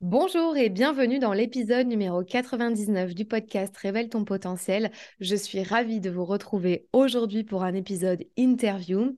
Bonjour 0.00 0.56
et 0.56 0.68
bienvenue 0.68 1.18
dans 1.18 1.32
l'épisode 1.32 1.88
numéro 1.88 2.22
99 2.22 3.16
du 3.16 3.24
podcast 3.24 3.76
Révèle 3.76 4.08
ton 4.08 4.24
potentiel. 4.24 4.92
Je 5.18 5.34
suis 5.34 5.64
ravie 5.64 5.98
de 5.98 6.08
vous 6.08 6.24
retrouver 6.24 6.86
aujourd'hui 6.92 7.42
pour 7.42 7.64
un 7.64 7.74
épisode 7.74 8.22
interview. 8.36 9.16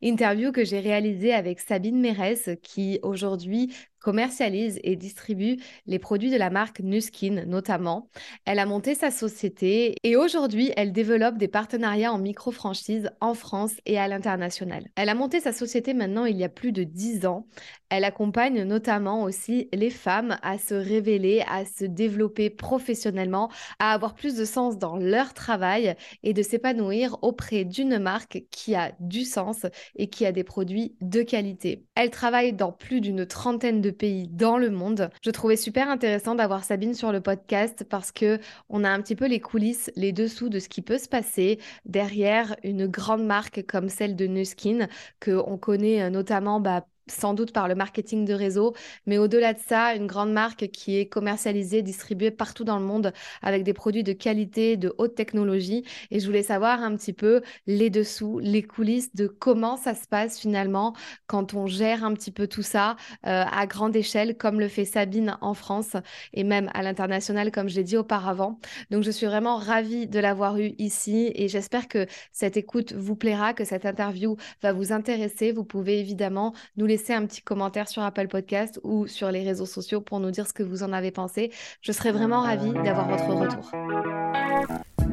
Interview 0.00 0.50
que 0.50 0.64
j'ai 0.64 0.80
réalisé 0.80 1.34
avec 1.34 1.60
Sabine 1.60 2.00
Mérès 2.00 2.48
qui 2.62 2.98
aujourd'hui 3.02 3.74
commercialise 4.02 4.80
et 4.82 4.96
distribue 4.96 5.56
les 5.86 5.98
produits 5.98 6.30
de 6.30 6.36
la 6.36 6.50
marque 6.50 6.80
Nuskin 6.80 7.44
notamment. 7.46 8.08
Elle 8.44 8.58
a 8.58 8.66
monté 8.66 8.94
sa 8.94 9.10
société 9.10 9.94
et 10.02 10.16
aujourd'hui, 10.16 10.72
elle 10.76 10.92
développe 10.92 11.38
des 11.38 11.48
partenariats 11.48 12.12
en 12.12 12.18
micro-franchise 12.18 13.10
en 13.20 13.34
France 13.34 13.74
et 13.86 13.98
à 13.98 14.08
l'international. 14.08 14.88
Elle 14.96 15.08
a 15.08 15.14
monté 15.14 15.40
sa 15.40 15.52
société 15.52 15.94
maintenant 15.94 16.24
il 16.24 16.36
y 16.36 16.44
a 16.44 16.48
plus 16.48 16.72
de 16.72 16.84
10 16.84 17.26
ans. 17.26 17.46
Elle 17.88 18.04
accompagne 18.04 18.64
notamment 18.64 19.22
aussi 19.22 19.68
les 19.72 19.90
femmes 19.90 20.21
à 20.42 20.58
se 20.58 20.74
révéler, 20.74 21.42
à 21.48 21.64
se 21.64 21.84
développer 21.84 22.50
professionnellement, 22.50 23.50
à 23.78 23.92
avoir 23.92 24.14
plus 24.14 24.36
de 24.36 24.44
sens 24.44 24.78
dans 24.78 24.96
leur 24.96 25.34
travail 25.34 25.94
et 26.22 26.32
de 26.32 26.42
s'épanouir 26.42 27.18
auprès 27.22 27.64
d'une 27.64 27.98
marque 27.98 28.44
qui 28.50 28.74
a 28.74 28.92
du 29.00 29.24
sens 29.24 29.66
et 29.96 30.08
qui 30.08 30.24
a 30.26 30.32
des 30.32 30.44
produits 30.44 30.94
de 31.00 31.22
qualité. 31.22 31.84
Elle 31.94 32.10
travaille 32.10 32.52
dans 32.52 32.72
plus 32.72 33.00
d'une 33.00 33.26
trentaine 33.26 33.80
de 33.80 33.90
pays 33.90 34.28
dans 34.28 34.58
le 34.58 34.70
monde. 34.70 35.10
Je 35.22 35.30
trouvais 35.30 35.56
super 35.56 35.88
intéressant 35.88 36.34
d'avoir 36.34 36.64
Sabine 36.64 36.94
sur 36.94 37.12
le 37.12 37.20
podcast 37.20 37.84
parce 37.88 38.12
que 38.12 38.38
on 38.68 38.84
a 38.84 38.90
un 38.90 39.00
petit 39.00 39.16
peu 39.16 39.26
les 39.26 39.40
coulisses, 39.40 39.90
les 39.96 40.12
dessous 40.12 40.48
de 40.48 40.58
ce 40.58 40.68
qui 40.68 40.82
peut 40.82 40.98
se 40.98 41.08
passer 41.08 41.58
derrière 41.84 42.56
une 42.62 42.86
grande 42.86 43.24
marque 43.24 43.64
comme 43.66 43.88
celle 43.88 44.16
de 44.16 44.26
Nuskin 44.26 44.88
que 45.20 45.32
on 45.46 45.58
connaît 45.58 46.02
euh, 46.02 46.10
notamment 46.10 46.60
bah, 46.60 46.86
sans 47.08 47.34
doute 47.34 47.52
par 47.52 47.68
le 47.68 47.74
marketing 47.74 48.24
de 48.24 48.34
réseau, 48.34 48.74
mais 49.06 49.18
au-delà 49.18 49.54
de 49.54 49.58
ça, 49.58 49.94
une 49.94 50.06
grande 50.06 50.32
marque 50.32 50.68
qui 50.68 50.98
est 50.98 51.06
commercialisée, 51.06 51.82
distribuée 51.82 52.30
partout 52.30 52.64
dans 52.64 52.78
le 52.78 52.84
monde 52.84 53.12
avec 53.42 53.64
des 53.64 53.72
produits 53.72 54.04
de 54.04 54.12
qualité, 54.12 54.76
de 54.76 54.94
haute 54.98 55.14
technologie. 55.14 55.84
Et 56.10 56.20
je 56.20 56.26
voulais 56.26 56.42
savoir 56.42 56.82
un 56.82 56.96
petit 56.96 57.12
peu 57.12 57.42
les 57.66 57.90
dessous, 57.90 58.38
les 58.38 58.62
coulisses 58.62 59.14
de 59.14 59.26
comment 59.26 59.76
ça 59.76 59.94
se 59.94 60.06
passe 60.06 60.38
finalement 60.38 60.94
quand 61.26 61.54
on 61.54 61.66
gère 61.66 62.04
un 62.04 62.14
petit 62.14 62.30
peu 62.30 62.46
tout 62.46 62.62
ça 62.62 62.96
euh, 63.26 63.44
à 63.50 63.66
grande 63.66 63.96
échelle, 63.96 64.36
comme 64.36 64.60
le 64.60 64.68
fait 64.68 64.84
Sabine 64.84 65.36
en 65.40 65.54
France 65.54 65.96
et 66.32 66.44
même 66.44 66.70
à 66.74 66.82
l'international, 66.82 67.50
comme 67.50 67.68
je 67.68 67.76
l'ai 67.76 67.84
dit 67.84 67.96
auparavant. 67.96 68.58
Donc, 68.90 69.02
je 69.02 69.10
suis 69.10 69.26
vraiment 69.26 69.56
ravie 69.56 70.06
de 70.06 70.18
l'avoir 70.18 70.58
eu 70.58 70.74
ici 70.78 71.32
et 71.34 71.48
j'espère 71.48 71.88
que 71.88 72.06
cette 72.32 72.56
écoute 72.56 72.92
vous 72.92 73.16
plaira, 73.16 73.54
que 73.54 73.64
cette 73.64 73.86
interview 73.86 74.36
va 74.62 74.72
vous 74.72 74.92
intéresser. 74.92 75.52
Vous 75.52 75.64
pouvez 75.64 75.98
évidemment 75.98 76.54
nous 76.76 76.86
laisser 76.92 77.14
un 77.14 77.24
petit 77.24 77.40
commentaire 77.40 77.88
sur 77.88 78.02
Apple 78.02 78.28
Podcast 78.28 78.78
ou 78.82 79.06
sur 79.06 79.30
les 79.30 79.42
réseaux 79.44 79.66
sociaux 79.66 80.02
pour 80.02 80.20
nous 80.20 80.30
dire 80.30 80.46
ce 80.46 80.52
que 80.52 80.62
vous 80.62 80.82
en 80.82 80.92
avez 80.92 81.10
pensé. 81.10 81.50
Je 81.80 81.90
serais 81.90 82.12
vraiment 82.12 82.42
ravie 82.42 82.72
d'avoir 82.84 83.08
votre 83.08 83.28
retour. 83.28 84.41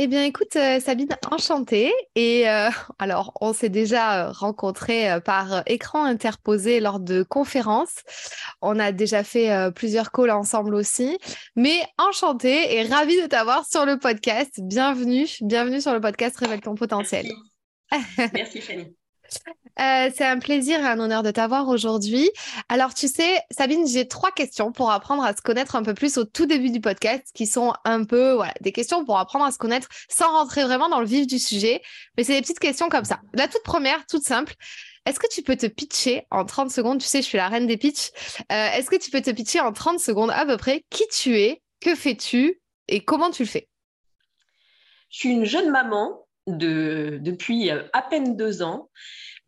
Eh 0.00 0.06
bien, 0.06 0.22
écoute, 0.22 0.54
euh, 0.54 0.78
Sabine, 0.78 1.08
enchantée. 1.28 1.92
Et 2.14 2.48
euh, 2.48 2.70
alors, 3.00 3.32
on 3.40 3.52
s'est 3.52 3.68
déjà 3.68 4.28
euh, 4.28 4.30
rencontrés 4.30 5.20
par 5.24 5.64
écran 5.66 6.04
interposé 6.04 6.78
lors 6.78 7.00
de 7.00 7.24
conférences. 7.24 8.04
On 8.62 8.78
a 8.78 8.92
déjà 8.92 9.24
fait 9.24 9.50
plusieurs 9.74 10.12
calls 10.12 10.30
ensemble 10.30 10.76
aussi. 10.76 11.18
Mais 11.56 11.82
enchantée 11.98 12.76
et 12.76 12.84
ravie 12.84 13.20
de 13.20 13.26
t'avoir 13.26 13.66
sur 13.66 13.84
le 13.84 13.98
podcast. 13.98 14.52
Bienvenue, 14.58 15.26
bienvenue 15.40 15.80
sur 15.80 15.92
le 15.92 16.00
podcast 16.00 16.36
Révèle 16.38 16.60
ton 16.60 16.76
potentiel. 16.76 17.26
Merci, 17.90 18.30
Merci 18.34 18.60
Fanny. 18.60 18.97
Euh, 19.80 20.10
c'est 20.14 20.24
un 20.24 20.38
plaisir 20.38 20.80
et 20.80 20.86
un 20.86 20.98
honneur 20.98 21.22
de 21.22 21.30
t'avoir 21.30 21.68
aujourd'hui. 21.68 22.30
Alors, 22.68 22.94
tu 22.94 23.06
sais, 23.06 23.40
Sabine, 23.50 23.86
j'ai 23.86 24.08
trois 24.08 24.32
questions 24.32 24.72
pour 24.72 24.90
apprendre 24.90 25.22
à 25.22 25.34
se 25.36 25.40
connaître 25.40 25.76
un 25.76 25.82
peu 25.82 25.94
plus 25.94 26.18
au 26.18 26.24
tout 26.24 26.46
début 26.46 26.70
du 26.70 26.80
podcast, 26.80 27.28
qui 27.32 27.46
sont 27.46 27.72
un 27.84 28.04
peu 28.04 28.38
des 28.60 28.72
questions 28.72 29.04
pour 29.04 29.18
apprendre 29.18 29.44
à 29.44 29.52
se 29.52 29.58
connaître 29.58 29.88
sans 30.08 30.32
rentrer 30.32 30.64
vraiment 30.64 30.88
dans 30.88 31.00
le 31.00 31.06
vif 31.06 31.26
du 31.26 31.38
sujet. 31.38 31.80
Mais 32.16 32.24
c'est 32.24 32.34
des 32.34 32.40
petites 32.40 32.58
questions 32.58 32.88
comme 32.88 33.04
ça. 33.04 33.20
La 33.34 33.46
toute 33.46 33.62
première, 33.62 34.04
toute 34.06 34.24
simple. 34.24 34.54
Est-ce 35.06 35.20
que 35.20 35.28
tu 35.30 35.42
peux 35.42 35.56
te 35.56 35.66
pitcher 35.66 36.26
en 36.30 36.44
30 36.44 36.70
secondes? 36.70 37.00
Tu 37.00 37.06
sais, 37.06 37.22
je 37.22 37.26
suis 37.26 37.38
la 37.38 37.48
reine 37.48 37.66
des 37.66 37.76
pitchs. 37.76 38.10
Euh, 38.52 38.70
est-ce 38.72 38.90
que 38.90 38.96
tu 38.96 39.10
peux 39.10 39.22
te 39.22 39.30
pitcher 39.30 39.60
en 39.60 39.72
30 39.72 40.00
secondes 40.00 40.30
à 40.30 40.44
peu 40.44 40.56
près 40.56 40.84
qui 40.90 41.06
tu 41.08 41.38
es, 41.38 41.62
que 41.80 41.94
fais-tu 41.94 42.60
et 42.88 43.04
comment 43.04 43.30
tu 43.30 43.44
le 43.44 43.48
fais? 43.48 43.68
Je 45.08 45.20
suis 45.20 45.30
une 45.30 45.46
jeune 45.46 45.70
maman 45.70 46.27
de, 46.56 47.18
depuis 47.20 47.70
euh, 47.70 47.82
à 47.92 48.02
peine 48.02 48.36
deux 48.36 48.62
ans 48.62 48.88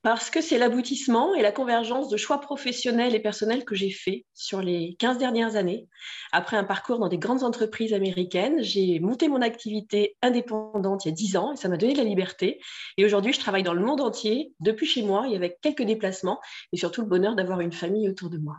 parce 0.02 0.30
que 0.30 0.40
c'est 0.40 0.58
l'aboutissement 0.58 1.34
et 1.34 1.42
la 1.42 1.52
convergence 1.52 2.08
de 2.08 2.16
choix 2.16 2.40
professionnels 2.40 3.14
et 3.14 3.20
personnels 3.20 3.64
que 3.64 3.74
j'ai 3.74 3.90
fait 3.90 4.24
sur 4.34 4.62
les 4.62 4.96
15 4.98 5.18
dernières 5.18 5.56
années. 5.56 5.88
Après 6.32 6.56
un 6.56 6.64
parcours 6.64 6.98
dans 6.98 7.08
des 7.08 7.18
grandes 7.18 7.42
entreprises 7.42 7.92
américaines, 7.92 8.62
j'ai 8.62 8.98
monté 8.98 9.28
mon 9.28 9.42
activité 9.42 10.16
indépendante 10.22 11.04
il 11.04 11.08
y 11.08 11.12
a 11.12 11.14
10 11.14 11.36
ans 11.36 11.52
et 11.52 11.56
ça 11.56 11.68
m'a 11.68 11.76
donné 11.76 11.92
de 11.92 11.98
la 11.98 12.04
liberté. 12.04 12.60
Et 12.96 13.04
aujourd'hui, 13.04 13.32
je 13.34 13.40
travaille 13.40 13.62
dans 13.62 13.74
le 13.74 13.84
monde 13.84 14.00
entier, 14.00 14.54
depuis 14.60 14.86
chez 14.86 15.02
moi 15.02 15.28
et 15.28 15.36
avec 15.36 15.60
quelques 15.60 15.82
déplacements 15.82 16.40
et 16.72 16.78
surtout 16.78 17.02
le 17.02 17.08
bonheur 17.08 17.36
d'avoir 17.36 17.60
une 17.60 17.72
famille 17.72 18.08
autour 18.08 18.30
de 18.30 18.38
moi. 18.38 18.56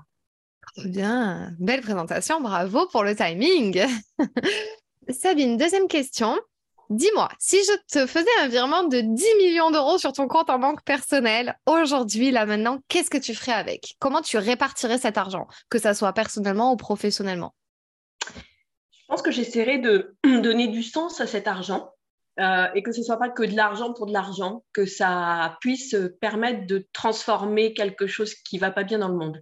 Bien, 0.85 1.53
belle 1.59 1.81
présentation, 1.81 2.40
bravo 2.40 2.85
pour 2.91 3.03
le 3.03 3.16
timing. 3.16 3.84
Sabine, 5.09 5.57
deuxième 5.57 5.88
question. 5.88 6.38
Dis-moi, 6.91 7.29
si 7.40 7.56
je 7.56 7.72
te 7.90 8.06
faisais 8.06 8.28
un 8.41 8.50
virement 8.50 8.84
de 8.84 9.00
10 9.00 9.25
millions 9.38 9.72
d'euros 9.72 9.97
sur 9.97 10.12
ton 10.12 10.28
compte 10.28 10.50
en 10.50 10.59
banque 10.59 10.84
personnel, 10.84 11.57
aujourd'hui, 11.66 12.31
là 12.31 12.46
maintenant, 12.46 12.79
qu'est-ce 12.90 13.09
que 13.09 13.18
tu 13.18 13.34
ferais 13.34 13.53
avec? 13.53 13.96
Comment 14.00 14.22
tu 14.22 14.38
répartirais 14.38 14.97
cet 14.97 15.18
argent, 15.18 15.47
que 15.69 15.80
ça 15.80 15.94
soit 15.94 16.12
personnellement 16.12 16.74
ou 16.74 16.75
professionnellement? 16.75 17.56
Je 18.28 19.06
pense 19.07 19.22
que 19.22 19.31
j'essaierais 19.31 19.78
de 19.78 20.18
donner 20.41 20.68
du 20.68 20.84
sens 20.84 21.22
à 21.22 21.28
cet 21.28 21.47
argent 21.47 21.94
euh, 22.41 22.68
et 22.75 22.84
que 22.84 22.91
ce 22.91 23.00
ne 23.00 23.06
soit 23.06 23.19
pas 23.19 23.30
que 23.30 23.44
de 23.44 23.56
l'argent 23.56 23.94
pour 23.94 24.06
de 24.06 24.12
l'argent, 24.12 24.66
que 24.74 24.85
ça 24.85 25.57
puisse 25.62 25.96
permettre 26.19 26.68
de 26.68 26.85
transformer 26.91 27.74
quelque 27.74 28.06
chose 28.06 28.34
qui 28.34 28.57
ne 28.57 28.62
va 28.62 28.72
pas 28.72 28.84
bien 28.84 29.00
dans 29.00 29.07
le 29.07 29.16
monde 29.16 29.41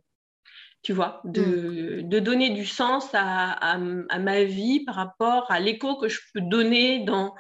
tu 0.82 0.94
vois, 0.94 1.22
de, 1.26 2.02
mm. 2.02 2.10
de, 2.10 2.20
donner 2.20 2.50
du 2.52 2.66
sens 2.66 3.10
à, 3.14 3.52
à, 3.52 3.78
ma 4.20 4.44
vie 4.44 4.84
par 4.86 4.96
rapport 4.96 5.52
à 5.52 5.60
l'écho 5.60 5.98
que 5.98 6.08
je 6.08 6.20
peux 6.34 6.42
donner 6.42 7.04
dans... 7.04 7.36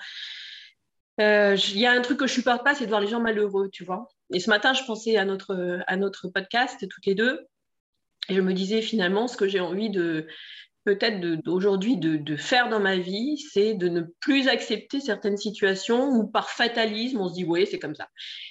Euh, 1.21 1.57
il 1.69 1.79
y 1.79 1.85
a 1.85 1.91
un 1.91 2.01
truc 2.01 2.17
que 2.17 2.27
je 2.27 2.33
supporte 2.33 2.63
pas, 2.63 2.75
c'est 2.75 2.85
de 2.85 2.89
voir 2.89 3.01
les 3.01 3.07
gens 3.07 3.19
malheureux, 3.19 3.69
tu 3.71 3.83
vois. 3.83 4.07
Et 4.33 4.39
ce 4.39 4.49
matin, 4.49 4.73
je 4.73 4.83
pensais 4.83 5.17
à 5.17 5.25
notre, 5.25 5.79
à 5.87 5.97
notre 5.97 6.29
podcast, 6.29 6.79
toutes 6.79 7.05
les 7.05 7.15
deux, 7.15 7.45
et 8.29 8.35
je 8.35 8.41
me 8.41 8.53
disais 8.53 8.81
finalement, 8.81 9.27
ce 9.27 9.35
que 9.35 9.47
j'ai 9.47 9.59
envie 9.59 9.89
de 9.89 10.27
peut-être 10.85 11.19
d'aujourd'hui 11.43 11.97
de, 11.97 12.15
de, 12.15 12.35
faire 12.37 12.69
dans 12.69 12.79
ma 12.79 12.97
vie, 12.97 13.37
c'est 13.37 13.73
de 13.73 13.89
ne 13.89 14.01
plus 14.21 14.47
accepter 14.47 14.99
certaines 15.01 15.37
situations 15.37 16.09
où 16.09 16.27
par 16.27 16.49
fatalisme, 16.49 17.19
on 17.19 17.27
se 17.27 17.33
dit, 17.33 17.43
oui, 17.43 17.67
c'est 17.69 17.79
comme 17.79 17.95
ça. 17.95 18.07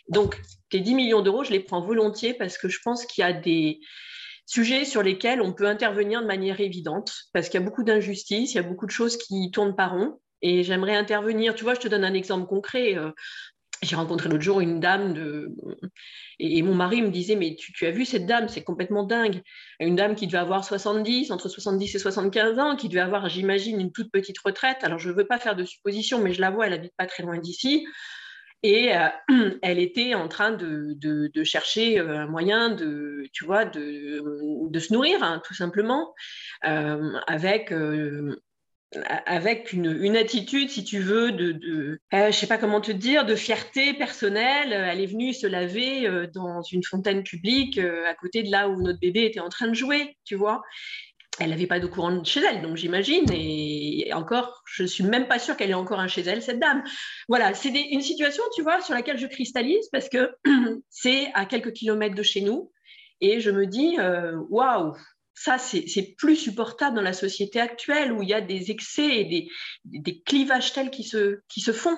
Donc, 0.08 0.38
tes 0.69 0.81
10 0.81 0.94
millions 0.94 1.23
d'euros, 1.23 1.43
je 1.43 1.50
les 1.50 1.61
prends 1.61 1.81
volontiers 1.81 2.34
parce 2.34 2.58
que 2.58 2.69
je 2.69 2.79
pense 2.84 3.06
qu'il 3.06 3.23
y 3.23 3.25
a 3.25 3.32
des 3.32 3.81
sujets 4.49 4.87
sur 4.87 5.03
lesquels 5.03 5.43
on 5.43 5.53
peut 5.53 5.67
intervenir 5.67 6.23
de 6.23 6.27
manière 6.27 6.59
évidente, 6.59 7.12
parce 7.35 7.49
qu'il 7.49 7.61
y 7.61 7.62
a 7.62 7.67
beaucoup 7.67 7.85
d'injustices, 7.85 8.55
il 8.55 8.56
y 8.56 8.61
a 8.61 8.62
beaucoup 8.62 8.87
de 8.87 8.91
choses 8.91 9.19
qui 9.19 9.50
tournent 9.50 9.77
par 9.77 9.93
rond. 9.93 10.19
Et 10.41 10.65
j'aimerais 10.65 10.97
intervenir, 10.97 11.55
tu 11.55 11.65
vois, 11.65 11.75
je 11.75 11.81
te 11.81 11.89
donne 11.89 12.05
un 12.05 12.15
exemple 12.15 12.47
concret. 12.47 12.97
Euh, 12.97 13.11
j'ai 13.83 13.95
rencontré 13.95 14.29
l'autre 14.29 14.43
jour 14.43 14.61
une 14.61 14.81
dame 14.81 15.15
et, 16.41 16.62
mon 16.62 16.75
mari 16.75 17.03
me 17.03 17.11
disait 17.11 17.37
mais 17.37 17.56
tu, 17.56 17.87
as 17.87 17.91
vu 17.91 18.05
cette 18.05 18.27
dame? 18.27 18.49
C'est 18.49 18.65
complètement 18.65 19.05
dingue. 19.05 19.43
Une 19.81 19.95
dame 19.95 20.17
qui 20.17 20.27
devait 20.27 20.39
avoir 20.39 20.65
70 20.65 21.31
entre 21.31 21.49
70 21.49 21.94
et 21.94 21.99
75 21.99 22.59
ans 22.59 22.75
qui 22.75 22.89
devait 22.89 23.01
avoir 23.01 23.29
j'imagine 23.29 23.81
une 23.81 23.93
toute 23.93 24.11
petite 24.11 24.39
retraite. 24.41 24.79
Alors 24.83 24.99
je 24.99 25.11
ne 25.11 25.15
veux 25.15 25.27
pas 25.27 25.39
faire 25.39 25.55
de 25.55 25.65
suppositions 25.65 26.21
mais 26.21 26.33
je 26.33 26.41
la 26.41 26.51
vois 26.51 26.67
elle 26.67 26.73
habite 26.73 26.94
pas 26.97 27.06
très 27.06 27.23
loin 27.23 27.39
d'ici 27.39 27.87
et 28.62 28.96
euh, 28.96 29.08
elle 29.62 29.78
était 29.78 30.14
en 30.14 30.28
train 30.28 30.50
de, 30.50 31.44
chercher 31.44 31.99
euh, 31.99 32.19
un 32.19 32.26
moyen 32.26 32.70
de 32.70 33.25
tu 33.32 33.44
vois 33.44 33.64
de, 33.64 34.22
se 34.78 34.93
nourrir 34.93 35.22
hein, 35.22 35.40
tout 35.46 35.55
simplement 35.55 36.14
euh, 36.64 37.12
avec 37.26 37.72
avec 39.26 39.75
une, 39.75 40.16
attitude, 40.16 40.70
si 40.70 40.82
tu 40.82 40.99
veux, 41.00 41.31
de, 41.31 42.00
je 42.10 42.31
sais 42.31 42.46
pas 42.46 42.56
comment 42.56 42.81
te 42.81 42.90
dire, 42.90 43.26
de 43.26 43.34
fierté 43.34 43.93
personnelle. 43.93 44.72
Elle 44.72 45.02
est 45.02 45.06
venue 45.06 45.34
se 45.34 45.46
laver 45.46 46.08
dans 46.32 46.62
une 46.62 46.82
fontaine 46.82 47.22
publique 47.22 47.78
à 47.78 48.14
côté 48.14 48.43
de 48.43 48.50
là 48.50 48.66
où 48.70 48.81
notre 48.81 48.99
bébé 48.99 49.26
était 49.26 49.40
en 49.40 49.50
train 49.50 49.69
de 49.69 49.75
jouer, 49.75 50.16
tu 50.25 50.37
vois. 50.37 50.62
Elle 51.40 51.50
n'avait 51.50 51.67
pas 51.67 51.81
de 51.81 51.87
courant 51.87 52.23
chez 52.25 52.40
elle, 52.40 52.62
donc 52.62 52.76
j'imagine. 52.76 53.25
Et, 53.32 54.11
encore, 54.12 54.62
je 54.67 54.85
suis 54.85 55.05
même 55.05 55.29
pas 55.29 55.38
sûre 55.38 55.56
qu'elle 55.56 55.70
ait 55.70 55.75
encore 55.75 56.00
un 56.00 56.08
chez 56.08 56.23
elle, 56.23 56.43
cette 56.43 56.58
dame. 56.58 56.82
Voilà, 57.29 57.55
c'est 57.55 57.69
une 57.69 58.02
situation, 58.02 58.43
tu 58.55 58.62
vois, 58.62 58.81
sur 58.81 58.94
laquelle 58.94 59.19
je 59.19 59.26
cristallise 59.26 59.88
parce 59.90 60.08
que 60.08 60.35
c'est 60.90 61.31
à 61.35 61.46
quelques 61.46 61.73
kilomètres 61.73 62.14
de 62.14 62.23
chez 62.23 62.40
nous. 62.40 62.73
Et 63.20 63.40
je 63.40 63.50
me 63.50 63.67
dis, 63.67 63.96
waouh, 64.49 64.94
ça, 65.38 65.56
c'est 65.58 66.17
plus 66.19 66.37
supportable 66.37 66.96
dans 66.96 67.02
la 67.02 67.12
société 67.12 67.61
actuelle 67.61 68.12
où 68.12 68.23
il 68.23 68.29
y 68.29 68.34
a 68.34 68.41
des 68.41 68.73
excès 68.73 69.20
et 69.20 69.49
des, 69.84 70.23
clivages 70.23 70.73
tels 70.73 70.91
qui 70.91 71.05
se, 71.05 71.41
qui 71.49 71.61
se 71.61 71.73
font. 71.73 71.96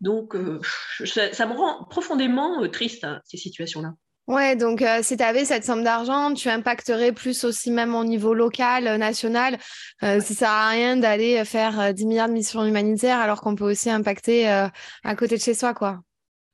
Donc, 0.00 0.34
euh, 0.34 0.60
ça, 1.04 1.46
me 1.46 1.54
rend 1.54 1.84
profondément 1.84 2.62
euh, 2.62 2.68
triste, 2.68 3.04
hein, 3.04 3.20
ces 3.24 3.36
situations-là. 3.36 3.94
Ouais, 4.26 4.56
donc 4.56 4.82
euh, 4.82 5.00
si 5.02 5.16
tu 5.16 5.22
avais 5.22 5.44
cette 5.44 5.64
somme 5.64 5.84
d'argent, 5.84 6.34
tu 6.34 6.48
impacterais 6.48 7.12
plus 7.12 7.44
aussi 7.44 7.70
même 7.70 7.94
au 7.94 8.04
niveau 8.04 8.34
local, 8.34 8.96
national. 8.98 9.58
Ça 10.00 10.20
Ça 10.20 10.34
sert 10.34 10.50
à 10.50 10.68
rien 10.70 10.96
d'aller 10.96 11.44
faire 11.44 11.94
10 11.94 12.06
milliards 12.06 12.28
de 12.28 12.32
missions 12.32 12.64
humanitaires 12.64 13.18
alors 13.18 13.40
qu'on 13.40 13.54
peut 13.54 13.70
aussi 13.70 13.88
impacter 13.88 14.48
à 14.48 15.16
côté 15.16 15.36
de 15.36 15.42
chez 15.42 15.54
soi, 15.54 15.74
quoi. 15.74 16.00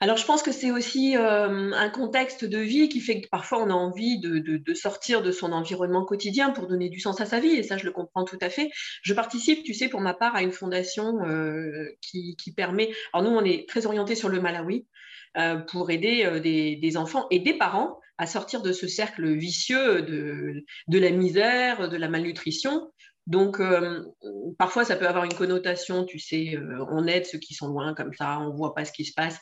Alors, 0.02 0.16
je 0.16 0.26
pense 0.26 0.42
que 0.42 0.50
c'est 0.50 0.72
aussi 0.72 1.16
euh, 1.16 1.70
un 1.72 1.88
contexte 1.88 2.44
de 2.44 2.58
vie 2.58 2.88
qui 2.88 2.98
fait 2.98 3.20
que 3.20 3.28
parfois 3.28 3.62
on 3.62 3.70
a 3.70 3.72
envie 3.72 4.18
de, 4.18 4.74
sortir 4.74 5.22
de 5.22 5.30
son 5.30 5.52
environnement 5.52 6.04
quotidien 6.04 6.50
pour 6.50 6.66
donner 6.66 6.88
du 6.88 6.98
sens 6.98 7.20
à 7.20 7.24
sa 7.24 7.38
vie, 7.38 7.52
et 7.52 7.62
ça, 7.62 7.76
je 7.76 7.84
le 7.84 7.92
comprends 7.92 8.24
tout 8.24 8.38
à 8.40 8.50
fait. 8.50 8.68
Je 9.04 9.14
participe, 9.14 9.62
tu 9.62 9.74
sais, 9.74 9.88
pour 9.88 10.00
ma 10.00 10.12
part, 10.12 10.34
à 10.34 10.42
une 10.42 10.50
fondation 10.50 11.24
euh, 11.24 11.86
qui, 12.00 12.36
permet. 12.56 12.90
Alors, 13.12 13.30
nous, 13.30 13.38
on 13.38 13.44
est 13.44 13.68
très 13.68 13.86
orienté 13.86 14.16
sur 14.16 14.28
le 14.28 14.40
Malawi 14.40 14.78
euh, 14.78 14.88
pour 15.68 15.90
aider 15.90 16.40
des, 16.40 16.96
enfants 16.96 17.26
et 17.30 17.38
des 17.38 17.54
parents 17.54 17.98
à 18.18 18.26
sortir 18.26 18.62
de 18.62 18.72
ce 18.72 18.86
cercle 18.86 19.32
vicieux 19.34 20.02
de, 20.02 20.64
de 20.88 20.98
la 20.98 21.10
misère, 21.10 21.88
de 21.88 21.96
la 21.96 22.08
malnutrition, 22.08 22.90
donc, 23.28 23.60
euh, 23.60 24.02
parfois, 24.58 24.84
ça 24.84 24.96
peut 24.96 25.06
avoir 25.06 25.24
une 25.24 25.34
connotation, 25.34 26.04
tu 26.04 26.18
sais, 26.18 26.56
euh, 26.56 26.84
on 26.90 27.06
aide 27.06 27.24
ceux 27.24 27.38
qui 27.38 27.54
sont 27.54 27.68
loin 27.68 27.94
comme 27.94 28.12
ça, 28.12 28.40
on 28.40 28.52
ne 28.52 28.56
voit 28.56 28.74
pas 28.74 28.84
ce 28.84 28.92
qui 28.92 29.04
se 29.04 29.12
passe 29.14 29.38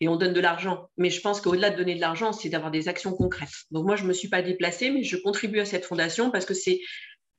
et 0.00 0.06
on 0.08 0.16
donne 0.16 0.32
de 0.32 0.40
l'argent. 0.40 0.88
Mais 0.98 1.10
je 1.10 1.20
pense 1.20 1.40
qu'au-delà 1.40 1.70
de 1.70 1.76
donner 1.76 1.96
de 1.96 2.00
l'argent, 2.00 2.32
c'est 2.32 2.48
d'avoir 2.48 2.70
des 2.70 2.88
actions 2.88 3.12
concrètes. 3.12 3.50
Donc, 3.72 3.86
moi, 3.86 3.96
je 3.96 4.04
ne 4.04 4.08
me 4.08 4.12
suis 4.12 4.28
pas 4.28 4.42
déplacée, 4.42 4.90
mais 4.90 5.02
je 5.02 5.16
contribue 5.16 5.58
à 5.58 5.64
cette 5.64 5.84
fondation 5.84 6.30
parce 6.30 6.44
que 6.44 6.54
c'est 6.54 6.80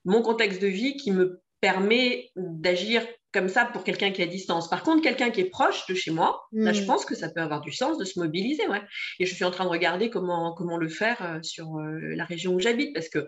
mon 0.04 0.22
contexte 0.22 0.62
de 0.62 0.68
vie 0.68 0.98
qui 0.98 1.12
me 1.12 1.42
permet 1.62 2.30
d'agir 2.36 3.08
comme 3.36 3.50
ça 3.50 3.66
pour 3.66 3.84
quelqu'un 3.84 4.12
qui 4.12 4.22
est 4.22 4.26
à 4.26 4.28
distance. 4.28 4.70
Par 4.70 4.82
contre, 4.82 5.04
quelqu'un 5.04 5.30
qui 5.30 5.42
est 5.42 5.50
proche 5.50 5.86
de 5.88 5.94
chez 5.94 6.10
moi, 6.10 6.48
là, 6.52 6.74
je 6.74 6.82
hmm. 6.82 6.86
pense 6.88 7.06
que 7.06 7.14
ça 7.14 7.30
peut 7.30 7.42
avoir 7.42 7.62
du 7.62 7.72
sens 7.72 8.00
de 8.00 8.06
se 8.06 8.20
mobiliser. 8.20 8.68
Ouais. 8.68 8.82
Et 9.20 9.28
je 9.28 9.36
suis 9.36 9.44
en 9.44 9.52
train 9.52 9.66
de 9.66 9.70
regarder 9.70 10.10
comment, 10.10 10.54
comment 10.54 10.78
le 10.78 10.90
faire 10.90 11.22
euh, 11.22 11.40
sur 11.44 11.78
la 11.78 12.26
région 12.26 12.54
où 12.54 12.60
j'habite 12.60 12.94
parce 12.94 13.10
que 13.10 13.28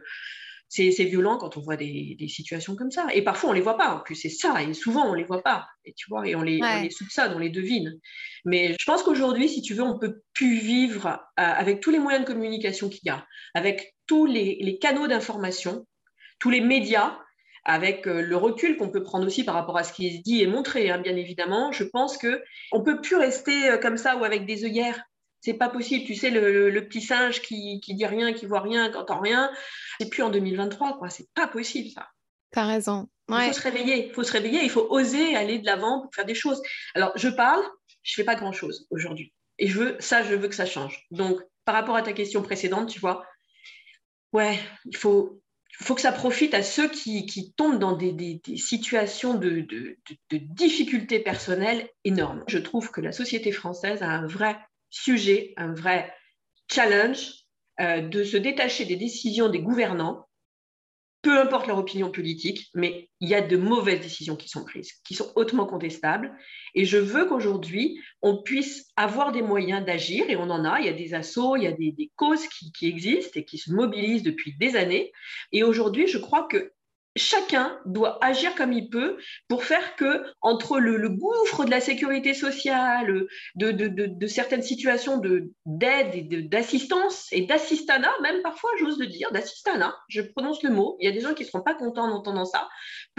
c'est 0.70 1.06
violent 1.06 1.38
quand 1.38 1.58
on 1.58 1.62
voit 1.62 1.78
des, 1.78 2.18
situations 2.28 2.76
comme 2.76 2.92
ça. 2.92 3.08
Et 3.14 3.22
parfois, 3.22 3.50
on 3.50 3.54
ne 3.54 3.58
les 3.58 3.64
voit 3.64 3.78
pas. 3.78 3.96
En 3.96 4.00
plus, 4.00 4.16
c'est 4.16 4.30
ça. 4.30 4.62
Et 4.62 4.74
souvent, 4.74 5.08
on 5.08 5.14
ne 5.14 5.18
les 5.18 5.24
voit 5.24 5.44
pas. 5.44 5.68
Et 5.86 5.94
tu 5.94 6.10
vois, 6.10 6.28
et 6.28 6.36
on 6.36 6.42
les, 6.42 6.60
on 6.62 6.82
les 6.82 6.90
soupçonne, 6.90 7.34
on 7.36 7.40
les 7.40 7.50
devine. 7.50 8.00
Mais 8.46 8.76
je 8.78 8.86
pense 8.86 9.04
qu'aujourd'hui, 9.04 9.48
si 9.48 9.62
tu 9.62 9.74
veux, 9.74 9.84
on 9.84 9.98
peut 9.98 10.22
plus 10.34 10.58
vivre 10.58 11.08
euh, 11.08 11.18
avec 11.36 11.80
tous 11.80 11.92
les 11.92 12.00
moyens 12.00 12.26
de 12.26 12.32
communication 12.32 12.90
qu'il 12.90 13.06
y 13.06 13.10
a, 13.10 13.26
avec 13.54 13.96
tous 14.08 14.26
les, 14.26 14.78
canaux 14.82 15.08
d'information, 15.08 15.86
tous 16.40 16.50
les 16.50 16.62
médias, 16.62 17.18
avec 17.68 18.08
euh, 18.08 18.22
le 18.22 18.36
recul 18.36 18.78
qu'on 18.78 18.90
peut 18.90 19.04
prendre 19.04 19.28
aussi 19.28 19.44
par 19.44 19.54
rapport 19.54 19.78
à 19.78 19.84
ce 19.84 19.94
qui 19.94 20.08
est 20.08 20.20
dit 20.20 20.42
et 20.42 20.48
montré, 20.48 20.90
hein, 20.90 20.98
bien 20.98 21.16
évidemment, 21.16 21.72
je 21.72 21.84
pense 21.84 22.18
que 22.18 22.42
on 22.72 22.82
peut 22.82 23.02
plus 23.02 23.18
rester 23.18 23.70
euh, 23.70 23.78
comme 23.78 23.98
ça 23.98 24.18
ou 24.18 24.24
avec 24.24 24.46
des 24.46 24.64
œillères 24.64 25.00
c'est 25.42 25.54
pas 25.54 25.70
possible. 25.70 26.04
Tu 26.06 26.16
sais, 26.16 26.30
le, 26.30 26.88
petit 26.88 27.00
singe 27.00 27.42
qui, 27.42 27.80
qui 27.80 27.94
dit 27.94 28.06
rien, 28.06 28.34
qui 28.34 28.46
voit 28.46 28.60
rien, 28.60 28.90
qui 28.90 28.98
entend 28.98 29.20
rien, 29.20 29.52
c'est 30.00 30.10
plus 30.10 30.24
en 30.24 30.30
2023, 30.30 30.98
quoi. 30.98 31.10
C'est 31.10 31.28
pas 31.36 31.48
possible, 31.48 31.90
ça. 31.90 32.08
T'as 32.52 32.66
raison. 32.66 33.08
Il 33.30 33.36
faut 33.36 33.54
se 33.54 33.62
réveiller. 33.62 34.08
Il 34.08 34.14
faut 34.14 34.24
se 34.24 34.32
réveiller. 34.32 34.64
Il 34.64 34.70
faut 34.70 34.88
oser 34.90 35.36
aller 35.36 35.60
de 35.60 35.66
l'avant 35.66 36.02
pour 36.02 36.14
faire 36.14 36.26
des 36.26 36.36
choses. 36.36 36.62
Alors, 36.96 37.12
je 37.16 37.30
parle, 37.30 37.64
je 38.04 38.16
fais 38.16 38.24
pas 38.24 38.36
grand 38.36 38.52
chose 38.52 38.88
aujourd'hui. 38.90 39.34
Et 39.60 39.68
je 39.68 39.80
veux, 39.80 39.96
ça, 40.00 40.24
je 40.24 40.36
veux 40.36 40.48
que 40.48 40.56
ça 40.56 40.66
change. 40.66 41.06
Donc, 41.12 41.40
par 41.66 41.76
rapport 41.76 41.96
à 41.96 42.02
ta 42.02 42.14
question 42.14 42.42
précédente, 42.42 42.90
tu 42.90 43.00
vois, 43.00 43.26
ouais, 44.34 44.60
il 44.86 44.98
faut, 44.98 45.42
faut 45.80 45.96
que 45.96 46.02
ça 46.02 46.12
profite 46.12 46.54
à 46.54 46.64
ceux 46.64 46.90
qui, 46.90 47.54
tombent 47.56 47.80
dans 47.80 47.96
des, 47.96 48.42
situations 48.58 49.36
de, 49.36 49.68
difficultés 50.32 51.20
personnelles 51.20 51.88
énormes. 52.04 52.44
Je 52.48 52.58
trouve 52.58 52.92
que 52.92 53.02
la 53.02 53.12
société 53.12 53.52
française 53.52 54.02
a 54.02 54.10
un 54.10 54.26
vrai 54.26 54.58
sujet, 54.90 55.54
un 55.58 55.74
vrai 55.74 56.12
challenge 56.72 57.30
euh, 57.80 58.02
de 58.02 58.24
se 58.24 58.38
détacher 58.38 58.86
des 58.86 58.96
décisions 58.96 59.50
des 59.50 59.60
gouvernants, 59.60 60.27
peu 61.22 61.40
importe 61.40 61.68
leur 61.68 61.78
opinion 61.78 62.12
politique, 62.12 62.70
mais 62.74 63.10
il 63.20 63.30
y 63.30 63.36
a 63.36 63.42
de 63.42 63.58
mauvaises 63.58 64.00
décisions 64.00 64.36
qui 64.36 64.50
sont 64.50 64.64
prises, 64.64 64.94
qui 65.04 65.16
sont 65.16 65.32
hautement 65.36 65.66
contestables. 65.66 66.32
Et 66.76 66.86
je 66.86 66.98
veux 66.98 67.26
qu'aujourd'hui, 67.26 68.00
on 68.22 68.42
puisse 68.44 68.88
avoir 68.96 69.32
des 69.32 69.42
moyens 69.42 69.86
d'agir, 69.86 70.30
et 70.30 70.36
on 70.36 70.50
en 70.50 70.64
a, 70.64 70.80
il 70.80 70.86
y 70.86 70.90
a 70.90 70.94
des 70.94 71.14
assauts, 71.14 71.56
il 71.56 71.64
y 71.64 71.68
a 71.68 71.72
des, 71.72 72.12
causes 72.16 72.48
qui, 72.48 72.88
existent 72.88 73.40
et 73.40 73.46
qui 73.46 73.58
se 73.58 73.72
mobilisent 73.72 74.24
depuis 74.24 74.56
des 74.58 74.76
années. 74.76 75.12
Et 75.52 75.64
aujourd'hui, 75.64 76.08
je 76.08 76.18
crois 76.18 76.48
que 76.48 76.72
chacun 77.18 77.80
doit 77.86 78.24
agir 78.24 78.56
comme 78.56 78.74
il 78.74 78.90
peut 78.90 79.18
pour 79.48 79.64
faire 79.64 79.96
que, 79.96 80.24
entre 80.42 80.80
le, 80.80 81.10
gouffre 81.10 81.66
de 81.66 81.72
la 81.72 81.82
sécurité 81.82 82.34
sociale, 82.34 83.26
de, 83.56 84.28
certaines 84.28 84.62
situations 84.62 85.22
d'aide 85.66 86.16
et 86.16 86.42
d'assistance, 86.44 87.28
et 87.32 87.46
d'assistanat, 87.46 88.12
même 88.22 88.42
parfois, 88.42 88.70
j'ose 88.80 89.00
le 89.00 89.08
dire, 89.08 89.32
d'assistanat, 89.32 89.96
je 90.10 90.22
prononce 90.22 90.64
le 90.64 90.70
mot, 90.70 90.98
il 91.00 91.06
y 91.06 91.10
a 91.10 91.14
des 91.14 91.22
gens 91.22 91.34
qui 91.34 91.44
ne 91.44 91.48
seront 91.48 91.64
pas 91.64 91.74
contents 91.74 92.06
en 92.06 92.12
entendant 92.12 92.46
ça, 92.46 92.68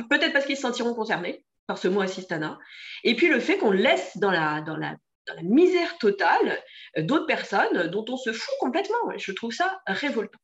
peut-être 0.08 0.32
parce 0.32 0.46
qu'ils 0.46 0.56
se 0.56 0.62
sentiront 0.62 0.94
concernés 0.94 1.44
par 1.66 1.78
ce 1.78 1.88
mot 1.88 2.00
assistanat, 2.00 2.58
et 3.04 3.14
puis 3.14 3.28
le 3.28 3.40
fait 3.40 3.58
qu'on 3.58 3.70
laisse 3.70 4.16
dans 4.16 4.30
la, 4.30 4.62
dans 4.62 4.76
la 4.76 4.96
dans 5.26 5.34
la 5.34 5.42
misère 5.42 5.98
totale 5.98 6.58
euh, 6.96 7.02
d'autres 7.02 7.26
personnes 7.26 7.88
dont 7.88 8.04
on 8.08 8.16
se 8.16 8.32
fout 8.32 8.54
complètement. 8.60 8.96
Je 9.16 9.32
trouve 9.32 9.52
ça 9.52 9.80
révoltant. 9.86 10.38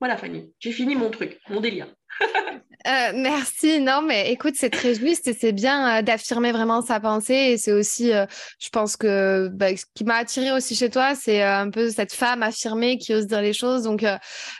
Voilà, 0.00 0.16
Fanny, 0.16 0.52
j'ai 0.58 0.72
fini 0.72 0.96
mon 0.96 1.10
truc, 1.10 1.38
mon 1.48 1.60
délire. 1.60 1.86
Euh, 2.86 3.12
merci. 3.14 3.80
Non, 3.80 4.02
mais 4.02 4.32
écoute, 4.32 4.54
c'est 4.56 4.70
très 4.70 4.94
juste 4.94 5.28
et 5.28 5.34
c'est 5.34 5.52
bien 5.52 5.98
euh, 5.98 6.02
d'affirmer 6.02 6.52
vraiment 6.52 6.82
sa 6.82 7.00
pensée. 7.00 7.34
Et 7.34 7.58
c'est 7.58 7.72
aussi, 7.72 8.12
euh, 8.12 8.26
je 8.58 8.68
pense 8.70 8.96
que 8.96 9.48
bah, 9.52 9.76
ce 9.76 9.84
qui 9.94 10.04
m'a 10.04 10.16
attiré 10.16 10.52
aussi 10.52 10.74
chez 10.74 10.90
toi, 10.90 11.14
c'est 11.14 11.42
un 11.42 11.70
peu 11.70 11.90
cette 11.90 12.12
femme 12.12 12.42
affirmée 12.42 12.98
qui 12.98 13.14
ose 13.14 13.26
dire 13.26 13.40
les 13.40 13.52
choses. 13.52 13.84
Donc, 13.84 14.04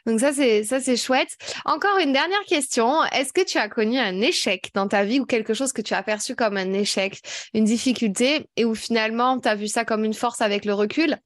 donc 0.07 0.21
ça, 0.21 0.33
c'est 0.33 0.62
ça, 0.62 0.81
c'est 0.81 0.97
chouette. 0.97 1.37
Encore 1.64 1.99
une 1.99 2.12
dernière 2.12 2.45
question. 2.47 3.02
Est-ce 3.12 3.33
que 3.33 3.45
tu 3.45 3.59
as 3.59 3.69
connu 3.69 3.99
un 3.99 4.21
échec 4.21 4.71
dans 4.75 4.88
ta 4.88 5.04
vie 5.04 5.21
ou 5.21 5.26
quelque 5.26 5.54
chose 5.54 5.73
que 5.73 5.83
tu 5.83 5.95
as 5.95 6.02
perçu 6.02 6.35
comme 6.37 6.57
un 6.57 6.73
échec, 6.73 7.21
une 7.54 7.64
difficulté 7.64 8.47
et 8.57 8.64
où 8.64 8.75
finalement 8.75 9.40
tu 9.40 9.49
as 9.49 9.54
vu 9.54 9.69
ça 9.69 9.85
comme 9.85 10.04
une 10.04 10.14
force 10.14 10.40
avec 10.40 10.64
le 10.64 10.75
recul? 10.75 11.16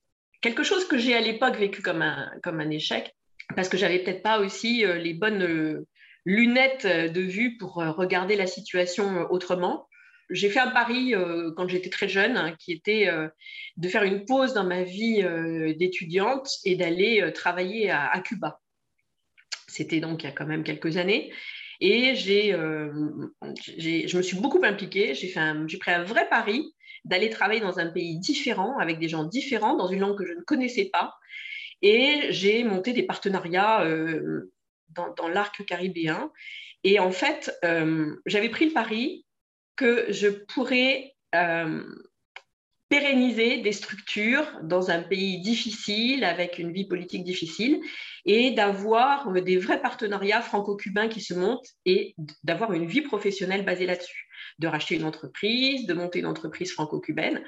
Quelque 0.41 0.63
chose 0.63 0.87
que 0.87 0.99
j'ai 0.99 1.15
à 1.15 1.21
l'époque 1.21 1.57
vécu 1.57 1.83
comme 1.83 2.03
un, 2.03 2.31
comme 2.43 2.61
un 2.61 2.71
échec, 2.71 3.15
parce 3.55 3.69
que 3.69 3.77
j'avais 3.77 3.99
peut-être 3.99 4.23
pas 4.23 4.39
aussi 4.39 4.85
les 4.87 5.15
bonnes 5.15 5.85
lunettes 6.27 6.87
de 6.87 7.21
vue 7.21 7.57
pour 7.57 7.81
euh, 7.81 7.93
regarder 7.93 8.37
la 8.37 8.47
situation 8.47 9.17
euh, 9.17 9.27
autrement. 9.31 9.89
J'ai 10.29 10.51
fait 10.51 10.59
un 10.59 10.71
pari 10.71 11.15
euh, 11.15 11.53
quand 11.57 11.69
j'étais 11.69 11.89
très 11.89 12.09
jeune, 12.09 12.37
hein, 12.37 12.55
qui 12.59 12.73
était 12.73 13.09
de 13.77 13.89
faire 13.89 14.03
une 14.03 14.25
pause 14.25 14.55
dans 14.55 14.65
ma 14.65 14.83
vie 14.83 15.25
d'étudiante 15.79 16.51
et 16.65 16.75
d'aller 16.75 17.31
travailler 17.33 17.91
à, 17.91 18.21
Cuba. 18.25 18.61
C'était 19.69 20.01
donc 20.01 20.25
il 20.25 20.27
y 20.27 20.29
a 20.29 20.33
quand 20.33 20.47
même 20.47 20.65
quelques 20.65 20.97
années. 20.97 21.33
Et 21.81 22.17
j'ai, 22.17 22.51
je 22.51 24.17
me 24.17 24.23
suis 24.23 24.37
beaucoup 24.39 24.61
impliquée. 24.65 25.15
J'ai, 25.15 25.29
fait 25.29 25.41
j'ai 25.69 25.79
pris 25.79 25.93
un 25.93 26.03
vrai 26.03 26.29
pari 26.29 26.75
d'aller 27.05 27.31
travailler 27.31 27.61
dans 27.61 27.79
un 27.79 27.87
pays 27.87 28.19
différent, 28.19 28.79
avec 28.79 28.99
des 28.99 29.09
gens 29.09 29.23
différents, 29.23 29.77
dans 29.77 29.87
une 29.87 30.01
langue 30.01 30.19
que 30.19 30.27
je 30.27 30.33
ne 30.33 30.43
connaissais 30.43 30.91
pas. 30.93 31.15
Et 31.83 32.27
j'ai 32.31 32.65
monté 32.65 32.93
des 32.93 33.05
partenariats 33.05 33.87
dans, 34.91 35.29
l'arc 35.29 35.65
caribéen. 35.65 36.31
Et 36.85 36.99
en 36.99 37.11
fait, 37.11 37.57
euh, 37.65 38.15
j'avais 38.27 38.49
pris 38.49 38.67
le 38.67 38.73
pari 38.73 39.25
que 39.77 40.07
je 40.11 40.29
pourrais 40.29 41.15
euh, 41.35 41.83
pérenniser 42.89 43.59
des 43.59 43.73
structures 43.73 44.47
dans 44.63 44.91
un 44.91 45.03
pays 45.03 45.41
difficile, 45.41 46.25
avec 46.25 46.59
une 46.59 46.73
vie 46.73 46.87
politique 46.87 47.25
difficile, 47.25 47.81
et 48.25 48.53
d'avoir 48.53 49.29
euh, 49.29 49.41
des 49.41 49.57
vrais 49.57 49.81
partenariats 49.81 50.43
franco-cubains 50.43 51.09
qui 51.09 51.21
se 51.21 51.35
montent 51.35 51.67
et 51.85 52.15
d'avoir 52.45 52.73
une 52.73 52.87
vie 52.87 53.03
professionnelle 53.03 53.65
basée 53.65 53.87
là-dessus, 53.87 54.29
de 54.59 54.69
racheter 54.69 54.95
une 54.95 55.05
entreprise, 55.05 55.87
de 55.87 55.95
monter 55.95 56.21
une 56.21 56.27
entreprise 56.27 56.73
franco-cubaine. 56.73 57.43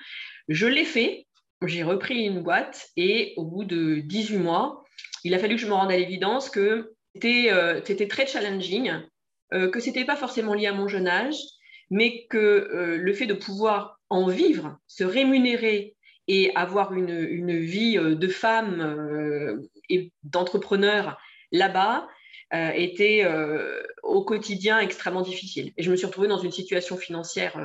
Je 0.48 0.66
l'ai 0.66 0.84
fait, 0.84 1.26
j'ai 1.64 1.84
repris 1.84 2.24
une 2.24 2.42
boîte 2.42 2.88
et 2.96 3.34
au 3.36 3.44
bout 3.44 3.64
de 3.64 4.00
18 4.00 4.38
mois, 4.38 4.84
il 5.24 5.34
a 5.34 5.38
fallu 5.38 5.54
que 5.54 5.60
je 5.60 5.66
me 5.66 5.72
rende 5.72 5.92
à 5.92 5.96
l'évidence 5.96 6.50
que 6.50 6.94
c'était 7.14 7.50
euh, 7.50 7.80
très 8.08 8.26
challenging, 8.26 8.92
euh, 9.52 9.70
que 9.70 9.80
ce 9.80 9.86
n'était 9.86 10.04
pas 10.04 10.16
forcément 10.16 10.54
lié 10.54 10.66
à 10.66 10.72
mon 10.72 10.88
jeune 10.88 11.08
âge, 11.08 11.36
mais 11.90 12.26
que 12.26 12.68
le 13.00 13.12
fait 13.14 13.26
de 13.26 13.34
pouvoir 13.34 13.98
en 14.10 14.26
vivre, 14.28 14.78
se 14.86 15.04
rémunérer 15.04 15.96
et 16.28 16.54
avoir 16.54 16.92
une, 16.92 17.58
vie 17.58 17.98
euh, 17.98 18.14
de 18.14 18.28
femme 18.28 18.80
euh, 18.80 19.68
et 19.88 20.12
d'entrepreneur 20.22 21.18
là-bas 21.50 22.06
euh, 22.54 22.70
était 22.74 23.26
au 24.02 24.24
quotidien 24.24 24.78
extrêmement 24.80 25.22
difficile. 25.22 25.72
Et 25.76 25.82
je 25.82 25.90
me 25.90 25.96
suis 25.96 26.06
retrouvée 26.06 26.28
dans 26.28 26.38
une 26.38 26.52
situation 26.52 26.96
financière 26.96 27.58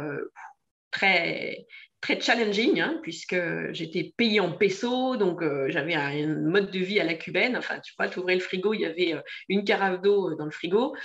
très, 0.91 1.65
très 2.03 2.19
challenging, 2.19 2.81
hein, 2.81 3.00
puisque 3.01 3.38
j'étais 3.72 4.13
payée 4.17 4.41
en 4.41 4.51
pesos, 4.51 5.15
donc 5.15 5.41
j'avais 5.69 5.93
un, 5.93 6.36
mode 6.36 6.69
de 6.69 6.79
vie 6.79 7.00
à 7.00 7.05
la 7.05 7.13
cubaine. 7.13 7.55
Enfin, 7.55 7.79
tu 7.79 7.93
vois, 7.98 8.10
tu 8.10 8.19
ouvrais 8.19 8.36
le 8.36 8.41
frigo, 8.41 8.74
il 8.74 8.81
y 8.81 8.86
avait 8.86 9.15
une 9.48 9.63
carafe 9.63 10.01
d'eau 10.01 10.36
dans 10.36 10.43
le 10.43 10.51
frigo. 10.51 10.95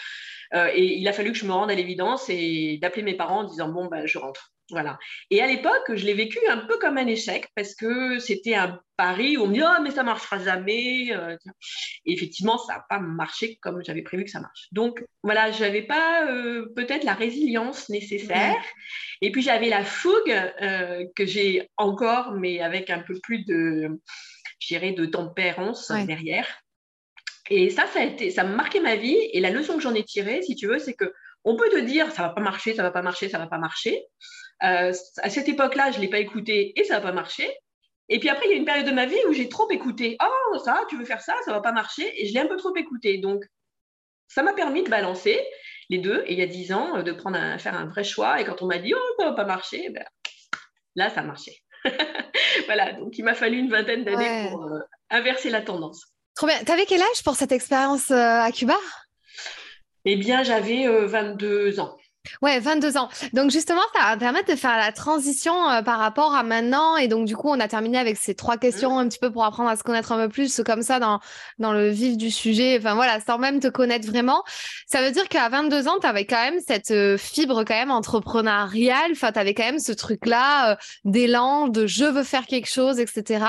et 0.52 0.99
il 0.99 1.07
a 1.07 1.12
fallu 1.12 1.31
que 1.31 1.38
je 1.38 1.47
me 1.47 1.52
rende 1.52 1.71
à 1.71 1.75
l'évidence 1.75 2.28
et 2.28 2.78
d'appeler 2.83 3.05
mes 3.05 3.14
parents 3.14 3.43
en 3.43 3.45
disant, 3.45 3.69
bon, 3.69 3.87
bah, 3.87 4.07
je 4.07 4.19
rentre. 4.19 4.52
Voilà. 4.71 4.99
Et 5.31 5.43
à 5.43 5.47
l'époque, 5.47 5.95
je 5.95 6.05
l'ai 6.05 6.15
vécu 6.15 6.39
un 6.49 6.59
peu 6.59 6.79
comme 6.79 6.99
un 6.99 7.07
échec 7.07 7.49
parce 7.55 7.75
que 7.75 8.19
c'était 8.19 8.55
un 8.55 8.79
pari 8.99 9.39
où 9.39 9.45
on 9.45 9.47
me 9.47 9.55
dit 9.55 9.63
oh, 9.63 9.83
mais 9.83 9.91
ça 9.91 10.03
marchera 10.03 10.39
jamais. 10.39 11.09
Euh, 11.13 11.37
et 12.05 12.13
effectivement, 12.13 12.59
ça 12.59 12.75
n'a 12.75 12.85
pas 12.89 12.99
marché 12.99 13.57
comme 13.63 13.83
j'avais 13.83 14.03
prévu 14.03 14.25
que 14.25 14.31
ça 14.31 14.41
marche. 14.41 14.69
Donc 14.73 15.03
voilà, 15.23 15.51
je 15.53 15.63
n'avais 15.63 15.83
pas 15.83 16.27
euh, 16.27 16.67
peut-être 16.77 17.05
la 17.05 17.15
résilience 17.15 17.89
nécessaire. 17.89 18.63
Et 19.23 19.33
puis 19.33 19.41
j'avais 19.41 19.71
la 19.71 19.85
fougue 19.85 20.53
euh, 20.61 21.07
que 21.17 21.25
j'ai 21.25 21.71
encore, 21.79 22.33
mais 22.33 22.61
avec 22.61 22.91
un 22.91 23.01
peu 23.01 23.19
plus 23.23 23.45
de, 23.47 23.99
de 24.71 25.07
tempérance 25.07 25.91
derrière. 26.07 26.47
Et 27.51 27.71
ça, 27.71 27.87
ça 27.87 28.01
a 28.01 28.05
été, 28.05 28.31
ça 28.31 28.43
a 28.43 28.45
marqué 28.45 28.81
ma 28.81 28.97
vie. 28.97 29.17
Et 29.33 29.41
la 29.41 29.51
leçon 29.51 29.77
que 29.77 29.81
j'en 29.81 29.95
ai 29.95 30.05
tirée, 30.05 30.43
si 30.43 30.55
tu 30.55 30.67
veux, 30.67 30.79
c'est 30.79 30.95
que 30.95 31.11
on 31.45 31.57
peut 31.57 31.71
te 31.71 31.79
dire 31.79 32.11
ça 32.13 32.23
va 32.23 32.29
pas 32.31 32.41
marcher, 32.41 32.75
ça 32.75 32.83
va 32.83 32.91
pas 32.91 33.03
marcher, 33.03 33.29
ça 33.29 33.39
va 33.39 33.47
pas 33.47 33.59
marcher. 33.59 34.05
Euh, 34.65 34.93
à 35.19 35.31
cette 35.31 35.49
époque-là, 35.49 35.91
je 35.91 35.99
ne 35.99 36.03
l'ai 36.03 36.09
pas 36.09 36.19
écouté 36.19 36.73
et 36.79 36.85
ça 36.85 36.95
n'a 36.95 37.00
pas 37.00 37.12
marché. 37.12 37.49
Et 38.09 38.19
puis 38.19 38.29
après, 38.29 38.47
il 38.47 38.50
y 38.50 38.55
a 38.55 38.57
une 38.57 38.65
période 38.65 38.87
de 38.87 38.93
ma 38.93 39.07
vie 39.07 39.19
où 39.29 39.33
j'ai 39.33 39.49
trop 39.49 39.71
écouté. 39.71 40.17
Oh, 40.23 40.59
ça, 40.59 40.83
tu 40.88 40.97
veux 40.97 41.05
faire 41.05 41.21
ça, 41.21 41.35
ça 41.45 41.50
ne 41.50 41.57
va 41.57 41.61
pas 41.61 41.73
marcher. 41.73 42.11
Et 42.21 42.27
je 42.27 42.35
l'ai 42.35 42.41
un 42.41 42.47
peu 42.47 42.57
trop 42.57 42.75
écouté. 42.75 43.19
Donc, 43.19 43.45
ça 44.29 44.43
m'a 44.43 44.55
permis 44.55 44.83
de 44.83 44.88
balancer 44.88 45.38
les 45.91 45.99
deux. 45.99 46.25
Et 46.27 46.33
il 46.33 46.38
y 46.38 46.43
a 46.43 46.47
dix 46.47 46.73
ans, 46.73 47.03
de 47.03 47.12
prendre 47.12 47.38
un, 47.38 47.59
faire 47.59 47.75
un 47.75 47.87
vrai 47.87 48.05
choix. 48.05 48.41
Et 48.41 48.45
quand 48.45 48.62
on 48.62 48.67
m'a 48.67 48.79
dit, 48.79 48.95
oh, 48.95 49.15
ça 49.19 49.27
ne 49.27 49.31
va 49.31 49.37
pas 49.37 49.45
marcher, 49.45 49.91
ben, 49.91 50.05
là, 50.95 51.11
ça 51.11 51.21
a 51.21 51.25
marché. 51.25 51.62
voilà, 52.67 52.93
donc 52.95 53.17
il 53.19 53.25
m'a 53.25 53.35
fallu 53.35 53.59
une 53.59 53.71
vingtaine 53.71 54.05
d'années 54.05 54.49
pour 54.50 54.65
euh, 54.65 54.81
inverser 55.11 55.50
la 55.50 55.61
tendance. 55.61 56.07
Trop 56.35 56.47
bien. 56.47 56.59
Tu 56.65 56.73
avais 56.73 56.87
quel 56.87 57.03
âge 57.03 57.23
pour 57.25 57.37
cette 57.37 57.53
expérience 57.53 58.11
euh, 58.11 58.41
à 58.41 58.50
Cuba? 58.53 58.77
Eh 60.07 60.17
bien, 60.17 60.43
j'avais 60.43 60.87
22 60.88 61.81
ans. 61.81 61.98
Ouais, 62.42 62.61
22 62.61 62.97
ans. 62.97 63.08
Donc 63.32 63.50
justement, 63.50 63.80
ça 63.94 64.11
va 64.11 64.16
permettre 64.16 64.50
de 64.50 64.56
faire 64.56 64.76
la 64.76 64.92
transition 64.92 65.68
euh, 65.70 65.82
par 65.82 65.99
rapport 65.99 66.35
à 66.35 66.42
maintenant. 66.42 66.97
Et 66.97 67.08
donc 67.08 67.26
du 67.26 67.37
coup, 67.37 67.49
on 67.49 67.61
a 67.61 67.68
terminé 67.68 67.99
avec 67.99 68.16
ces 68.16 68.35
trois 68.35 68.56
questions 68.56 68.99
un 68.99 69.08
petit 69.08 69.18
peu 69.18 69.30
pour 69.30 69.44
apprendre 69.44 69.70
à 69.70 69.76
se 69.76 69.82
connaître 69.82 70.12
un 70.12 70.26
peu 70.26 70.28
plus 70.28 70.61
comme 70.64 70.82
ça 70.82 70.99
dans, 70.99 71.20
dans 71.58 71.73
le 71.73 71.88
vif 71.88 72.16
du 72.16 72.30
sujet. 72.30 72.78
Enfin 72.78 72.94
voilà, 72.94 73.20
sans 73.20 73.38
même 73.38 73.61
te 73.61 73.68
connaître 73.68 74.06
vraiment. 74.08 74.44
Ça 74.87 75.02
veut 75.02 75.11
dire 75.11 75.28
qu'à 75.28 75.49
22 75.49 75.88
ans, 75.88 75.99
tu 76.00 76.06
avais 76.06 76.25
quand 76.25 76.42
même 76.42 76.61
cette 76.66 76.90
euh, 76.90 77.18
fibre 77.18 77.64
quand 77.64 77.75
même 77.75 77.90
entrepreneuriale. 77.90 79.11
Enfin, 79.12 79.32
tu 79.32 79.38
avais 79.38 79.54
quand 79.54 79.64
même 79.64 79.78
ce 79.78 79.92
truc-là 79.92 80.73
euh, 80.73 80.76
d'élan, 81.04 81.68
de 81.68 81.87
je 81.87 82.04
veux 82.04 82.25
faire 82.25 82.47
quelque 82.47 82.68
chose, 82.68 82.99
etc. 82.99 83.44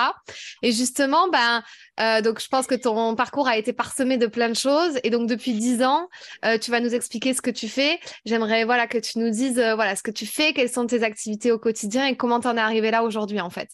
Et 0.62 0.72
justement, 0.72 1.30
ben 1.30 1.64
euh, 2.00 2.22
donc, 2.22 2.40
je 2.42 2.48
pense 2.48 2.68
que 2.68 2.76
ton 2.76 3.16
parcours 3.16 3.48
a 3.48 3.58
été 3.58 3.74
parsemé 3.74 4.18
de 4.18 4.28
plein 4.28 4.50
de 4.50 4.56
choses. 4.56 5.00
Et 5.04 5.10
donc, 5.10 5.28
depuis 5.28 5.54
dix 5.54 5.84
ans, 5.84 6.08
euh, 6.46 6.58
tu 6.58 6.72
vas 6.72 6.80
nous 6.80 6.94
expliquer 6.94 7.34
ce 7.34 7.42
que 7.42 7.52
tu 7.52 7.68
fais. 7.68 8.00
J'aimerais 8.26 8.64
voilà, 8.70 8.86
que 8.86 9.00
tu 9.00 9.18
nous 9.18 9.32
dises 9.32 9.58
euh, 9.58 9.74
voilà, 9.74 9.96
ce 9.96 10.04
que 10.04 10.12
tu 10.12 10.28
fais, 10.28 10.54
quelles 10.54 10.70
sont 10.70 10.86
tes 10.86 11.02
activités 11.02 11.52
au 11.52 11.58
quotidien 11.58 12.06
et 12.06 12.16
comment 12.16 12.40
tu 12.40 12.48
en 12.48 12.56
es 12.56 12.60
arrivé 12.60 12.92
là 12.92 13.04
aujourd'hui, 13.04 13.42
en 13.42 13.50
fait. 13.50 13.70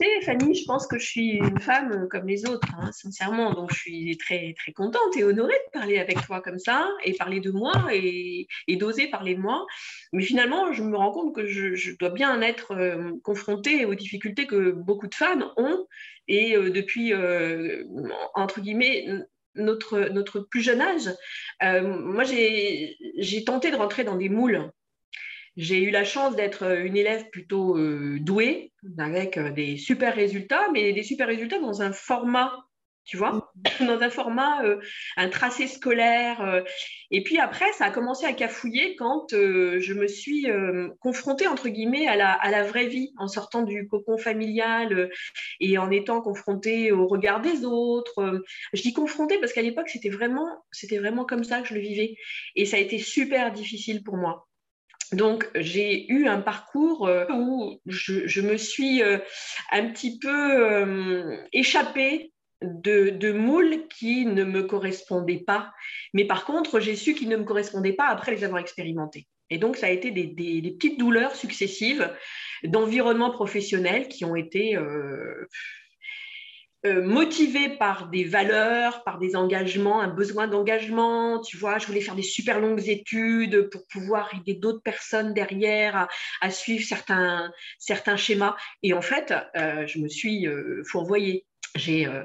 Tu 0.00 0.06
sais, 0.06 0.20
Fanny, 0.20 0.54
je 0.54 0.64
pense 0.66 0.86
que 0.86 1.00
je 1.00 1.04
suis 1.04 1.30
une 1.32 1.58
femme 1.58 2.06
comme 2.08 2.28
les 2.28 2.46
autres, 2.46 2.68
hein, 2.78 2.92
sincèrement. 2.92 3.52
Donc, 3.54 3.72
je 3.72 3.80
suis 3.80 4.16
très, 4.16 4.54
très 4.56 4.70
contente 4.70 5.16
et 5.16 5.24
honorée 5.24 5.58
de 5.66 5.80
parler 5.80 5.98
avec 5.98 6.24
toi 6.24 6.40
comme 6.40 6.60
ça 6.60 6.88
et 7.02 7.14
parler 7.14 7.40
de 7.40 7.50
moi 7.50 7.72
et, 7.92 8.46
d'oser 8.76 9.08
parler 9.08 9.34
de 9.34 9.40
moi. 9.40 9.66
Mais 10.12 10.22
finalement, 10.22 10.72
je 10.72 10.84
me 10.84 10.96
rends 10.96 11.10
compte 11.10 11.34
que 11.34 11.44
je, 11.44 11.96
dois 11.98 12.10
bien 12.10 12.40
être 12.40 13.20
confrontée 13.24 13.84
aux 13.84 13.96
difficultés 13.96 14.46
que 14.46 14.70
beaucoup 14.70 15.08
de 15.08 15.14
femmes 15.16 15.50
ont 15.56 15.88
et 16.28 16.54
euh, 16.54 16.70
depuis, 16.70 17.12
euh, 17.12 17.82
entre 18.34 18.60
guillemets, 18.60 19.06
notre, 19.58 20.08
notre 20.10 20.40
plus 20.40 20.62
jeune 20.62 20.80
âge, 20.80 21.10
euh, 21.62 21.82
moi 21.82 22.24
j'ai 22.24 23.44
tenté 23.44 23.70
de 23.70 23.76
rentrer 23.76 24.04
dans 24.04 24.16
des 24.16 24.28
moules. 24.28 24.70
J'ai 25.56 25.82
eu 25.82 25.90
la 25.90 26.04
chance 26.04 26.36
d'être 26.36 26.62
une 26.62 26.96
élève 26.96 27.30
plutôt 27.30 27.76
douée, 28.20 28.72
avec 28.96 29.38
des 29.54 29.76
super 29.76 30.14
résultats, 30.14 30.68
mais 30.72 30.92
des 30.92 31.02
super 31.02 31.26
résultats 31.26 31.58
dans 31.58 31.82
un 31.82 31.92
format 31.92 32.67
tu 33.08 33.16
vois, 33.16 33.50
mm. 33.80 33.86
dans 33.86 34.00
un 34.02 34.10
format, 34.10 34.62
euh, 34.64 34.80
un 35.16 35.28
tracé 35.30 35.66
scolaire. 35.66 36.42
Euh. 36.42 36.60
et 37.10 37.24
puis 37.24 37.38
après, 37.38 37.72
ça 37.72 37.86
a 37.86 37.90
commencé 37.90 38.26
à 38.26 38.34
cafouiller 38.34 38.96
quand 38.96 39.32
euh, 39.32 39.80
je 39.80 39.94
me 39.94 40.06
suis 40.06 40.46
confrontée, 41.00 41.48
entre 41.48 41.68
guillemets, 41.68 42.06
à 42.06 42.16
la, 42.16 42.32
à 42.32 42.50
la, 42.50 42.62
vraie 42.62 42.86
vie, 42.86 43.12
en 43.16 43.26
sortant 43.26 43.62
du 43.62 43.88
cocon 43.88 44.18
familial 44.18 45.10
et 45.60 45.78
en 45.78 45.90
étant 45.90 46.20
confrontée 46.20 46.92
au 46.92 47.06
regard 47.06 47.40
des 47.40 47.64
autres. 47.64 48.42
je 48.74 48.82
dis 48.82 48.92
confrontée 48.92 49.38
parce 49.38 49.54
qu'à 49.54 49.62
l'époque, 49.62 49.88
c'était 49.88 50.10
vraiment, 50.10 50.46
c'était 50.70 50.98
vraiment 50.98 51.24
comme 51.24 51.44
ça 51.44 51.62
que 51.62 51.68
je 51.68 51.74
le 51.74 51.80
vivais. 51.80 52.14
Et 52.56 52.66
ça 52.66 52.76
a 52.76 52.80
été 52.80 52.98
super 52.98 53.52
difficile 53.52 54.02
pour 54.04 54.16
moi. 54.16 54.46
Donc, 55.12 55.48
j'ai 55.54 56.10
eu 56.12 56.26
un 56.26 56.42
parcours 56.42 57.08
où 57.30 57.80
je, 57.86 58.26
je 58.26 58.42
me 58.42 58.58
suis 58.58 59.02
un 59.02 59.88
petit 59.90 60.18
peu 60.18 61.38
échappée 61.52 62.32
de, 62.62 63.32
moules 63.32 63.86
qui 63.88 64.26
ne 64.26 64.44
me 64.44 64.62
correspondaient 64.62 65.44
pas. 65.46 65.72
Mais 66.14 66.24
par 66.24 66.44
contre, 66.44 66.80
j'ai 66.80 66.96
su 66.96 67.14
qu'ils 67.14 67.28
ne 67.28 67.36
me 67.36 67.44
correspondaient 67.44 67.92
pas 67.92 68.08
après 68.08 68.32
les 68.32 68.44
avoir 68.44 68.60
expérimentés. 68.60 69.26
Et 69.50 69.58
donc, 69.58 69.76
ça 69.76 69.86
a 69.86 69.90
été 69.90 70.10
des, 70.10 70.26
petites 70.72 70.98
douleurs 70.98 71.34
successives 71.34 72.12
d'environnement 72.64 73.30
professionnel 73.30 74.08
qui 74.08 74.24
ont 74.26 74.36
été 74.36 74.76
euh, 74.76 75.46
euh, 76.84 77.02
motivées 77.02 77.70
par 77.70 78.08
des 78.08 78.24
valeurs, 78.24 79.02
par 79.04 79.18
des 79.18 79.36
engagements, 79.36 80.00
un 80.00 80.08
besoin 80.08 80.48
d'engagement. 80.48 81.40
Tu 81.40 81.56
vois, 81.56 81.78
je 81.78 81.86
voulais 81.86 82.02
faire 82.02 82.14
des 82.14 82.22
super 82.22 82.60
longues 82.60 82.88
études 82.88 83.70
pour 83.70 83.86
pouvoir 83.86 84.30
aider 84.34 84.54
d'autres 84.54 84.82
personnes 84.82 85.32
derrière 85.32 86.08
à, 86.42 86.50
suivre 86.50 86.84
certains, 86.84 87.50
certains 87.78 88.16
schémas. 88.16 88.54
Et 88.82 88.92
en 88.92 89.02
fait, 89.02 89.32
euh, 89.56 89.86
je 89.86 89.98
me 89.98 90.08
suis 90.08 90.46
fourvoyée 90.84 91.46
j'ai 91.74 92.06
euh, 92.06 92.24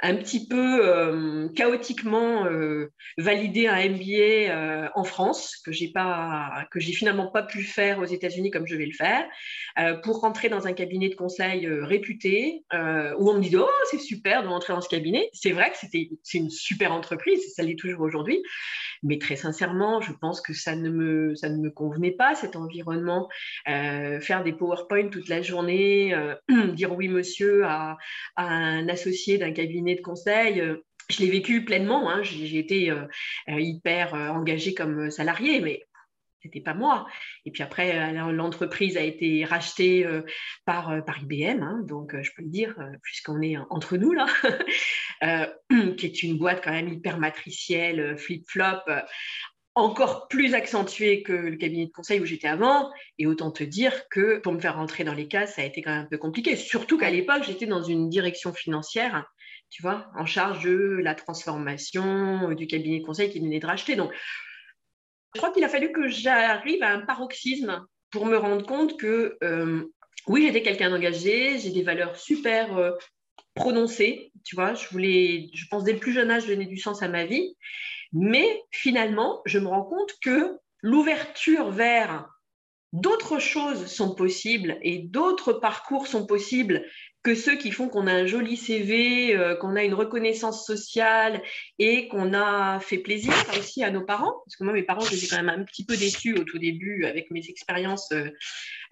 un 0.00 0.16
petit 0.16 0.46
peu 0.46 0.86
euh, 0.86 1.48
chaotiquement 1.50 2.46
euh, 2.46 2.90
validé 3.18 3.66
un 3.66 3.88
MBA 3.88 4.90
en 4.94 5.04
France 5.04 5.56
que 5.64 5.72
j'ai 5.72 5.90
pas 5.92 6.66
que 6.70 6.80
j'ai 6.80 6.92
finalement 6.92 7.28
pas 7.28 7.42
pu 7.42 7.62
faire 7.62 8.00
aux 8.00 8.04
États-Unis 8.04 8.50
comme 8.50 8.66
je 8.66 8.76
vais 8.76 8.86
le 8.86 8.92
faire 8.92 9.24
pour 10.02 10.20
rentrer 10.20 10.48
dans 10.48 10.66
un 10.66 10.72
cabinet 10.72 11.08
de 11.08 11.14
conseil 11.14 11.66
réputé 11.66 12.64
où 12.72 13.30
on 13.30 13.34
me 13.34 13.40
dit 13.40 13.56
oh 13.56 13.68
c'est 13.90 13.98
super 13.98 14.42
de 14.42 14.48
rentrer 14.48 14.72
dans 14.72 14.80
ce 14.80 14.88
cabinet 14.88 15.28
c'est 15.32 15.52
vrai 15.52 15.70
que 15.70 15.78
c'était 15.78 16.10
c'est 16.22 16.38
une 16.38 16.50
super 16.50 16.92
entreprise 16.92 17.40
ça 17.54 17.62
l'est 17.62 17.78
toujours 17.78 18.02
aujourd'hui 18.02 18.42
mais 19.04 19.18
très 19.18 19.36
sincèrement, 19.36 20.00
je 20.00 20.12
pense 20.12 20.40
que 20.40 20.54
ça 20.54 20.74
ne 20.74 20.88
me, 20.88 21.34
ça 21.34 21.50
ne 21.50 21.58
me 21.58 21.70
convenait 21.70 22.12
pas, 22.12 22.34
cet 22.34 22.56
environnement. 22.56 23.28
Euh, 23.68 24.18
faire 24.18 24.42
des 24.42 24.52
PowerPoint 24.52 25.08
toute 25.08 25.28
la 25.28 25.42
journée, 25.42 26.14
euh, 26.14 26.34
dire 26.72 26.94
oui 26.96 27.08
monsieur 27.08 27.66
à, 27.66 27.98
un 28.36 28.88
associé 28.88 29.36
d'un 29.36 29.52
cabinet 29.52 29.83
de 29.84 30.00
conseil. 30.00 30.60
Euh, 30.60 30.76
je 31.10 31.22
l'ai 31.22 31.30
vécu 31.30 31.66
pleinement, 31.66 32.08
hein. 32.08 32.22
j'ai 32.22 32.58
été 32.58 32.90
hyper 33.46 34.14
engagée 34.14 34.72
comme 34.72 35.10
salariée, 35.10 35.60
mais 35.60 35.82
c'était 36.44 36.60
pas 36.60 36.74
moi. 36.74 37.06
Et 37.46 37.50
puis 37.50 37.62
après, 37.62 37.98
euh, 37.98 38.32
l'entreprise 38.32 38.96
a 38.96 39.00
été 39.00 39.44
rachetée 39.44 40.06
euh, 40.06 40.22
par, 40.66 40.90
euh, 40.90 41.00
par 41.00 41.18
IBM, 41.18 41.62
hein, 41.62 41.80
donc 41.84 42.14
je 42.20 42.30
peux 42.36 42.42
le 42.42 42.50
dire, 42.50 42.76
puisqu'on 43.02 43.40
est 43.40 43.56
entre 43.70 43.96
nous 43.96 44.12
là, 44.12 44.26
qui 45.96 46.06
est 46.06 46.22
une 46.22 46.38
boîte 46.38 46.62
quand 46.62 46.72
même 46.72 46.88
hyper 46.88 47.18
matricielle, 47.18 48.16
flip-flop. 48.18 48.82
encore 49.74 50.28
plus 50.28 50.54
accentué 50.54 51.22
que 51.22 51.32
le 51.32 51.56
cabinet 51.56 51.86
de 51.86 51.92
conseil 51.92 52.20
où 52.20 52.26
j'étais 52.26 52.48
avant. 52.48 52.92
Et 53.18 53.26
autant 53.26 53.50
te 53.50 53.64
dire 53.64 54.08
que 54.08 54.38
pour 54.38 54.52
me 54.52 54.60
faire 54.60 54.76
rentrer 54.76 55.02
dans 55.02 55.14
les 55.14 55.28
cases, 55.28 55.54
ça 55.54 55.62
a 55.62 55.64
été 55.64 55.82
quand 55.82 55.92
même 55.92 56.02
un 56.02 56.08
peu 56.08 56.18
compliqué. 56.18 56.56
Surtout 56.56 56.98
qu'à 56.98 57.10
l'époque, 57.10 57.42
j'étais 57.44 57.66
dans 57.66 57.82
une 57.82 58.10
direction 58.10 58.52
financière, 58.52 59.24
tu 59.74 59.82
vois, 59.82 60.06
en 60.14 60.24
charge 60.24 60.62
de 60.62 61.00
la 61.02 61.16
transformation 61.16 62.52
du 62.52 62.68
cabinet 62.68 63.00
de 63.00 63.04
conseil 63.04 63.28
qui 63.28 63.40
venait 63.40 63.58
de 63.58 63.66
racheter. 63.66 63.96
Donc, 63.96 64.12
je 65.34 65.40
crois 65.40 65.50
qu'il 65.50 65.64
a 65.64 65.68
fallu 65.68 65.90
que 65.90 66.06
j'arrive 66.06 66.80
à 66.84 66.90
un 66.90 67.00
paroxysme 67.00 67.84
pour 68.12 68.24
me 68.24 68.36
rendre 68.36 68.64
compte 68.64 68.96
que 68.96 69.36
euh, 69.42 69.82
oui, 70.28 70.46
j'étais 70.46 70.62
quelqu'un 70.62 70.90
d'engagé, 70.90 71.58
j'ai 71.58 71.70
des 71.70 71.82
valeurs 71.82 72.14
super 72.14 72.78
euh, 72.78 72.92
prononcées, 73.54 74.30
tu 74.44 74.54
vois, 74.54 74.74
je 74.74 74.88
voulais, 74.90 75.50
je 75.52 75.66
pense 75.68 75.82
dès 75.82 75.94
le 75.94 75.98
plus 75.98 76.12
jeune 76.12 76.30
âge 76.30 76.46
donner 76.46 76.66
du 76.66 76.78
sens 76.78 77.02
à 77.02 77.08
ma 77.08 77.24
vie, 77.24 77.56
mais 78.12 78.62
finalement, 78.70 79.42
je 79.44 79.58
me 79.58 79.66
rends 79.66 79.82
compte 79.82 80.12
que 80.22 80.56
l'ouverture 80.82 81.72
vers 81.72 82.28
d'autres 82.92 83.40
choses 83.40 83.86
sont 83.86 84.14
possibles 84.14 84.78
et 84.82 85.00
d'autres 85.00 85.52
parcours 85.52 86.06
sont 86.06 86.26
possibles 86.26 86.84
que 87.24 87.34
ceux 87.34 87.56
qui 87.56 87.72
font 87.72 87.88
qu'on 87.88 88.06
a 88.06 88.12
un 88.12 88.26
joli 88.26 88.58
CV, 88.58 89.34
euh, 89.34 89.56
qu'on 89.56 89.76
a 89.76 89.82
une 89.82 89.94
reconnaissance 89.94 90.66
sociale 90.66 91.42
et 91.78 92.06
qu'on 92.08 92.34
a 92.34 92.78
fait 92.80 92.98
plaisir 92.98 93.32
aussi 93.58 93.82
à 93.82 93.90
nos 93.90 94.02
parents. 94.02 94.42
Parce 94.44 94.56
que 94.56 94.64
moi, 94.64 94.74
mes 94.74 94.82
parents, 94.82 95.00
j'étais 95.00 95.26
quand 95.26 95.42
même 95.42 95.48
un 95.48 95.64
petit 95.64 95.86
peu 95.86 95.96
déçue 95.96 96.34
au 96.34 96.44
tout 96.44 96.58
début 96.58 97.06
avec 97.06 97.30
mes 97.30 97.48
expériences, 97.48 98.12
euh, 98.12 98.28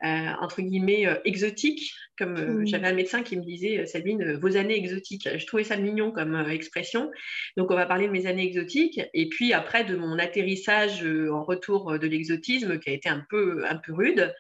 euh, 0.05 0.29
entre 0.41 0.63
guillemets, 0.63 1.07
exotiques. 1.27 1.93
Comme 2.17 2.33
mmh. 2.33 2.67
j'avais 2.67 2.87
un 2.89 2.95
médecin 2.95 3.23
qui 3.23 3.37
me 3.37 3.45
disait, 3.45 3.85
Sabine, 3.85 4.35
vos 4.35 4.57
années 4.57 4.79
exotiques. 4.79 5.29
Je 5.37 5.47
trouvais 5.47 5.65
ça 5.65 5.77
mignon 5.77 6.11
comme 6.11 6.35
expression. 6.51 7.11
Donc, 7.59 7.71
on 7.71 7.75
va 7.75 7.85
parler 7.85 8.07
de 8.07 8.13
mes 8.13 8.27
années 8.27 8.47
exotiques. 8.47 9.01
Et 9.13 9.29
puis 9.29 9.53
après, 9.53 9.85
de 9.85 9.95
mon 9.95 10.19
atterrissage 10.19 11.05
en 11.05 11.45
retour 11.45 11.99
de 11.99 12.07
l'exotisme 12.07 12.79
qui 12.79 12.89
a 12.89 12.93
été 12.95 13.11
un 13.11 13.25
peu, 13.29 13.65
un 13.69 13.77
peu 13.77 13.93
rude 13.93 14.35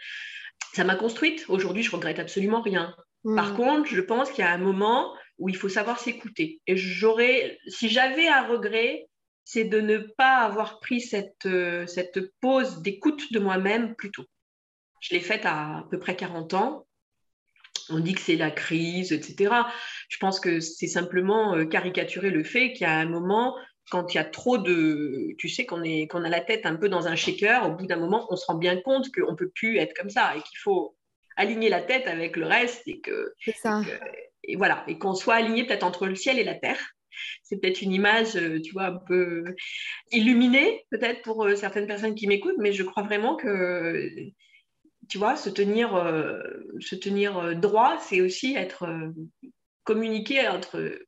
ça 0.74 0.84
m'a 0.84 0.94
construite. 0.94 1.44
Aujourd'hui, 1.48 1.82
je 1.82 1.90
regrette 1.90 2.18
absolument 2.18 2.62
rien. 2.62 2.94
Par 3.24 3.52
mm. 3.52 3.56
contre, 3.56 3.88
je 3.88 4.00
pense 4.00 4.30
qu'il 4.30 4.44
y 4.44 4.46
a 4.46 4.52
un 4.52 4.58
moment 4.58 5.14
où 5.38 5.48
il 5.48 5.56
faut 5.56 5.68
savoir 5.68 5.98
s'écouter. 5.98 6.60
Et 6.66 6.76
j'aurais, 6.76 7.58
si 7.66 7.88
j'avais 7.88 8.28
un 8.28 8.46
regret, 8.46 9.08
c'est 9.44 9.64
de 9.64 9.80
ne 9.80 9.98
pas 9.98 10.38
avoir 10.38 10.80
pris 10.80 11.00
cette, 11.00 11.46
euh, 11.46 11.86
cette 11.86 12.32
pause 12.40 12.80
d'écoute 12.82 13.32
de 13.32 13.38
moi-même 13.38 13.94
plus 13.94 14.10
tôt. 14.10 14.24
Je 15.00 15.14
l'ai 15.14 15.20
faite 15.20 15.44
à 15.44 15.78
à 15.78 15.86
peu 15.90 15.98
près 15.98 16.16
40 16.16 16.54
ans. 16.54 16.86
On 17.90 17.98
dit 17.98 18.14
que 18.14 18.20
c'est 18.20 18.36
la 18.36 18.50
crise, 18.50 19.12
etc. 19.12 19.54
Je 20.08 20.16
pense 20.18 20.38
que 20.38 20.60
c'est 20.60 20.86
simplement 20.86 21.56
euh, 21.56 21.64
caricaturer 21.64 22.30
le 22.30 22.44
fait 22.44 22.72
qu'il 22.72 22.82
y 22.82 22.90
a 22.90 22.96
un 22.96 23.06
moment, 23.06 23.56
quand 23.90 24.14
il 24.14 24.16
y 24.16 24.20
a 24.20 24.24
trop 24.24 24.58
de. 24.58 25.34
Tu 25.38 25.48
sais, 25.48 25.66
qu'on 25.66 25.82
qu'on 26.06 26.24
a 26.24 26.28
la 26.28 26.40
tête 26.40 26.64
un 26.64 26.76
peu 26.76 26.88
dans 26.88 27.08
un 27.08 27.16
shaker, 27.16 27.66
au 27.66 27.72
bout 27.72 27.86
d'un 27.86 27.96
moment, 27.96 28.26
on 28.30 28.36
se 28.36 28.46
rend 28.46 28.54
bien 28.54 28.80
compte 28.80 29.12
qu'on 29.12 29.32
ne 29.32 29.36
peut 29.36 29.50
plus 29.50 29.78
être 29.78 29.94
comme 29.94 30.10
ça 30.10 30.36
et 30.36 30.40
qu'il 30.42 30.58
faut 30.58 30.96
aligner 31.36 31.68
la 31.68 31.82
tête 31.82 32.06
avec 32.06 32.36
le 32.36 32.46
reste 32.46 32.82
et 32.86 33.00
que, 33.00 33.34
ça. 33.56 33.82
Et, 34.44 34.56
voilà 34.56 34.84
et 34.88 34.98
qu'on 34.98 35.14
soit 35.14 35.34
aligné 35.34 35.66
peut-être 35.66 35.84
entre 35.84 36.06
le 36.06 36.14
ciel 36.14 36.38
et 36.38 36.44
la 36.44 36.54
terre. 36.54 36.94
C'est 37.42 37.60
peut-être 37.60 37.82
une 37.82 37.92
image, 37.92 38.36
euh, 38.36 38.60
tu 38.60 38.72
vois, 38.72 38.86
un 38.86 38.96
peu 38.96 39.44
illuminée 40.10 40.84
peut-être 40.90 41.22
pour 41.22 41.44
euh, 41.44 41.56
certaines 41.56 41.86
personnes 41.86 42.14
qui 42.14 42.26
m'écoutent, 42.26 42.58
mais 42.58 42.72
je 42.72 42.82
crois 42.82 43.02
vraiment 43.02 43.36
que, 43.36 44.10
tu 45.08 45.18
vois, 45.18 45.36
se 45.36 45.50
tenir, 45.50 45.94
euh, 45.94 46.40
se 46.80 46.94
tenir 46.94 47.56
droit, 47.56 47.98
c'est 48.00 48.20
aussi 48.20 48.54
être 48.54 48.88
communiqué 49.84 50.46
entre 50.48 50.98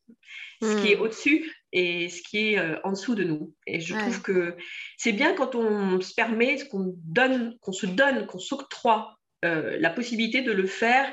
ce 0.61 0.83
qui 0.83 0.93
est 0.93 0.97
hmm. 0.97 1.03
au-dessus 1.03 1.53
et 1.73 2.09
ce 2.09 2.23
qui 2.23 2.55
est 2.55 2.85
en 2.85 2.91
dessous 2.91 3.15
de 3.15 3.25
nous. 3.25 3.55
Et 3.67 3.81
je 3.81 3.95
trouve 3.95 4.23
que 4.23 4.57
c'est 4.97 5.13
bien 5.13 5.35
quand 5.35 5.55
on 5.55 6.01
se 6.01 6.15
permet, 6.15 6.59
qu'on 6.69 6.95
donne, 7.05 7.57
qu'on 7.61 7.73
se 7.73 7.87
donne, 7.87 8.27
qu'on 8.27 8.39
s'octroie 8.39 9.17
euh, 9.45 9.77
la 9.79 9.91
possibilité 9.91 10.43
de 10.43 10.53
le 10.53 10.67
faire 10.67 11.13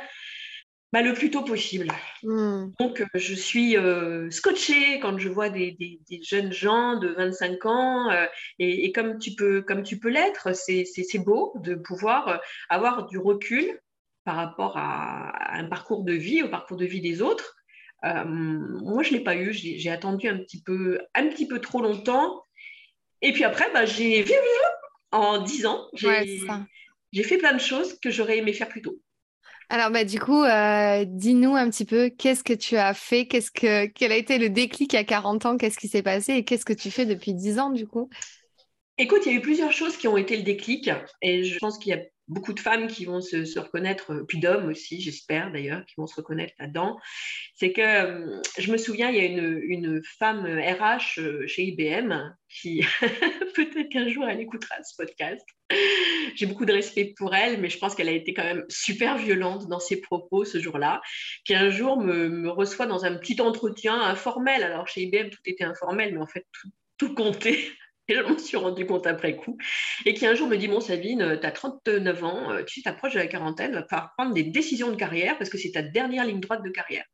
bah, 0.94 1.02
le 1.02 1.14
plus 1.14 1.32
tôt 1.32 1.44
possible. 1.44 1.88
Hmm. 2.24 2.68
Donc, 2.80 3.02
euh, 3.02 3.06
je 3.14 3.34
suis 3.34 3.78
euh, 3.78 4.30
scotchée 4.30 5.00
quand 5.00 5.18
je 5.18 5.30
vois 5.30 5.50
des, 5.50 5.78
jeunes 6.22 6.52
gens 6.52 6.98
de 6.98 7.10
25 7.10 7.66
ans, 7.66 8.10
et, 8.60 8.92
comme 8.92 9.18
tu 9.18 9.32
peux, 9.32 9.62
comme 9.62 9.84
tu 9.84 10.00
peux 10.00 10.10
l'être, 10.10 10.54
c'est 10.54 11.20
beau 11.20 11.54
de 11.64 11.76
pouvoir 11.76 12.42
avoir 12.70 13.08
du 13.08 13.18
recul 13.18 13.80
par 14.26 14.36
rapport 14.36 14.78
à, 14.78 15.58
un 15.58 15.66
parcours 15.66 16.04
de 16.04 16.14
vie, 16.14 16.44
au 16.44 16.50
parcours 16.50 16.78
de 16.78 16.86
vie 16.86 17.02
des 17.02 17.22
autres. 17.22 17.56
moi, 18.04 19.04
je 19.04 19.14
ne 19.14 19.18
l'ai 19.18 19.24
pas 19.24 19.36
eu, 19.36 19.54
j'ai 19.54 19.90
attendu 19.90 20.28
un 20.28 20.38
petit, 20.38 20.62
peu, 20.62 21.00
un 21.16 21.28
petit 21.28 21.48
peu 21.48 21.60
trop 21.60 21.82
longtemps. 21.82 22.44
Et 23.22 23.32
puis 23.32 23.44
après, 23.44 23.72
bah, 23.74 23.86
j'ai 23.86 24.26
en 25.12 25.42
10 25.42 25.66
ans, 25.66 25.88
j'ai 25.94 26.42
j'ai 27.12 27.24
fait 27.24 27.38
plein 27.38 27.54
de 27.54 27.60
choses 27.60 28.00
que 28.00 28.10
j'aurais 28.12 28.38
aimé 28.38 28.54
faire 28.54 28.70
plus 28.70 28.82
tôt. 28.82 29.00
Alors, 29.70 29.90
bah, 29.90 30.04
du 30.04 30.20
coup, 30.20 30.44
euh, 30.44 31.06
dis-nous 31.08 31.56
un 31.56 31.70
petit 31.70 31.86
peu, 31.86 32.10
qu'est-ce 32.10 32.44
que 32.44 32.54
tu 32.54 32.76
as 32.76 32.94
fait? 32.94 33.26
Qu'est-ce 33.26 33.52
que, 33.52 33.86
Quel 33.86 34.12
a 34.12 34.18
été 34.18 34.38
le 34.38 34.50
déclic 34.50 34.94
à 34.96 35.06
40 35.06 35.46
ans? 35.46 35.58
Qu'est-ce 35.58 35.78
qui 35.78 35.88
s'est 35.88 36.04
passé? 36.04 36.34
Et 36.34 36.44
qu'est-ce 36.44 36.66
que 36.66 36.74
tu 36.74 36.92
fais 36.92 37.06
depuis 37.06 37.34
10 37.34 37.58
ans, 37.58 37.70
du 37.70 37.88
coup? 37.88 38.10
Écoute, 38.98 39.22
il 39.26 39.32
y 39.32 39.36
a 39.36 39.38
eu 39.38 39.42
plusieurs 39.42 39.72
choses 39.72 39.96
qui 39.98 40.08
ont 40.08 40.18
été 40.18 40.36
le 40.36 40.44
déclic. 40.44 40.90
Et 41.22 41.44
je 41.44 41.58
pense 41.60 41.78
qu'il 41.78 41.92
y 41.92 41.94
a 41.94 42.02
beaucoup 42.32 42.54
de 42.54 42.60
femmes 42.60 42.88
qui 42.88 43.06
vont 43.06 43.20
se, 43.22 43.60
reconnaître, 43.60 44.14
euh, 44.14 44.26
puis 44.26 44.40
d'hommes 44.40 44.70
aussi, 44.70 45.02
j'espère 45.02 45.52
d'ailleurs, 45.52 45.86
qui 45.86 45.96
vont 45.98 46.08
se 46.08 46.16
reconnaître 46.16 46.54
là-dedans. 46.60 46.98
C'est 47.56 47.74
que 47.74 47.82
euh, 47.82 48.42
je 48.58 48.72
me 48.72 48.78
souviens, 48.78 49.10
il 49.10 49.18
y 49.18 49.20
a 49.20 49.26
une, 49.26 50.02
femme 50.18 50.46
RH 50.46 51.20
euh, 51.20 51.46
chez 51.48 51.64
IBM 51.64 52.14
qui, 52.50 52.84
peut-être 53.56 53.90
qu'un 53.90 54.08
jour, 54.08 54.26
elle 54.28 54.40
écoutera 54.40 54.76
ce 54.84 54.96
podcast. 54.96 55.46
J'ai 56.36 56.46
beaucoup 56.46 56.66
de 56.66 56.74
respect 56.74 57.14
pour 57.18 57.36
elle, 57.36 57.60
mais 57.60 57.70
je 57.70 57.78
pense 57.78 57.96
qu'elle 57.96 58.10
a 58.10 58.14
été 58.14 58.34
quand 58.34 58.44
même 58.44 58.66
super 58.70 59.18
violente 59.18 59.68
dans 59.68 59.80
ses 59.80 60.00
propos 60.00 60.46
ce 60.46 60.60
jour-là, 60.60 61.02
qui 61.46 61.54
un 61.54 61.70
jour 61.70 61.98
me, 61.98 62.50
reçoit 62.50 62.88
dans 62.88 63.04
un 63.04 63.16
petit 63.16 63.42
entretien 63.42 64.02
informel. 64.02 64.64
Alors 64.64 64.88
chez 64.88 65.02
IBM, 65.02 65.30
tout 65.30 65.42
était 65.46 65.64
informel, 65.66 66.14
mais 66.14 66.22
en 66.22 66.28
fait, 66.28 66.46
tout, 66.52 66.70
tout 66.98 67.14
comptait 67.14 67.60
je 68.16 68.22
m'en 68.22 68.38
suis 68.38 68.58
rendu 68.58 68.86
compte 68.86 69.08
après 69.08 69.36
coup. 69.36 69.58
Et 70.06 70.14
qui 70.14 70.26
un 70.26 70.36
jour 70.36 70.48
me 70.48 70.58
dit 70.58 70.68
Bon, 70.68 70.80
Sabine, 70.80 71.40
tu 71.40 71.46
as 71.46 71.52
39 71.52 72.24
ans, 72.24 72.52
euh, 72.52 72.64
tu 72.64 72.82
t'approches 72.82 73.14
de 73.14 73.20
la 73.20 73.28
quarantaine, 73.28 73.74
va 73.74 73.86
falloir 73.88 74.14
prendre 74.18 74.34
des 74.34 74.44
décisions 74.44 74.92
de 74.92 74.96
carrière 74.96 75.38
parce 75.38 75.50
que 75.50 75.58
c'est 75.58 75.72
ta 75.72 75.82
dernière 75.82 76.26
ligne 76.26 76.40
droite 76.40 76.64
de 76.64 76.70
carrière. 76.70 77.06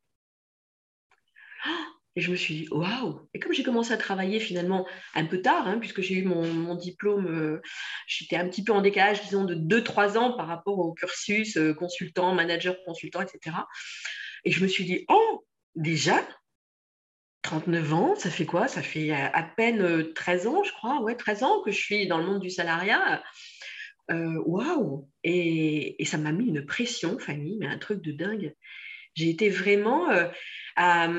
Et 2.17 2.21
je 2.21 2.31
me 2.31 2.36
suis 2.36 2.55
dit, 2.55 2.67
waouh 2.71 3.29
Et 3.36 3.39
comme 3.39 3.53
j'ai 3.53 3.62
commencé 3.62 3.91
à 3.91 3.97
travailler 3.97 4.39
finalement 4.39 4.88
un 5.13 5.25
peu 5.25 5.39
tard, 5.39 5.67
hein, 5.67 5.77
puisque 5.77 6.01
j'ai 6.01 6.15
eu 6.15 6.23
mon, 6.23 6.73
diplôme, 6.73 7.27
euh, 7.27 7.62
j'étais 8.07 8.38
un 8.38 8.49
petit 8.49 8.63
peu 8.63 8.73
en 8.73 8.81
décalage, 8.81 9.21
disons, 9.21 9.45
de 9.45 9.53
2-3 9.53 10.17
ans 10.17 10.36
par 10.36 10.47
rapport 10.47 10.79
au 10.79 10.93
cursus 10.93 11.57
euh, 11.57 11.75
consultant, 11.75 12.33
manager, 12.33 12.75
consultant, 12.86 13.21
etc. 13.21 13.57
Et 14.45 14.51
je 14.51 14.63
me 14.63 14.67
suis 14.67 14.83
dit, 14.83 15.05
oh, 15.10 15.45
déjà 15.75 16.27
39 17.47 17.93
ans, 17.93 18.15
ça 18.17 18.29
fait 18.29 18.45
quoi? 18.45 18.67
Ça 18.67 18.81
fait 18.81 19.12
à 19.12 19.41
peine 19.41 20.13
13 20.13 20.47
ans, 20.47 20.63
je 20.65 20.73
crois, 20.73 20.99
ouais, 21.01 21.15
13 21.15 21.43
ans 21.43 21.62
que 21.62 21.71
je 21.71 21.77
suis 21.77 22.05
dans 22.05 22.17
le 22.17 22.25
monde 22.25 22.41
du 22.41 22.49
salariat. 22.49 23.23
Euh, 24.12 24.41
waouh 24.45 25.07
et, 25.23 25.95
ça 26.05 26.17
m'a 26.17 26.33
mis 26.33 26.47
une 26.47 26.65
pression, 26.65 27.17
Fanny, 27.19 27.55
mais 27.57 27.67
un 27.67 27.77
truc 27.77 28.01
de 28.01 28.12
dingue. 28.12 28.53
J'ai 29.15 29.29
été 29.29 29.49
vraiment. 29.49 30.10
Euh, 30.10 30.27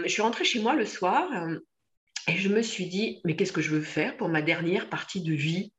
je 0.04 0.08
suis 0.08 0.20
rentrée 0.20 0.44
chez 0.44 0.60
moi 0.60 0.74
le 0.74 0.84
soir 0.84 1.32
euh, 1.32 1.58
et 2.28 2.36
je 2.36 2.50
me 2.50 2.60
suis 2.60 2.86
dit, 2.86 3.22
mais 3.24 3.34
qu'est-ce 3.34 3.52
que 3.52 3.62
je 3.62 3.70
veux 3.70 3.80
faire 3.80 4.14
pour 4.18 4.28
ma 4.28 4.42
dernière 4.42 4.90
partie 4.90 5.22
de 5.22 5.32
vie? 5.32 5.72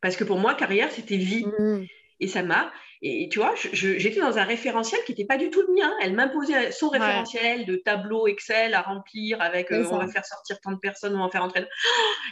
Parce 0.00 0.16
que 0.16 0.24
pour 0.24 0.40
moi, 0.40 0.56
carrière, 0.56 0.90
c'était 0.90 1.18
vie. 1.18 1.46
Mmh. 1.46 1.86
Et 2.18 2.26
ça 2.26 2.42
m'a. 2.42 2.72
Et 3.06 3.28
tu 3.28 3.38
vois, 3.38 3.54
j'étais 3.54 4.18
dans 4.18 4.38
un 4.38 4.44
référentiel 4.44 4.98
qui 5.04 5.12
n'était 5.12 5.26
pas 5.26 5.36
du 5.36 5.50
tout 5.50 5.60
le 5.60 5.74
mien. 5.74 5.94
Elle 6.00 6.14
m'imposait 6.14 6.72
son 6.72 6.88
référentiel 6.88 7.66
de 7.66 7.76
tableau 7.76 8.26
Excel 8.26 8.72
à 8.72 8.80
remplir 8.80 9.42
avec 9.42 9.70
euh, 9.72 9.86
on 9.90 9.98
va 9.98 10.08
faire 10.08 10.24
sortir 10.24 10.58
tant 10.62 10.72
de 10.72 10.78
personnes, 10.78 11.14
on 11.14 11.18
va 11.18 11.24
en 11.24 11.30
faire 11.30 11.42
entrer. 11.42 11.66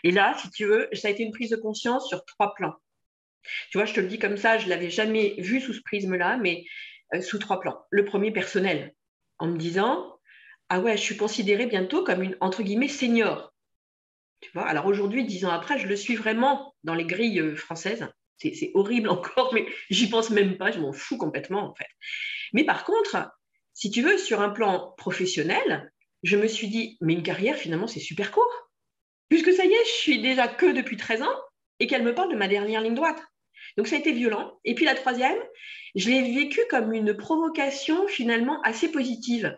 Et 0.03 0.11
là, 0.11 0.35
si 0.41 0.49
tu 0.51 0.65
veux, 0.65 0.89
ça 0.95 1.09
a 1.09 1.11
été 1.11 1.25
une 1.25 1.31
prise 1.31 1.51
de 1.51 1.57
conscience 1.57 2.09
sur 2.09 2.25
trois 2.25 2.55
plans. 2.55 2.73
Tu 3.71 3.77
vois, 3.77 3.85
je 3.85 3.93
te 3.93 4.01
le 4.01 4.07
dis 4.07 4.19
comme 4.19 4.39
ça, 4.39 4.57
je 4.57 4.65
ne 4.65 4.71
l'avais 4.71 4.89
jamais 4.89 5.35
vu 5.37 5.61
sous 5.61 5.75
ce 5.75 5.83
prisme-là, 5.83 6.39
mais 6.39 6.65
euh, 7.15 7.21
sous 7.21 7.39
trois 7.39 7.61
plans. 7.61 7.85
Le 7.91 8.07
premier, 8.07 8.31
personnel, 8.31 8.95
en 9.39 9.49
me 9.49 9.59
disant 9.59 10.19
Ah 10.71 10.81
ouais, 10.81 10.97
je 10.97 11.03
suis 11.03 11.19
considérée 11.19 11.67
bientôt 11.67 12.03
comme 12.03 12.23
une, 12.23 12.37
entre 12.41 12.63
guillemets, 12.63 12.89
senior. 12.89 13.53
Tu 14.41 14.51
vois, 14.55 14.67
alors 14.67 14.87
aujourd'hui, 14.87 15.27
dix 15.27 15.45
ans 15.45 15.51
après, 15.51 15.79
je 15.79 15.87
le 15.87 15.97
suis 15.97 16.17
vraiment 16.17 16.75
dans 16.83 16.95
les 16.95 17.05
grilles 17.05 17.41
euh, 17.41 17.57
françaises 17.57 18.09
c'est 18.39 18.71
horrible 18.75 19.09
encore, 19.11 19.53
mais 19.55 19.67
j'y 19.91 20.09
pense 20.09 20.31
même 20.31 20.57
pas, 20.57 20.71
je 20.71 20.79
m'en 20.79 20.93
fous 20.93 21.17
complètement 21.17 21.71
en 21.71 21.75
fait. 21.75 21.89
Mais 22.53 22.65
par 22.65 22.85
contre, 22.85 23.31
si 23.75 23.91
tu 23.91 24.03
veux, 24.03 24.19
sur 24.19 24.41
un 24.41 24.51
plan 24.51 24.95
professionnel, 24.97 25.93
je 26.23 26.37
me 26.37 26.47
suis 26.47 26.69
dit, 26.69 26.99
mais 27.01 27.15
une 27.15 27.23
carrière 27.23 27.57
finalement 27.57 27.87
c'est 27.87 28.01
super 28.01 28.31
court. 28.31 28.71
Puisque 29.29 29.53
ça 29.53 29.65
y 29.65 29.73
est, 29.73 29.85
je 29.87 29.93
suis 29.93 30.21
déjà 30.21 30.47
que 30.47 30.67
depuis 30.67 30.97
13 30.97 31.23
ans 31.23 31.41
et 31.81 31.87
qu'elle 31.87 32.03
me 32.03 32.15
parle 32.15 32.31
de 32.31 32.37
ma 32.37 32.49
dernière 32.49 32.83
ligne 32.83 32.95
droite. 32.95 33.23
Donc 33.77 33.87
ça 33.87 33.97
a 33.97 33.99
été 33.99 34.13
violent. 34.13 34.61
Et 34.65 34.75
puis 34.75 34.85
la 34.85 34.95
troisième, 34.95 35.39
je 35.95 36.11
l'ai 36.11 36.35
vécu 36.35 36.61
comme 36.69 36.93
une 36.93 37.17
provocation 37.17 38.07
finalement 38.09 38.61
assez 38.63 38.91
positive. 38.91 39.57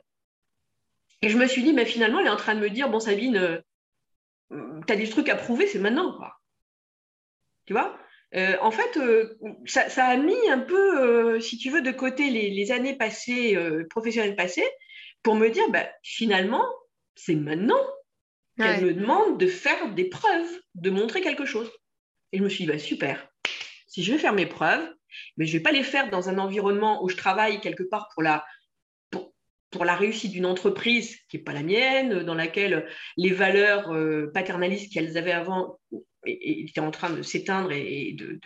Et 1.23 1.29
je 1.29 1.39
me 1.39 1.47
suis 1.47 1.63
dit, 1.63 1.73
mais 1.73 1.87
finalement, 1.87 2.21
elle 2.21 2.27
est 2.27 2.31
en 2.31 2.37
train 2.37 2.55
de 2.55 2.61
me 2.61 2.71
dire, 2.71 2.89
bon 2.89 3.01
Sabine, 3.01 3.37
euh, 3.37 4.81
tu 4.87 4.93
as 4.93 4.97
des 4.97 5.09
trucs 5.09 5.29
à 5.29 5.37
prouver, 5.37 5.67
c'est 5.67 5.79
maintenant. 5.79 6.17
Quoi. 6.17 6.35
Tu 7.67 7.73
vois? 7.73 7.99
En 8.35 8.71
fait, 8.73 8.99
ça, 9.67 10.07
a 10.07 10.17
mis 10.17 10.49
un 10.51 10.59
peu, 10.59 11.41
si 11.41 11.57
tu 11.57 11.71
veux, 11.71 11.83
de 11.83 11.93
côté 11.93 12.31
les, 12.31 12.73
années 12.73 12.97
passées, 12.97 13.57
professionnelles 13.91 14.37
passées, 14.37 14.67
pour 15.23 15.37
me 15.37 15.49
dire, 15.49 15.69
bah, 15.71 15.87
finalement, 16.03 16.65
c'est 17.15 17.35
maintenant 17.35 17.81
qu'elle 18.57 18.85
me 18.85 18.95
demande 18.95 19.39
de 19.39 19.47
faire 19.47 19.93
des 19.95 20.05
preuves, 20.05 20.61
de 20.75 20.91
montrer 20.91 21.21
quelque 21.21 21.45
chose. 21.45 21.71
Et 22.33 22.39
je 22.39 22.43
me 22.43 22.49
suis 22.49 22.65
dit, 22.65 22.71
bah, 22.71 22.79
super, 22.79 23.29
si 23.87 24.03
je 24.03 24.13
vais 24.13 24.19
faire 24.19 24.33
mes 24.33 24.47
preuves, 24.47 24.85
mais 25.37 25.47
je 25.47 25.53
ne 25.53 25.59
vais 25.59 25.63
pas 25.63 25.73
les 25.73 25.83
faire 25.83 26.11
dans 26.11 26.29
un 26.29 26.39
environnement 26.39 27.05
où 27.05 27.09
je 27.09 27.17
travaille 27.17 27.61
quelque 27.61 27.85
part 27.85 28.09
pour 28.13 28.23
la, 28.23 28.45
pour, 29.11 29.85
la 29.85 29.95
réussite 29.95 30.33
d'une 30.33 30.47
entreprise 30.47 31.17
qui 31.29 31.37
n'est 31.37 31.43
pas 31.43 31.53
la 31.53 31.63
mienne, 31.63 32.25
dans 32.25 32.35
laquelle 32.35 32.89
les 33.17 33.33
valeurs 33.33 33.93
euh, 33.93 34.31
paternalistes 34.33 34.93
qu'elles 34.93 35.17
avaient 35.17 35.33
avant 35.33 35.79
était 36.27 36.81
en 36.81 36.91
train 36.91 37.11
de 37.11 37.23
s'éteindre 37.23 37.73
et 37.73 38.13
de, 38.13 38.41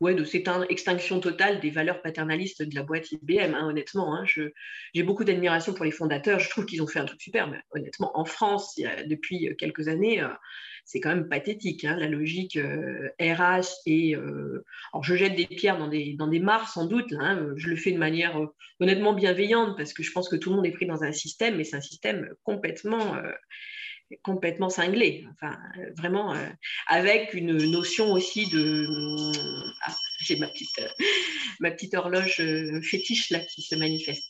ouais, 0.00 0.14
de 0.14 0.24
s'éteindre, 0.24 0.66
extinction 0.68 1.20
totale 1.20 1.60
des 1.60 1.70
valeurs 1.70 2.02
paternalistes 2.02 2.62
de 2.62 2.74
la 2.74 2.82
boîte 2.82 3.12
IBM, 3.12 3.54
hein, 3.54 3.66
honnêtement. 3.68 4.14
Hein, 4.14 4.24
j'ai 4.26 5.02
beaucoup 5.02 5.24
d'admiration 5.24 5.74
pour 5.74 5.84
les 5.84 5.90
fondateurs, 5.90 6.40
je 6.40 6.50
trouve 6.50 6.66
qu'ils 6.66 6.82
ont 6.82 6.86
fait 6.86 6.98
un 6.98 7.04
truc 7.04 7.20
super, 7.20 7.48
mais 7.48 7.58
honnêtement, 7.72 8.10
en 8.18 8.24
France, 8.24 8.78
depuis 9.06 9.54
quelques 9.58 9.88
années, 9.88 10.22
euh, 10.22 10.28
c'est 10.84 11.00
quand 11.00 11.10
même 11.10 11.28
pathétique, 11.28 11.84
hein, 11.84 11.96
la 11.96 12.08
logique 12.08 12.56
RH 12.56 12.60
euh, 12.60 13.62
et... 13.86 14.16
Euh, 14.16 14.64
alors, 14.92 15.04
je 15.04 15.14
jette 15.14 15.36
des 15.36 15.46
pierres 15.46 15.78
dans 15.78 15.88
des, 15.88 16.14
dans 16.14 16.26
des 16.26 16.40
mares, 16.40 16.68
sans 16.68 16.86
doute, 16.86 17.14
je 17.56 17.68
le 17.68 17.76
fais 17.76 17.92
de 17.92 17.98
manière 17.98 18.40
honnêtement 18.80 19.12
bienveillante, 19.12 19.76
parce 19.76 19.92
que 19.92 20.02
je 20.02 20.10
pense 20.12 20.28
que 20.28 20.36
tout 20.36 20.50
le 20.50 20.56
monde 20.56 20.66
est 20.66 20.72
pris 20.72 20.86
dans 20.86 21.04
un 21.04 21.12
système, 21.12 21.56
mais 21.56 21.64
c'est 21.64 21.76
un 21.76 21.80
système 21.80 22.30
complètement 22.42 23.16
complètement 24.22 24.70
cinglé, 24.70 25.26
enfin 25.32 25.56
vraiment 25.96 26.34
euh, 26.34 26.48
avec 26.86 27.32
une 27.32 27.56
notion 27.70 28.12
aussi 28.12 28.48
de 28.48 28.86
ah, 29.86 29.94
j'ai 30.20 30.36
ma 30.36 30.48
petite 30.48 30.78
euh, 30.80 30.88
ma 31.60 31.70
petite 31.70 31.94
horloge 31.94 32.40
euh, 32.40 32.80
fétiche 32.82 33.30
là 33.30 33.38
qui 33.38 33.62
se 33.62 33.76
manifeste 33.76 34.24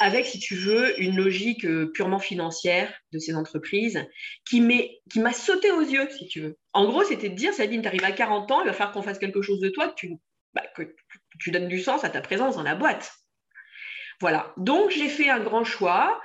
avec 0.00 0.26
si 0.26 0.38
tu 0.38 0.54
veux 0.54 1.00
une 1.00 1.16
logique 1.16 1.66
purement 1.92 2.18
financière 2.18 2.92
de 3.12 3.18
ces 3.18 3.34
entreprises 3.34 4.02
qui 4.48 4.66
qui 5.10 5.20
m'a 5.20 5.32
sauté 5.32 5.70
aux 5.70 5.82
yeux 5.82 6.08
si 6.16 6.26
tu 6.26 6.40
veux. 6.40 6.56
En 6.72 6.86
gros, 6.86 7.04
c'était 7.04 7.28
de 7.28 7.34
dire 7.34 7.52
Sabine, 7.52 7.82
tu 7.82 7.88
arrives 7.88 8.04
à 8.04 8.12
40 8.12 8.50
ans, 8.50 8.60
il 8.62 8.66
va 8.66 8.72
falloir 8.72 8.92
qu'on 8.92 9.02
fasse 9.02 9.18
quelque 9.18 9.42
chose 9.42 9.60
de 9.60 9.68
toi, 9.68 9.88
que 9.88 9.94
tu 9.94 10.12
bah, 10.54 10.64
que 10.74 10.82
tu 11.38 11.50
donnes 11.50 11.68
du 11.68 11.80
sens 11.80 12.04
à 12.04 12.08
ta 12.08 12.20
présence 12.20 12.56
dans 12.56 12.62
la 12.62 12.74
boîte. 12.74 13.12
Voilà. 14.20 14.52
Donc 14.56 14.90
j'ai 14.90 15.08
fait 15.08 15.28
un 15.28 15.40
grand 15.40 15.64
choix 15.64 16.20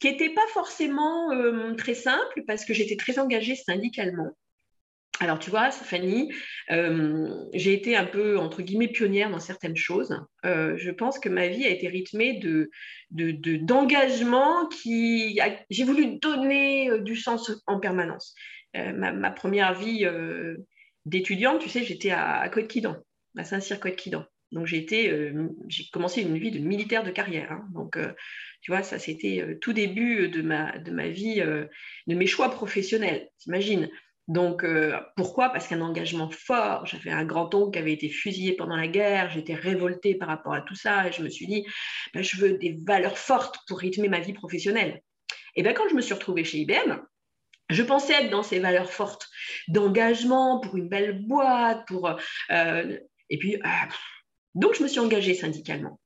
qui 0.00 0.10
n'était 0.10 0.30
pas 0.30 0.46
forcément 0.52 1.32
euh, 1.32 1.74
très 1.74 1.94
simple 1.94 2.44
parce 2.46 2.64
que 2.64 2.74
j'étais 2.74 2.96
très 2.96 3.18
engagée 3.18 3.56
syndicalement. 3.56 4.30
Alors, 5.20 5.40
tu 5.40 5.50
vois, 5.50 5.72
Fanny, 5.72 6.32
euh, 6.70 7.44
j'ai 7.52 7.72
été 7.72 7.96
un 7.96 8.04
peu, 8.04 8.38
entre 8.38 8.62
guillemets, 8.62 8.86
pionnière 8.86 9.30
dans 9.30 9.40
certaines 9.40 9.76
choses. 9.76 10.16
Euh, 10.44 10.76
je 10.76 10.92
pense 10.92 11.18
que 11.18 11.28
ma 11.28 11.48
vie 11.48 11.64
a 11.64 11.70
été 11.70 11.88
rythmée 11.88 12.38
de, 12.38 12.70
d'engagement 13.10 14.68
qui... 14.68 15.40
j'ai 15.70 15.82
voulu 15.82 16.18
donner 16.20 17.00
du 17.00 17.16
sens 17.16 17.50
en 17.66 17.80
permanence. 17.80 18.32
Ma, 18.74 19.30
première 19.32 19.74
vie 19.74 20.06
d'étudiante, 21.04 21.62
tu 21.62 21.68
sais, 21.68 21.82
j'étais 21.82 22.10
à, 22.10 22.36
à 22.36 22.48
Côte-Quidan, 22.48 22.96
à 23.36 23.42
Saint-Cyr-Côte-Quidan. 23.42 24.24
Donc, 24.52 24.66
j'ai, 24.66 24.78
été, 24.78 25.32
j'ai 25.68 25.84
commencé 25.92 26.22
une 26.22 26.38
vie 26.38 26.50
de 26.50 26.58
militaire 26.58 27.04
de 27.04 27.10
carrière. 27.10 27.52
Hein. 27.52 27.66
Donc, 27.74 27.98
tu 28.60 28.72
vois, 28.72 28.82
ça, 28.82 28.98
c'était 28.98 29.40
euh, 29.40 29.58
tout 29.60 29.72
début 29.72 30.28
de 30.28 30.42
ma, 30.42 30.78
de 30.78 30.90
ma 30.90 31.08
vie, 31.08 31.40
euh, 31.40 31.66
de 32.06 32.14
mes 32.14 32.26
choix 32.26 32.50
professionnels, 32.50 33.28
t'imagines? 33.38 33.88
Donc, 34.26 34.62
euh, 34.62 35.00
pourquoi? 35.16 35.48
Parce 35.50 35.68
qu'un 35.68 35.80
engagement 35.80 36.28
fort. 36.30 36.84
J'avais 36.84 37.10
un 37.10 37.24
grand-oncle 37.24 37.72
qui 37.72 37.78
avait 37.78 37.94
été 37.94 38.10
fusillé 38.10 38.54
pendant 38.54 38.76
la 38.76 38.88
guerre. 38.88 39.30
J'étais 39.30 39.54
révoltée 39.54 40.16
par 40.16 40.28
rapport 40.28 40.52
à 40.52 40.60
tout 40.60 40.74
ça. 40.74 41.08
Et 41.08 41.12
je 41.12 41.22
me 41.22 41.30
suis 41.30 41.46
dit, 41.46 41.64
ben, 42.12 42.22
je 42.22 42.36
veux 42.36 42.58
des 42.58 42.76
valeurs 42.86 43.16
fortes 43.16 43.56
pour 43.66 43.78
rythmer 43.78 44.08
ma 44.08 44.20
vie 44.20 44.34
professionnelle. 44.34 45.00
Et 45.56 45.62
bien, 45.62 45.72
quand 45.72 45.88
je 45.88 45.94
me 45.94 46.02
suis 46.02 46.12
retrouvée 46.12 46.44
chez 46.44 46.58
IBM, 46.58 46.98
je 47.70 47.82
pensais 47.82 48.24
être 48.24 48.30
dans 48.30 48.42
ces 48.42 48.58
valeurs 48.58 48.92
fortes 48.92 49.28
d'engagement 49.68 50.60
pour 50.60 50.76
une 50.76 50.90
belle 50.90 51.26
boîte. 51.26 51.86
Pour, 51.86 52.14
et 52.50 53.38
puis, 53.38 53.58
donc, 54.54 54.74
je 54.74 54.82
me 54.82 54.88
suis 54.88 55.00
engagée 55.00 55.34
syndicalement. 55.34 56.00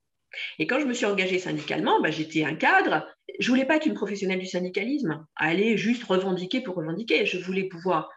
Et 0.59 0.67
quand 0.67 0.79
je 0.79 0.85
me 0.85 0.93
suis 0.93 1.05
engagée 1.05 1.39
syndicalement, 1.39 2.01
bah, 2.01 2.11
j'étais 2.11 2.43
un 2.43 2.55
cadre. 2.55 3.07
Je 3.39 3.47
voulais 3.49 3.65
pas 3.65 3.77
être 3.77 3.85
une 3.85 3.93
professionnelle 3.93 4.39
du 4.39 4.47
syndicalisme, 4.47 5.25
aller 5.35 5.77
juste 5.77 6.03
revendiquer 6.03 6.61
pour 6.61 6.75
revendiquer. 6.75 7.25
Je 7.25 7.37
voulais 7.37 7.65
pouvoir 7.65 8.09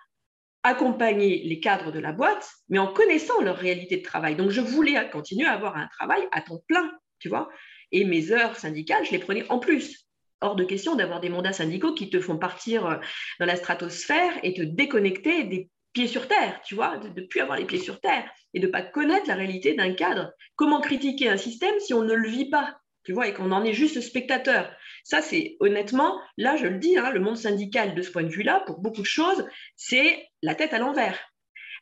accompagner 0.62 1.42
les 1.44 1.60
cadres 1.60 1.92
de 1.92 2.00
la 2.00 2.12
boîte, 2.12 2.50
mais 2.68 2.78
en 2.78 2.92
connaissant 2.92 3.40
leur 3.40 3.56
réalité 3.56 3.98
de 3.98 4.02
travail. 4.02 4.34
Donc, 4.34 4.50
je 4.50 4.60
voulais 4.60 5.10
continuer 5.10 5.46
à 5.46 5.52
avoir 5.52 5.76
un 5.76 5.86
travail 5.88 6.26
à 6.32 6.40
temps 6.40 6.62
plein, 6.66 6.90
tu 7.18 7.28
vois. 7.28 7.48
Et 7.92 8.04
mes 8.04 8.32
heures 8.32 8.56
syndicales, 8.56 9.04
je 9.04 9.12
les 9.12 9.18
prenais 9.18 9.48
en 9.48 9.58
plus. 9.58 10.06
Hors 10.40 10.56
de 10.56 10.64
question 10.64 10.96
d'avoir 10.96 11.20
des 11.20 11.30
mandats 11.30 11.52
syndicaux 11.52 11.94
qui 11.94 12.10
te 12.10 12.20
font 12.20 12.36
partir 12.36 12.86
euh, 12.86 12.96
dans 13.40 13.46
la 13.46 13.56
stratosphère 13.56 14.32
et 14.42 14.52
te 14.52 14.62
déconnecter 14.62 15.44
des 15.44 15.70
pieds 15.92 16.06
sur 16.06 16.28
terre, 16.28 16.60
tu 16.64 16.74
vois, 16.74 16.98
de 16.98 17.08
ne 17.08 17.26
plus 17.26 17.40
avoir 17.40 17.58
les 17.58 17.64
pieds 17.64 17.78
sur 17.78 18.00
terre 18.00 18.28
et 18.54 18.60
de 18.60 18.66
ne 18.66 18.72
pas 18.72 18.82
connaître 18.82 19.28
la 19.28 19.34
réalité 19.34 19.74
d'un 19.74 19.94
cadre. 19.94 20.32
Comment 20.54 20.80
critiquer 20.80 21.28
un 21.28 21.36
système 21.36 21.78
si 21.80 21.94
on 21.94 22.02
ne 22.02 22.14
le 22.14 22.28
vit 22.28 22.50
pas, 22.50 22.78
tu 23.04 23.12
vois, 23.12 23.28
et 23.28 23.34
qu'on 23.34 23.52
en 23.52 23.64
est 23.64 23.72
juste 23.72 24.00
spectateur? 24.00 24.70
Ça, 25.04 25.22
c'est 25.22 25.56
honnêtement, 25.60 26.20
là, 26.36 26.56
je 26.56 26.66
le 26.66 26.78
dis, 26.78 26.98
hein, 26.98 27.10
le 27.10 27.20
monde 27.20 27.36
syndical 27.36 27.94
de 27.94 28.02
ce 28.02 28.10
point 28.10 28.24
de 28.24 28.28
vue-là, 28.28 28.62
pour 28.66 28.80
beaucoup 28.80 29.02
de 29.02 29.06
choses, 29.06 29.46
c'est 29.76 30.28
la 30.42 30.54
tête 30.54 30.74
à 30.74 30.78
l'envers. 30.78 31.18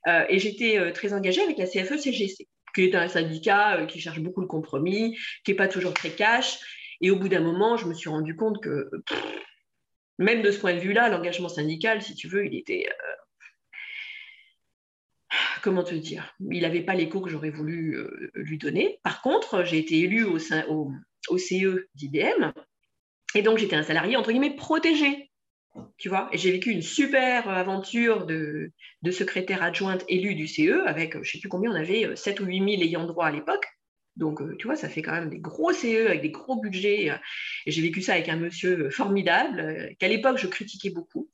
Euh, 0.06 0.24
et 0.28 0.38
j'étais 0.38 0.78
euh, 0.78 0.92
très 0.92 1.12
engagée 1.12 1.42
avec 1.42 1.58
la 1.58 1.66
CFE-CGC, 1.66 2.46
qui 2.74 2.84
est 2.84 2.94
un 2.94 3.08
syndicat 3.08 3.78
euh, 3.78 3.86
qui 3.86 4.00
cherche 4.00 4.20
beaucoup 4.20 4.42
le 4.42 4.46
compromis, 4.46 5.16
qui 5.44 5.52
n'est 5.52 5.56
pas 5.56 5.68
toujours 5.68 5.94
très 5.94 6.10
cash. 6.10 6.58
Et 7.00 7.10
au 7.10 7.16
bout 7.16 7.28
d'un 7.28 7.40
moment, 7.40 7.76
je 7.76 7.86
me 7.86 7.94
suis 7.94 8.10
rendu 8.10 8.36
compte 8.36 8.62
que, 8.62 8.90
même 10.18 10.42
de 10.42 10.50
ce 10.50 10.58
point 10.58 10.74
de 10.74 10.80
vue-là, 10.80 11.08
l'engagement 11.08 11.48
syndical, 11.48 12.02
si 12.02 12.14
tu 12.14 12.28
veux, 12.28 12.46
il 12.46 12.56
était 12.56 12.86
comment 15.64 15.82
te 15.82 15.94
dire, 15.94 16.36
il 16.50 16.60
n'avait 16.60 16.82
pas 16.82 16.94
l'écho 16.94 17.22
que 17.22 17.30
j'aurais 17.30 17.50
voulu 17.50 17.96
euh, 17.96 18.30
lui 18.34 18.58
donner. 18.58 19.00
Par 19.02 19.22
contre, 19.22 19.64
j'ai 19.64 19.78
été 19.78 19.98
élue 20.00 20.24
au, 20.24 20.38
au, 20.68 21.38
CE 21.38 21.86
d'IBM, 21.94 22.52
et 23.34 23.40
donc 23.40 23.56
j'étais 23.56 23.74
un 23.74 23.82
salarié, 23.82 24.16
entre 24.16 24.30
guillemets, 24.30 24.54
protégé. 24.54 25.30
Tu 25.96 26.10
vois, 26.10 26.28
et 26.32 26.38
j'ai 26.38 26.52
vécu 26.52 26.70
une 26.70 26.82
super 26.82 27.48
aventure 27.48 28.26
de, 28.26 28.72
secrétaire 29.10 29.62
adjointe 29.62 30.04
élue 30.06 30.34
du 30.34 30.46
CE 30.46 30.84
avec, 30.86 31.14
je 31.14 31.18
ne 31.18 31.24
sais 31.24 31.38
plus 31.38 31.48
combien, 31.48 31.70
on 31.70 31.74
avait 31.74 32.14
7 32.14 32.40
ou 32.40 32.44
8 32.44 32.58
000 32.58 32.82
ayants 32.82 33.06
droit 33.06 33.26
à 33.26 33.32
l'époque. 33.32 33.66
Donc, 34.16 34.42
euh, 34.42 34.54
tu 34.58 34.66
vois, 34.66 34.76
ça 34.76 34.90
fait 34.90 35.02
quand 35.02 35.12
même 35.12 35.30
des 35.30 35.40
gros 35.40 35.72
CE 35.72 36.06
avec 36.06 36.20
des 36.20 36.30
gros 36.30 36.60
budgets. 36.60 37.10
Et 37.66 37.70
j'ai 37.70 37.80
vécu 37.80 38.02
ça 38.02 38.12
avec 38.12 38.28
un 38.28 38.36
monsieur 38.36 38.90
formidable, 38.90 39.60
euh, 39.60 39.88
qu'à 39.98 40.08
l'époque, 40.08 40.36
je 40.36 40.46
critiquais 40.46 40.90
beaucoup. 40.90 41.30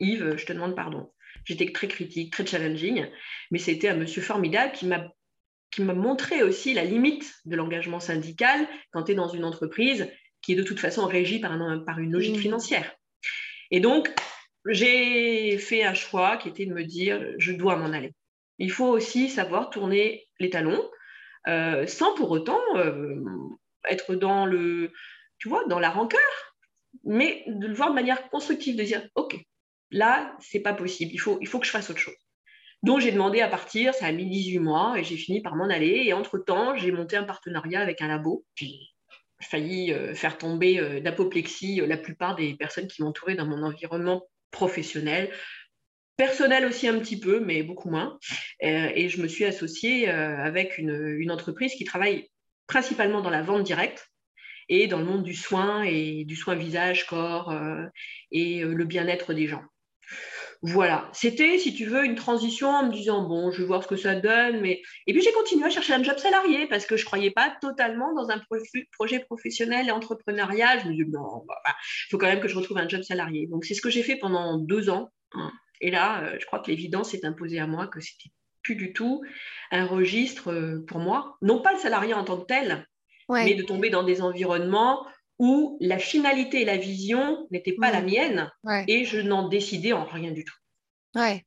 Yves, 0.00 0.36
je 0.38 0.46
te 0.46 0.54
demande 0.54 0.74
pardon. 0.74 1.12
J'étais 1.44 1.70
très 1.72 1.88
critique, 1.88 2.32
très 2.32 2.46
challenging, 2.46 3.06
mais 3.50 3.58
c'était 3.58 3.88
un 3.88 3.96
monsieur 3.96 4.22
formidable 4.22 4.72
qui 4.72 4.86
m'a 4.86 5.08
qui 5.70 5.82
m'a 5.82 5.94
montré 5.94 6.44
aussi 6.44 6.72
la 6.72 6.84
limite 6.84 7.34
de 7.46 7.56
l'engagement 7.56 7.98
syndical 7.98 8.68
quand 8.92 9.04
tu 9.04 9.12
es 9.12 9.14
dans 9.16 9.28
une 9.28 9.44
entreprise 9.44 10.08
qui 10.40 10.52
est 10.52 10.56
de 10.56 10.62
toute 10.62 10.78
façon 10.78 11.04
régie 11.06 11.40
par, 11.40 11.58
par 11.84 11.98
une 11.98 12.12
logique 12.12 12.36
mmh. 12.36 12.40
financière. 12.40 12.94
Et 13.72 13.80
donc, 13.80 14.08
j'ai 14.66 15.58
fait 15.58 15.82
un 15.82 15.94
choix 15.94 16.36
qui 16.36 16.48
était 16.48 16.66
de 16.66 16.72
me 16.72 16.84
dire, 16.84 17.20
je 17.38 17.52
dois 17.52 17.76
m'en 17.76 17.92
aller. 17.92 18.12
Il 18.58 18.70
faut 18.70 18.86
aussi 18.86 19.28
savoir 19.28 19.70
tourner 19.70 20.28
les 20.38 20.50
talons 20.50 20.88
euh, 21.48 21.86
sans 21.86 22.14
pour 22.14 22.30
autant 22.30 22.60
euh, 22.76 23.20
être 23.88 24.14
dans 24.14 24.46
le, 24.46 24.92
tu 25.38 25.48
vois, 25.48 25.64
dans 25.66 25.80
la 25.80 25.90
rancœur, 25.90 26.20
mais 27.04 27.44
de 27.46 27.66
le 27.66 27.74
voir 27.74 27.90
de 27.90 27.94
manière 27.94 28.28
constructive, 28.30 28.76
de 28.76 28.84
dire, 28.84 29.06
OK, 29.14 29.36
Là, 29.94 30.36
c'est 30.40 30.58
pas 30.58 30.74
possible. 30.74 31.12
Il 31.14 31.18
faut, 31.18 31.38
il 31.40 31.46
faut 31.46 31.60
que 31.60 31.66
je 31.66 31.70
fasse 31.70 31.88
autre 31.88 32.00
chose. 32.00 32.16
Donc, 32.82 33.00
j'ai 33.00 33.12
demandé 33.12 33.40
à 33.40 33.48
partir. 33.48 33.94
Ça 33.94 34.06
a 34.06 34.12
mis 34.12 34.26
18 34.28 34.58
mois 34.58 34.98
et 34.98 35.04
j'ai 35.04 35.16
fini 35.16 35.40
par 35.40 35.54
m'en 35.54 35.70
aller. 35.70 36.02
Et 36.04 36.12
entre-temps, 36.12 36.74
j'ai 36.74 36.90
monté 36.90 37.16
un 37.16 37.22
partenariat 37.22 37.80
avec 37.80 38.02
un 38.02 38.08
labo. 38.08 38.44
J'ai 38.56 38.74
failli 39.40 39.92
euh, 39.92 40.12
faire 40.16 40.36
tomber 40.36 40.80
euh, 40.80 41.00
d'apoplexie 41.00 41.80
euh, 41.80 41.86
la 41.86 41.96
plupart 41.96 42.34
des 42.34 42.54
personnes 42.54 42.88
qui 42.88 43.02
m'entouraient 43.02 43.36
dans 43.36 43.46
mon 43.46 43.62
environnement 43.62 44.26
professionnel. 44.50 45.30
Personnel 46.16 46.66
aussi 46.66 46.88
un 46.88 46.98
petit 46.98 47.20
peu, 47.20 47.38
mais 47.38 47.62
beaucoup 47.62 47.88
moins. 47.88 48.18
et 48.60 49.08
je 49.08 49.22
me 49.22 49.28
suis 49.28 49.44
associée 49.44 50.08
avec 50.08 50.78
une, 50.78 51.16
une 51.18 51.32
entreprise 51.32 51.74
qui 51.74 51.84
travaille 51.84 52.30
principalement 52.68 53.20
dans 53.20 53.30
la 53.30 53.42
vente 53.42 53.64
directe, 53.64 54.08
et 54.68 54.86
dans 54.86 54.98
le 54.98 55.06
monde 55.06 55.24
du 55.24 55.34
soin 55.34 55.82
et 55.82 56.24
du 56.24 56.36
soin 56.36 56.54
visage, 56.54 57.04
corps 57.06 57.52
et 58.30 58.60
le 58.62 58.84
bien-être 58.84 59.34
des 59.34 59.48
gens. 59.48 59.64
Voilà, 60.66 61.10
c'était, 61.12 61.58
si 61.58 61.74
tu 61.74 61.84
veux, 61.84 62.06
une 62.06 62.14
transition 62.14 62.70
en 62.70 62.86
me 62.86 62.90
disant, 62.90 63.28
bon, 63.28 63.50
je 63.50 63.60
vais 63.60 63.66
voir 63.66 63.82
ce 63.82 63.88
que 63.88 63.96
ça 63.96 64.14
donne. 64.14 64.62
Mais... 64.62 64.80
Et 65.06 65.12
puis 65.12 65.20
j'ai 65.20 65.32
continué 65.32 65.66
à 65.66 65.68
chercher 65.68 65.92
un 65.92 66.02
job 66.02 66.16
salarié 66.16 66.66
parce 66.66 66.86
que 66.86 66.96
je 66.96 67.02
ne 67.02 67.06
croyais 67.06 67.30
pas 67.30 67.54
totalement 67.60 68.14
dans 68.14 68.30
un 68.30 68.40
projet 68.98 69.18
professionnel 69.18 69.88
et 69.88 69.90
entrepreneurial. 69.90 70.80
Je 70.82 70.88
me 70.88 70.94
dis, 70.94 71.04
non, 71.10 71.44
bah, 71.46 71.60
bah, 71.66 71.74
il 72.06 72.10
faut 72.10 72.16
quand 72.16 72.28
même 72.28 72.40
que 72.40 72.48
je 72.48 72.56
retrouve 72.56 72.78
un 72.78 72.88
job 72.88 73.02
salarié. 73.02 73.46
Donc 73.46 73.66
c'est 73.66 73.74
ce 73.74 73.82
que 73.82 73.90
j'ai 73.90 74.02
fait 74.02 74.16
pendant 74.16 74.56
deux 74.56 74.88
ans. 74.88 75.10
Et 75.82 75.90
là, 75.90 76.22
euh, 76.22 76.36
je 76.40 76.46
crois 76.46 76.60
que 76.60 76.70
l'évidence 76.70 77.10
s'est 77.10 77.26
imposée 77.26 77.58
à 77.58 77.66
moi 77.66 77.86
que 77.86 78.00
c'était 78.00 78.30
plus 78.62 78.74
du 78.74 78.94
tout 78.94 79.22
un 79.70 79.84
registre 79.84 80.50
euh, 80.50 80.82
pour 80.86 80.98
moi. 80.98 81.36
Non 81.42 81.60
pas 81.60 81.74
le 81.74 81.78
salarié 81.78 82.14
en 82.14 82.24
tant 82.24 82.38
que 82.38 82.46
tel, 82.46 82.88
mais 83.28 83.54
de 83.54 83.64
tomber 83.64 83.90
dans 83.90 84.02
des 84.02 84.22
environnements 84.22 85.06
où 85.38 85.76
la 85.80 85.98
finalité 85.98 86.62
et 86.62 86.64
la 86.64 86.76
vision 86.76 87.46
n'étaient 87.50 87.76
pas 87.80 87.90
la 87.90 88.02
mienne 88.02 88.50
et 88.88 89.04
je 89.04 89.20
n'en 89.20 89.48
décidais 89.48 89.92
en 89.92 90.04
rien 90.04 90.30
du 90.30 90.44
tout. 90.44 90.54
Ouais. 91.14 91.44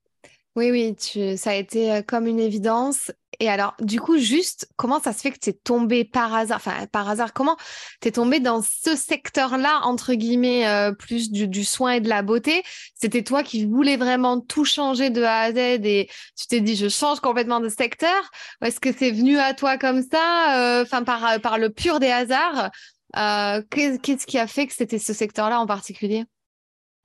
Oui, 0.58 0.72
oui, 0.72 0.96
tu, 0.96 1.38
ça 1.38 1.52
a 1.52 1.54
été 1.54 1.92
euh, 1.92 2.02
comme 2.02 2.26
une 2.26 2.40
évidence. 2.40 3.12
Et 3.40 3.48
alors, 3.48 3.76
du 3.80 4.00
coup, 4.00 4.18
juste, 4.18 4.68
comment 4.76 5.00
ça 5.00 5.14
se 5.14 5.22
fait 5.22 5.30
que 5.30 5.38
tu 5.38 5.52
es 5.52 5.54
tombé 5.54 6.04
par 6.04 6.34
hasard, 6.34 6.58
enfin, 6.58 6.88
par 6.92 7.08
hasard, 7.08 7.32
comment 7.34 7.58
tu 8.02 8.08
es 8.08 8.12
tombé 8.12 8.40
dans 8.40 8.64
ce 8.64 8.96
secteur-là, 8.96 9.82
entre 9.84 10.16
guillemets, 10.16 10.68
euh, 10.68 10.94
plus 10.94 11.30
du, 11.30 11.64
soin 11.64 11.92
et 11.92 12.02
de 12.02 12.10
la 12.10 12.24
beauté? 12.24 12.64
C'était 12.96 13.22
toi 13.22 13.44
qui 13.44 13.66
voulais 13.66 13.98
vraiment 13.98 14.40
tout 14.40 14.66
changer 14.66 15.12
de 15.12 15.22
A 15.22 15.42
à 15.42 15.52
Z 15.52 15.58
et 15.58 16.10
tu 16.36 16.48
t'es 16.48 16.60
dit, 16.60 16.76
je 16.76 16.90
change 16.90 17.20
complètement 17.20 17.60
de 17.60 17.70
secteur? 17.70 18.32
Ou 18.64 18.66
est-ce 18.66 18.80
que 18.80 18.92
c'est 18.92 19.12
venu 19.12 19.38
à 19.38 19.54
toi 19.54 19.78
comme 19.78 20.02
ça, 20.02 20.80
euh, 20.80 20.82
enfin, 20.82 21.04
par, 21.04 21.40
par 21.40 21.60
le 21.60 21.70
pur 21.70 22.00
des 22.00 22.10
hasards? 22.10 22.72
Qu'est-ce 23.14 24.26
qui 24.26 24.38
a 24.38 24.48
fait 24.48 24.68
que 24.68 24.74
c'était 24.74 25.00
ce 25.00 25.14
secteur-là 25.14 25.60
en 25.60 25.66
particulier? 25.68 26.26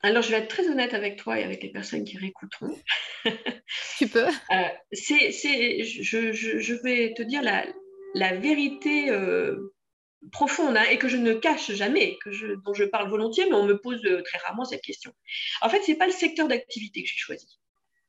Alors, 0.05 0.23
je 0.23 0.31
vais 0.31 0.39
être 0.39 0.49
très 0.49 0.69
honnête 0.69 0.95
avec 0.95 1.17
toi 1.17 1.39
et 1.39 1.45
avec 1.45 1.63
les 1.63 1.71
personnes 1.71 2.05
qui 2.05 2.19
réécouteront. 2.19 2.77
tu 3.99 4.09
peux. 4.09 4.27
Euh, 4.27 4.69
c'est, 4.91 5.31
je, 5.31 6.83
vais 6.83 7.15
te 7.15 7.23
dire 7.23 7.41
la, 7.41 7.65
la 8.15 8.35
vérité 8.35 9.11
euh, 9.11 9.73
profonde 10.33 10.77
hein, 10.77 10.85
et 10.91 10.99
que 10.99 11.07
je 11.07 11.17
ne 11.17 11.35
cache 11.35 11.71
jamais, 11.73 12.19
que 12.25 12.33
je, 12.33 12.49
dont 12.65 12.75
je 12.75 12.83
parle 12.83 13.09
volontiers, 13.11 13.47
mais 13.49 13.55
on 13.55 13.65
me 13.65 13.79
pose 13.79 14.05
euh, 14.05 14.23
très 14.23 14.39
rarement 14.39 14.65
cette 14.65 14.83
question. 14.83 15.13
En 15.61 15.69
fait, 15.69 15.83
ce 15.83 15.93
n'est 15.93 15.99
pas 15.99 16.07
le 16.07 16.13
secteur 16.13 16.49
d'activité 16.49 17.05
que 17.05 17.09
j'ai 17.09 17.19
choisi. 17.19 17.61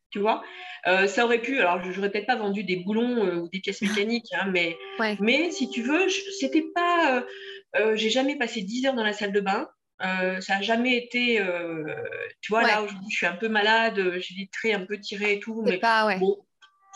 Tu 0.10 0.20
vois, 0.20 0.44
ça 0.86 1.26
aurait 1.26 1.42
pu, 1.42 1.58
alors 1.58 1.84
je 1.84 1.90
n'aurais 1.96 2.12
peut-être 2.12 2.28
pas 2.28 2.36
vendu 2.36 2.64
des 2.64 2.76
boulons 2.76 3.42
ou 3.42 3.50
des 3.50 3.60
pièces 3.62 3.82
mécaniques, 3.82 4.32
hein, 4.34 4.48
mais, 4.52 4.78
mais 5.20 5.50
si 5.50 5.72
tu 5.72 5.82
veux, 5.82 6.08
c'était 6.08 6.66
pas. 6.76 7.26
J'ai 7.96 8.10
jamais 8.10 8.38
passé 8.38 8.62
10 8.62 8.88
heures 8.88 8.94
dans 8.94 9.04
la 9.04 9.14
salle 9.14 9.32
de 9.32 9.40
bain. 9.40 9.68
Euh, 10.02 10.42
ça 10.42 10.56
n'a 10.56 10.62
jamais 10.62 10.98
été, 10.98 11.40
euh, 11.40 11.86
tu 12.42 12.52
vois, 12.52 12.64
là 12.64 12.82
aujourd'hui 12.82 13.08
je 13.10 13.16
suis 13.16 13.26
un 13.26 13.36
peu 13.36 13.48
malade, 13.48 14.00
euh, 14.00 14.20
j'ai 14.20 14.36
des 14.36 14.50
traits 14.52 14.76
un 14.76 14.86
peu 14.86 15.00
tirés 15.00 15.34
et 15.34 15.40
tout, 15.40 15.62
mais 15.62 15.78
pas, 15.78 16.18
bon, 16.18 16.38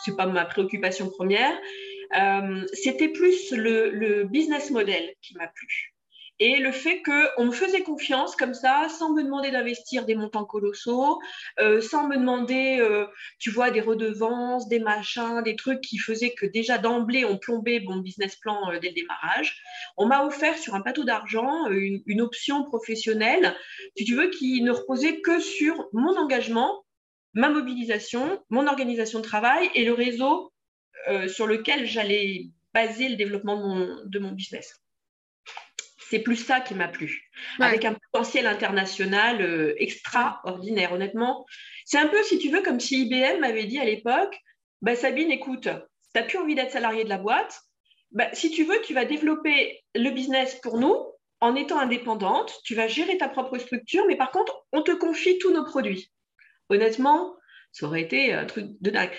c'est 0.04 0.16
pas 0.18 0.26
ma 0.26 0.46
préoccupation 0.46 1.10
première. 1.10 1.58
C'était 2.74 3.10
plus 3.10 3.52
le, 3.52 4.24
business 4.26 4.72
model 4.72 5.14
qui 5.22 5.36
m'a 5.36 5.48
plu 5.48 5.94
et 6.40 6.58
le 6.58 6.72
fait 6.72 7.02
qu'on 7.02 7.46
me 7.46 7.52
faisait 7.52 7.82
confiance 7.82 8.36
comme 8.36 8.54
ça, 8.54 8.88
sans 8.90 9.14
me 9.14 9.24
demander 9.24 9.50
d'investir 9.50 10.06
des 10.06 10.16
montants 10.16 10.46
colossaux, 10.46 11.20
euh, 11.60 11.82
sans 11.82 12.08
me 12.08 12.16
demander, 12.16 12.78
euh, 12.80 13.08
tu 13.40 13.50
vois, 13.50 13.72
des 13.72 13.82
redevances, 13.82 14.68
des 14.68 14.80
machins, 14.80 15.42
des 15.44 15.56
trucs 15.56 15.82
qui 15.82 15.98
faisaient 15.98 16.34
que 16.34 16.46
déjà 16.46 16.78
d'emblée, 16.78 17.26
on 17.26 17.38
plombait 17.38 17.80
mon 17.80 17.98
business 17.98 18.36
plan 18.36 18.72
euh, 18.72 18.80
dès 18.80 18.90
le 18.90 18.94
démarrage. 18.94 19.60
On 19.98 20.06
m'a 20.06 20.26
offert 20.26 20.58
sur 20.58 20.76
un 20.76 20.82
plateau 20.82 21.04
d'argent 21.04 21.68
une, 21.70 22.22
option 22.22 22.64
professionnelle, 22.64 23.56
si 23.96 24.04
tu 24.04 24.16
veux, 24.16 24.30
qui 24.30 24.62
ne 24.62 24.72
reposait 24.72 25.22
que 25.22 25.40
sur 25.40 25.88
mon 25.94 26.18
engagement, 26.18 26.84
ma 27.34 27.50
mobilisation, 27.50 28.44
mon 28.50 28.68
organisation 28.68 29.20
de 29.20 29.24
travail 29.24 29.70
et 29.76 29.86
le 29.86 29.94
réseau 29.94 30.52
sur 31.28 31.48
lequel 31.48 31.86
j'allais 31.86 32.48
baser 32.74 33.08
le 33.08 33.16
développement 33.16 33.88
de 34.04 34.20
mon 34.20 34.32
business 34.32 34.82
c'est 36.10 36.20
plus 36.20 36.36
ça 36.36 36.62
qui 36.62 36.74
m'a 36.74 36.88
plu, 36.88 37.30
avec 37.60 37.84
un 37.86 37.96
potentiel 38.12 38.48
international 38.48 39.42
euh, 39.42 39.74
extraordinaire, 39.78 40.94
honnêtement. 40.94 41.46
C'est 41.86 41.98
un 41.98 42.08
peu, 42.08 42.22
si 42.24 42.40
tu 42.40 42.50
veux, 42.50 42.62
comme 42.62 42.80
si 42.80 43.04
IBM 43.04 43.40
m'avait 43.40 43.66
dit 43.66 43.80
à 43.80 43.86
l'époque, 43.86 44.38
bah, 44.82 44.96
Sabine, 44.96 45.32
écoute, 45.32 45.64
tu 45.64 45.70
n'as 46.16 46.24
plus 46.24 46.38
envie 46.38 46.56
d'être 46.56 46.72
salarié 46.72 47.04
de 47.04 47.10
la 47.10 47.18
boîte, 47.18 47.60
bah, 48.12 48.30
si 48.34 48.52
tu 48.52 48.64
veux, 48.64 48.80
tu 48.82 48.94
vas 48.94 49.06
développer 49.06 49.84
le 49.96 50.10
business 50.12 50.56
pour 50.62 50.78
nous 50.80 50.96
en 51.42 51.56
étant 51.56 51.80
indépendante, 51.80 52.54
tu 52.64 52.74
vas 52.74 52.88
gérer 52.88 53.18
ta 53.18 53.28
propre 53.28 53.58
structure, 53.58 54.06
mais 54.08 54.16
par 54.16 54.32
contre, 54.32 54.66
on 54.72 54.82
te 54.82 54.92
confie 54.92 55.38
tous 55.40 55.52
nos 55.52 55.66
produits. 55.66 56.12
Honnêtement, 56.70 57.36
ça 57.72 57.86
aurait 57.86 58.02
été 58.02 58.34
un 58.34 58.46
truc 58.46 58.68
de 58.82 58.90
dingue 58.90 59.12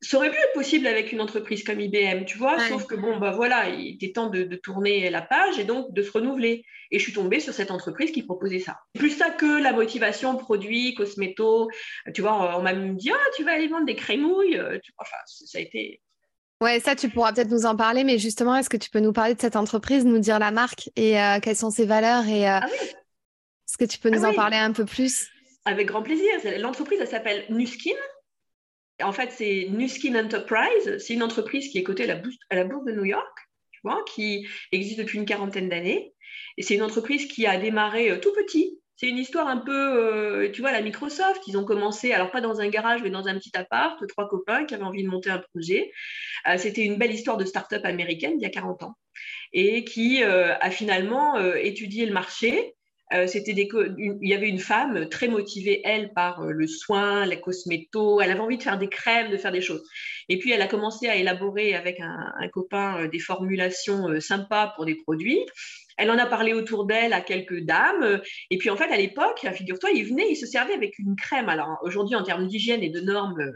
ça 0.00 0.16
aurait 0.16 0.30
pu 0.30 0.36
être 0.36 0.52
possible 0.54 0.86
avec 0.86 1.10
une 1.10 1.20
entreprise 1.20 1.64
comme 1.64 1.80
IBM, 1.80 2.24
tu 2.24 2.38
vois, 2.38 2.58
sauf 2.68 2.86
que 2.86 2.94
bon, 2.94 3.18
bah 3.18 3.32
voilà, 3.32 3.68
il 3.68 3.94
était 3.94 4.12
temps 4.12 4.28
de, 4.30 4.44
tourner 4.56 5.10
la 5.10 5.22
page 5.22 5.58
et 5.58 5.64
donc 5.64 5.92
de 5.92 6.02
se 6.02 6.12
renouveler. 6.12 6.64
Et 6.90 6.98
je 6.98 7.04
suis 7.04 7.12
tombée 7.12 7.40
sur 7.40 7.52
cette 7.52 7.70
entreprise 7.70 8.12
qui 8.12 8.22
proposait 8.22 8.60
ça. 8.60 8.78
Plus 8.94 9.10
ça 9.10 9.30
que 9.30 9.60
la 9.60 9.72
motivation 9.72 10.36
produit, 10.36 10.94
cosméto, 10.94 11.68
tu 12.14 12.22
vois, 12.22 12.56
on 12.58 12.62
m'a 12.62 12.74
même 12.74 12.96
dit, 12.96 13.10
ah, 13.10 13.30
tu 13.36 13.44
vas 13.44 13.52
aller 13.52 13.66
vendre 13.66 13.86
des 13.86 13.96
crémouilles, 13.96 14.56
euh, 14.56 14.78
enfin, 14.98 15.16
ça 15.26 15.58
a 15.58 15.60
été. 15.60 16.00
Ouais, 16.60 16.80
ça, 16.80 16.94
tu 16.94 17.08
pourras 17.08 17.32
peut-être 17.32 17.50
nous 17.50 17.66
en 17.66 17.76
parler, 17.76 18.04
mais 18.04 18.18
justement, 18.18 18.54
est-ce 18.56 18.70
que 18.70 18.76
tu 18.76 18.90
peux 18.90 19.00
nous 19.00 19.12
parler 19.12 19.34
de 19.34 19.40
cette 19.40 19.56
entreprise, 19.56 20.04
nous 20.04 20.18
dire 20.18 20.38
la 20.38 20.50
marque 20.50 20.90
et 20.96 21.20
euh, 21.20 21.40
quelles 21.40 21.56
sont 21.56 21.70
ses 21.70 21.86
valeurs 21.86 22.26
et 22.26 22.48
euh, 22.48 22.58
ah 22.62 22.66
oui. 22.70 22.88
est-ce 22.88 23.76
que 23.76 23.84
tu 23.84 23.98
peux 23.98 24.10
nous 24.10 24.24
ah 24.24 24.30
en 24.30 24.34
parler 24.34 24.56
un 24.56 24.72
peu 24.72 24.84
plus? 24.84 25.28
Avec 25.64 25.88
grand 25.88 26.02
plaisir. 26.02 26.32
L'entreprise, 26.58 26.98
elle 27.00 27.08
s'appelle 27.08 27.44
Nuskin. 27.50 27.90
En 29.02 29.12
fait, 29.12 29.30
c'est 29.30 29.68
Nuskin 29.70 30.14
Enterprise. 30.14 30.98
C'est 30.98 31.14
une 31.14 31.22
entreprise 31.22 31.68
qui 31.68 31.78
est 31.78 31.82
cotée 31.82 32.04
à 32.04 32.06
la, 32.54 32.64
bourse, 32.64 32.84
de 32.84 32.92
New 32.92 33.04
York, 33.04 33.38
tu 33.70 33.80
vois, 33.84 34.04
qui 34.12 34.46
existe 34.72 34.98
depuis 34.98 35.18
une 35.18 35.24
quarantaine 35.24 35.68
d'années. 35.68 36.14
Et 36.56 36.62
c'est 36.62 36.74
une 36.74 36.82
entreprise 36.82 37.26
qui 37.26 37.46
a 37.46 37.56
démarré 37.58 38.10
euh, 38.10 38.18
tout 38.18 38.32
petit. 38.32 38.80
C'est 38.96 39.08
une 39.08 39.18
histoire 39.18 39.46
un 39.46 39.58
peu, 39.58 39.72
euh, 39.72 40.50
tu 40.50 40.60
vois, 40.60 40.72
la 40.72 40.82
Microsoft. 40.82 41.42
Ils 41.46 41.56
ont 41.56 41.64
commencé, 41.64 42.12
alors 42.12 42.32
pas 42.32 42.40
dans 42.40 42.60
un 42.60 42.68
garage, 42.68 43.00
mais 43.02 43.10
dans 43.10 43.28
un 43.28 43.34
petit 43.34 43.56
appart, 43.56 44.04
trois 44.08 44.28
copains 44.28 44.64
qui 44.64 44.74
avaient 44.74 44.82
envie 44.82 45.04
de 45.04 45.08
monter 45.08 45.30
un 45.30 45.38
projet. 45.38 45.92
Euh, 46.48 46.58
c'était 46.58 46.84
une 46.84 46.96
belle 46.96 47.12
histoire 47.12 47.36
de 47.36 47.44
start-up 47.44 47.84
américaine 47.84 48.34
il 48.36 48.42
y 48.42 48.46
a 48.46 48.50
40 48.50 48.82
ans 48.82 48.94
et 49.52 49.84
qui 49.84 50.22
a 50.22 50.70
finalement 50.70 51.40
étudié 51.56 52.04
le 52.04 52.12
marché 52.12 52.74
euh, 53.14 53.26
c'était 53.26 53.52
il 53.52 54.28
y 54.28 54.34
avait 54.34 54.48
une 54.48 54.58
femme 54.58 55.08
très 55.08 55.28
motivée, 55.28 55.80
elle, 55.84 56.12
par 56.12 56.42
euh, 56.42 56.52
le 56.52 56.66
soin, 56.66 57.24
la 57.24 57.36
cosméto. 57.36 58.20
Elle 58.20 58.30
avait 58.30 58.40
envie 58.40 58.58
de 58.58 58.62
faire 58.62 58.78
des 58.78 58.88
crèmes, 58.88 59.30
de 59.30 59.38
faire 59.38 59.52
des 59.52 59.62
choses. 59.62 59.82
Et 60.28 60.38
puis, 60.38 60.52
elle 60.52 60.60
a 60.60 60.66
commencé 60.66 61.08
à 61.08 61.16
élaborer 61.16 61.74
avec 61.74 62.00
un, 62.00 62.48
copain 62.52 63.00
euh, 63.00 63.08
des 63.08 63.18
formulations 63.18 64.20
sympas 64.20 64.74
pour 64.76 64.84
des 64.84 64.94
produits. 64.94 65.40
Elle 65.96 66.10
en 66.10 66.18
a 66.18 66.26
parlé 66.26 66.52
autour 66.52 66.84
d'elle 66.84 67.12
à 67.12 67.20
quelques 67.20 67.60
dames. 67.60 68.20
Et 68.50 68.58
puis, 68.58 68.68
en 68.68 68.76
fait, 68.76 68.90
à 68.90 68.96
l'époque, 68.96 69.46
figure-toi, 69.54 69.90
il 69.94 70.04
venait, 70.04 70.30
il 70.30 70.36
se 70.36 70.46
servait 70.46 70.74
avec 70.74 70.98
une 70.98 71.16
crème. 71.16 71.48
Alors, 71.48 71.78
aujourd'hui, 71.82 72.14
en 72.14 72.22
termes 72.22 72.46
d'hygiène 72.46 72.82
et 72.82 72.90
de 72.90 73.00
normes 73.00 73.52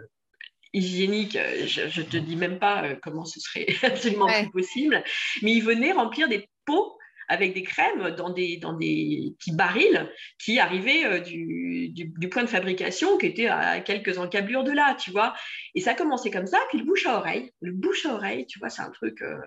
hygiéniques, 0.73 1.39
je, 1.67 2.01
ne 2.01 2.07
te 2.07 2.17
dis 2.17 2.37
même 2.37 2.59
pas 2.59 2.97
comment 3.03 3.27
ce 3.27 3.39
serait 3.39 3.67
absolument 3.83 4.29
possible. 4.53 5.05
Mais 5.43 5.53
il 5.53 5.63
venait 5.63 5.93
remplir 5.93 6.29
des 6.29 6.49
pots 6.65 6.97
avec 7.33 7.55
des 7.55 7.63
crèmes 7.63 8.11
dans 8.11 8.29
des, 8.29 8.59
dans 8.59 8.75
des 8.75 9.35
petits 9.39 9.57
barils 9.57 10.07
qui 10.39 10.61
arrivaient 10.61 11.07
euh, 11.07 11.19
du, 11.19 11.89
du, 11.89 12.29
point 12.29 12.43
de 12.43 12.49
fabrication 12.49 13.17
qui 13.17 13.25
était 13.25 13.47
à 13.47 13.81
quelques 13.81 14.19
encablures 14.19 14.65
de 14.65 14.73
là, 14.73 14.95
tu 15.01 15.11
vois. 15.11 15.33
Et 15.75 15.81
ça 15.81 15.93
a 15.93 15.95
commencé 15.95 16.31
comme 16.31 16.47
ça, 16.47 16.59
puis 16.69 16.79
le 16.79 16.85
bouche 16.85 17.07
à 17.07 17.17
oreille. 17.17 17.51
Le 17.63 17.73
bouche 17.73 18.05
à 18.05 18.13
oreille, 18.13 18.45
tu 18.47 18.59
vois, 18.59 18.69
c'est 18.69 18.83
un 18.83 18.91
truc, 18.91 19.23
euh, 19.23 19.39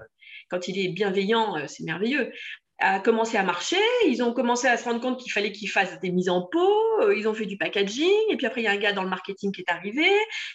quand 0.50 0.68
il 0.68 0.80
est 0.80 0.90
bienveillant, 0.90 1.58
euh, 1.58 1.66
c'est 1.68 1.84
merveilleux 1.84 2.32
a 2.80 3.00
commencé 3.00 3.38
à 3.38 3.44
marcher, 3.44 3.80
ils 4.06 4.22
ont 4.22 4.34
commencé 4.34 4.68
à 4.68 4.76
se 4.76 4.84
rendre 4.84 5.00
compte 5.00 5.18
qu'il 5.18 5.32
fallait 5.32 5.54
qu'ils 5.54 5.70
fassent 5.70 5.98
des 6.02 6.12
mises 6.12 6.28
en 6.28 6.42
pot, 6.42 7.10
ils 7.16 7.26
ont 7.26 7.34
fait 7.34 7.46
du 7.46 7.58
packaging, 7.58 8.12
et 8.30 8.36
puis 8.36 8.46
après 8.46 8.60
il 8.60 8.64
y 8.66 8.68
a 8.68 8.72
un 8.72 8.76
gars 8.76 8.92
dans 8.92 9.04
le 9.04 9.10
marketing 9.10 9.54
qui 9.54 9.62
est 9.62 9.72
arrivé, 9.72 10.06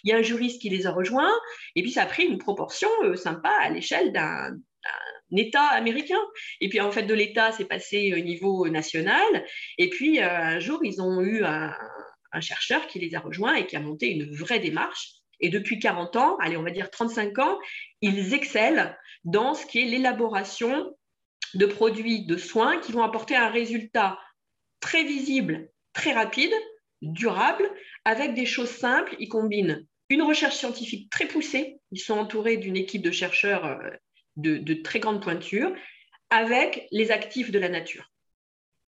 il 0.03 0.11
y 0.11 0.13
a 0.13 0.17
un 0.17 0.21
juriste 0.21 0.61
qui 0.61 0.69
les 0.69 0.85
a 0.85 0.91
rejoints, 0.91 1.33
et 1.75 1.81
puis 1.81 1.89
ça 1.89 2.03
a 2.03 2.05
pris 2.05 2.25
une 2.25 2.37
proportion 2.37 2.89
sympa 3.15 3.49
à 3.63 3.71
l'échelle 3.71 4.11
d'un 4.11 4.51
État 5.37 5.67
américain. 5.67 6.19
Et 6.59 6.69
puis 6.69 6.81
en 6.81 6.91
fait, 6.91 7.03
de 7.03 7.13
l'État, 7.13 7.51
c'est 7.51 7.65
passé 7.65 8.13
au 8.15 8.19
niveau 8.19 8.67
national. 8.69 9.45
Et 9.77 9.89
puis 9.89 10.19
euh, 10.19 10.29
un 10.29 10.59
jour, 10.59 10.79
ils 10.83 11.01
ont 11.01 11.21
eu 11.21 11.43
un, 11.43 11.73
chercheur 12.39 12.87
qui 12.87 12.99
les 12.99 13.13
a 13.13 13.19
rejoints 13.19 13.55
et 13.55 13.67
qui 13.67 13.75
a 13.75 13.81
monté 13.81 14.09
une 14.09 14.33
vraie 14.33 14.59
démarche. 14.59 15.15
Et 15.41 15.49
depuis 15.49 15.79
40 15.79 16.15
ans, 16.15 16.37
allez, 16.37 16.55
on 16.55 16.63
va 16.63 16.71
dire 16.71 16.89
35 16.89 17.39
ans, 17.39 17.59
ils 18.01 18.33
excellent 18.33 18.93
dans 19.25 19.53
ce 19.53 19.65
qui 19.65 19.79
est 19.79 19.85
l'élaboration 19.85 20.95
de 21.55 21.65
produits 21.65 22.25
de 22.25 22.37
soins 22.37 22.79
qui 22.79 22.93
vont 22.93 23.03
apporter 23.03 23.35
un 23.35 23.49
résultat 23.49 24.17
très 24.79 25.03
visible, 25.03 25.69
très 25.93 26.13
rapide, 26.13 26.53
durable, 27.01 27.69
avec 28.05 28.33
des 28.33 28.45
choses 28.45 28.69
simples. 28.69 29.15
Ils 29.19 29.27
combinent 29.27 29.85
une 30.09 30.21
recherche 30.21 30.55
scientifique 30.55 31.09
très 31.09 31.27
poussée. 31.27 31.77
Ils 31.91 31.99
sont 31.99 32.17
entourés 32.17 32.57
d'une 32.57 32.77
équipe 32.77 33.01
de 33.01 33.11
chercheurs 33.11 33.79
de, 34.37 34.73
très 34.73 34.99
grande 34.99 35.21
pointure 35.21 35.73
avec 36.29 36.87
les 36.91 37.11
actifs 37.11 37.51
de 37.51 37.59
la 37.59 37.69
nature, 37.69 38.11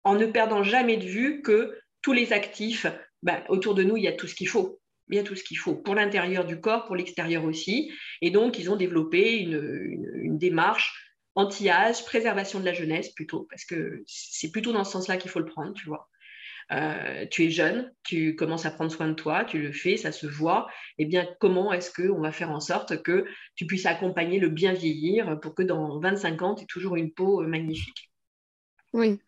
en 0.04 0.14
ne 0.14 0.26
perdant 0.26 0.62
jamais 0.62 0.96
de 0.96 1.06
vue 1.06 1.42
que 1.42 1.78
tous 2.02 2.12
les 2.12 2.32
actifs, 2.32 2.86
ben, 3.22 3.42
autour 3.48 3.74
de 3.74 3.82
nous, 3.82 3.96
il 3.96 4.04
y 4.04 4.08
a 4.08 4.12
tout 4.12 4.26
ce 4.26 4.34
qu'il 4.34 4.48
faut. 4.48 4.80
Il 5.10 5.16
y 5.16 5.18
a 5.18 5.22
tout 5.22 5.36
ce 5.36 5.42
qu'il 5.42 5.56
faut 5.56 5.74
pour 5.74 5.94
l'intérieur 5.94 6.44
du 6.44 6.60
corps, 6.60 6.84
pour 6.84 6.96
l'extérieur 6.96 7.44
aussi. 7.44 7.90
Et 8.20 8.30
donc, 8.30 8.58
ils 8.58 8.70
ont 8.70 8.76
développé 8.76 9.38
une, 9.38 10.36
démarche 10.36 11.14
anti-âge, 11.34 12.04
préservation 12.04 12.60
de 12.60 12.64
la 12.64 12.74
jeunesse 12.74 13.10
plutôt, 13.10 13.46
parce 13.50 13.64
que 13.64 14.02
c'est 14.06 14.50
plutôt 14.50 14.72
dans 14.72 14.84
ce 14.84 14.92
sens-là 14.92 15.16
qu'il 15.16 15.30
faut 15.30 15.38
le 15.38 15.46
prendre, 15.46 15.72
tu 15.72 15.86
vois. 15.86 16.08
Euh, 16.72 17.26
tu 17.30 17.44
es 17.44 17.50
jeune, 17.50 17.92
tu 18.04 18.34
commences 18.36 18.66
à 18.66 18.70
prendre 18.70 18.90
soin 18.92 19.08
de 19.08 19.14
toi, 19.14 19.44
tu 19.44 19.60
le 19.60 19.72
fais, 19.72 19.96
ça 19.96 20.12
se 20.12 20.26
voit. 20.26 20.68
Eh 20.98 21.06
bien, 21.06 21.26
comment 21.40 21.72
est-ce 21.72 21.90
qu'on 21.92 22.20
va 22.20 22.32
faire 22.32 22.50
en 22.50 22.60
sorte 22.60 23.02
que 23.02 23.24
tu 23.54 23.66
puisses 23.66 23.86
accompagner 23.86 24.38
le 24.38 24.48
bien 24.48 24.72
vieillir 24.74 25.38
pour 25.40 25.54
que 25.54 25.62
dans 25.62 25.98
25 26.00 26.42
ans, 26.42 26.54
tu 26.54 26.64
aies 26.64 26.66
toujours 26.66 26.96
une 26.96 27.12
peau 27.12 27.42
magnifique? 27.46 28.07
Oui, 28.92 29.20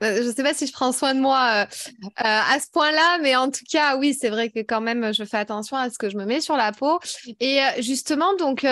bah, 0.00 0.16
je 0.16 0.28
ne 0.28 0.32
sais 0.32 0.42
pas 0.42 0.54
si 0.54 0.66
je 0.66 0.72
prends 0.72 0.92
soin 0.92 1.14
de 1.14 1.20
moi 1.20 1.38
euh, 1.38 1.64
euh, 1.64 2.14
à 2.18 2.58
ce 2.60 2.70
point-là, 2.72 3.18
mais 3.22 3.36
en 3.36 3.50
tout 3.50 3.64
cas, 3.70 3.96
oui, 3.96 4.16
c'est 4.18 4.30
vrai 4.30 4.50
que 4.50 4.60
quand 4.60 4.80
même, 4.80 5.12
je 5.14 5.24
fais 5.24 5.36
attention 5.36 5.76
à 5.76 5.90
ce 5.90 5.98
que 5.98 6.10
je 6.10 6.16
me 6.16 6.24
mets 6.24 6.40
sur 6.40 6.56
la 6.56 6.72
peau. 6.72 6.98
Et 7.38 7.60
euh, 7.60 7.66
justement, 7.78 8.34
donc, 8.36 8.66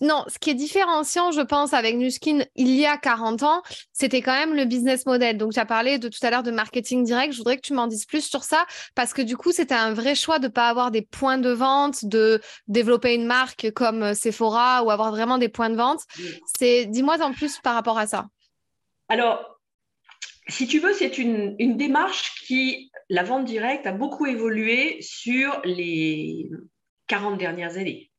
non, 0.00 0.24
ce 0.28 0.38
qui 0.38 0.50
est 0.50 0.54
différenciant, 0.54 1.30
je 1.30 1.40
pense, 1.40 1.72
avec 1.72 1.96
Nuskin 1.96 2.44
il 2.56 2.74
y 2.74 2.86
a 2.86 2.96
40 2.96 3.42
ans, 3.42 3.62
c'était 3.92 4.22
quand 4.22 4.32
même 4.32 4.54
le 4.54 4.64
business 4.64 5.06
model. 5.06 5.38
Donc, 5.38 5.52
tu 5.52 5.60
as 5.60 5.66
parlé 5.66 5.98
de 5.98 6.08
tout 6.08 6.18
à 6.22 6.30
l'heure 6.30 6.42
de 6.42 6.50
marketing 6.50 7.04
direct. 7.04 7.32
Je 7.32 7.38
voudrais 7.38 7.56
que 7.56 7.62
tu 7.62 7.74
m'en 7.74 7.86
dises 7.86 8.06
plus 8.06 8.24
sur 8.28 8.42
ça, 8.42 8.66
parce 8.94 9.12
que 9.12 9.22
du 9.22 9.36
coup, 9.36 9.52
c'était 9.52 9.74
un 9.74 9.92
vrai 9.92 10.14
choix 10.14 10.38
de 10.38 10.46
ne 10.46 10.52
pas 10.52 10.68
avoir 10.68 10.90
des 10.90 11.02
points 11.02 11.38
de 11.38 11.50
vente, 11.50 12.04
de 12.04 12.40
développer 12.66 13.14
une 13.14 13.26
marque 13.26 13.70
comme 13.72 14.14
Sephora 14.14 14.82
ou 14.82 14.90
avoir 14.90 15.10
vraiment 15.10 15.38
des 15.38 15.48
points 15.48 15.70
de 15.70 15.76
vente. 15.76 16.00
C'est, 16.58 16.86
dis-moi 16.86 17.22
en 17.22 17.32
plus 17.32 17.58
par 17.60 17.74
rapport 17.74 17.98
à 17.98 18.06
ça. 18.06 18.26
Alors, 19.08 19.57
si 20.48 20.66
tu 20.66 20.80
veux, 20.80 20.92
c'est 20.94 21.18
une, 21.18 21.56
démarche 21.76 22.42
qui, 22.46 22.90
la 23.08 23.22
vente 23.22 23.44
directe, 23.44 23.86
a 23.86 23.92
beaucoup 23.92 24.26
évolué 24.26 24.98
sur 25.00 25.60
les 25.64 26.50
40 27.06 27.38
dernières 27.38 27.76
années. 27.76 28.10